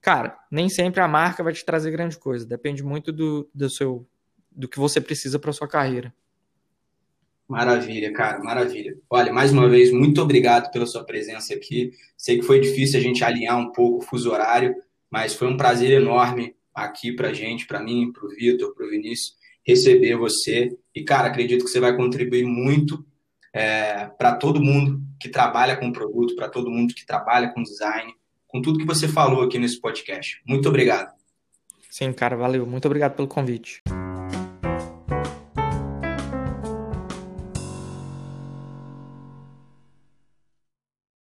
cara, 0.00 0.38
nem 0.50 0.68
sempre 0.68 1.00
a 1.00 1.08
marca 1.08 1.42
vai 1.42 1.52
te 1.52 1.64
trazer 1.64 1.90
grande 1.90 2.16
coisa. 2.16 2.46
Depende 2.46 2.82
muito 2.82 3.12
do, 3.12 3.50
do 3.52 3.68
seu 3.68 4.06
do 4.50 4.68
que 4.68 4.78
você 4.78 5.00
precisa 5.00 5.38
para 5.38 5.52
sua 5.52 5.68
carreira. 5.68 6.12
Maravilha, 7.50 8.12
cara, 8.12 8.38
maravilha. 8.38 8.96
Olha, 9.10 9.32
mais 9.32 9.52
uma 9.52 9.68
vez, 9.68 9.90
muito 9.90 10.22
obrigado 10.22 10.70
pela 10.70 10.86
sua 10.86 11.04
presença 11.04 11.52
aqui. 11.52 11.90
Sei 12.16 12.38
que 12.38 12.44
foi 12.44 12.60
difícil 12.60 13.00
a 13.00 13.02
gente 13.02 13.24
alinhar 13.24 13.58
um 13.58 13.72
pouco 13.72 13.98
o 13.98 14.06
fuso 14.06 14.30
horário, 14.30 14.74
mas 15.10 15.34
foi 15.34 15.48
um 15.48 15.56
prazer 15.56 15.90
enorme 15.90 16.54
aqui 16.72 17.12
para 17.12 17.32
gente, 17.32 17.66
para 17.66 17.82
mim, 17.82 18.12
para 18.12 18.24
o 18.24 18.28
Vitor, 18.28 18.72
para 18.72 18.86
o 18.86 18.90
Vinícius, 18.90 19.34
receber 19.66 20.16
você. 20.16 20.76
E, 20.94 21.02
cara, 21.02 21.26
acredito 21.26 21.64
que 21.64 21.70
você 21.70 21.80
vai 21.80 21.96
contribuir 21.96 22.44
muito 22.44 23.04
é, 23.52 24.06
para 24.16 24.36
todo 24.36 24.62
mundo 24.62 25.02
que 25.18 25.28
trabalha 25.28 25.76
com 25.76 25.92
produto, 25.92 26.36
para 26.36 26.48
todo 26.48 26.70
mundo 26.70 26.94
que 26.94 27.04
trabalha 27.04 27.52
com 27.52 27.64
design, 27.64 28.14
com 28.46 28.62
tudo 28.62 28.78
que 28.78 28.86
você 28.86 29.08
falou 29.08 29.42
aqui 29.42 29.58
nesse 29.58 29.80
podcast. 29.80 30.40
Muito 30.46 30.68
obrigado. 30.68 31.12
Sim, 31.90 32.12
cara, 32.12 32.36
valeu. 32.36 32.64
Muito 32.64 32.86
obrigado 32.86 33.16
pelo 33.16 33.26
convite. 33.26 33.82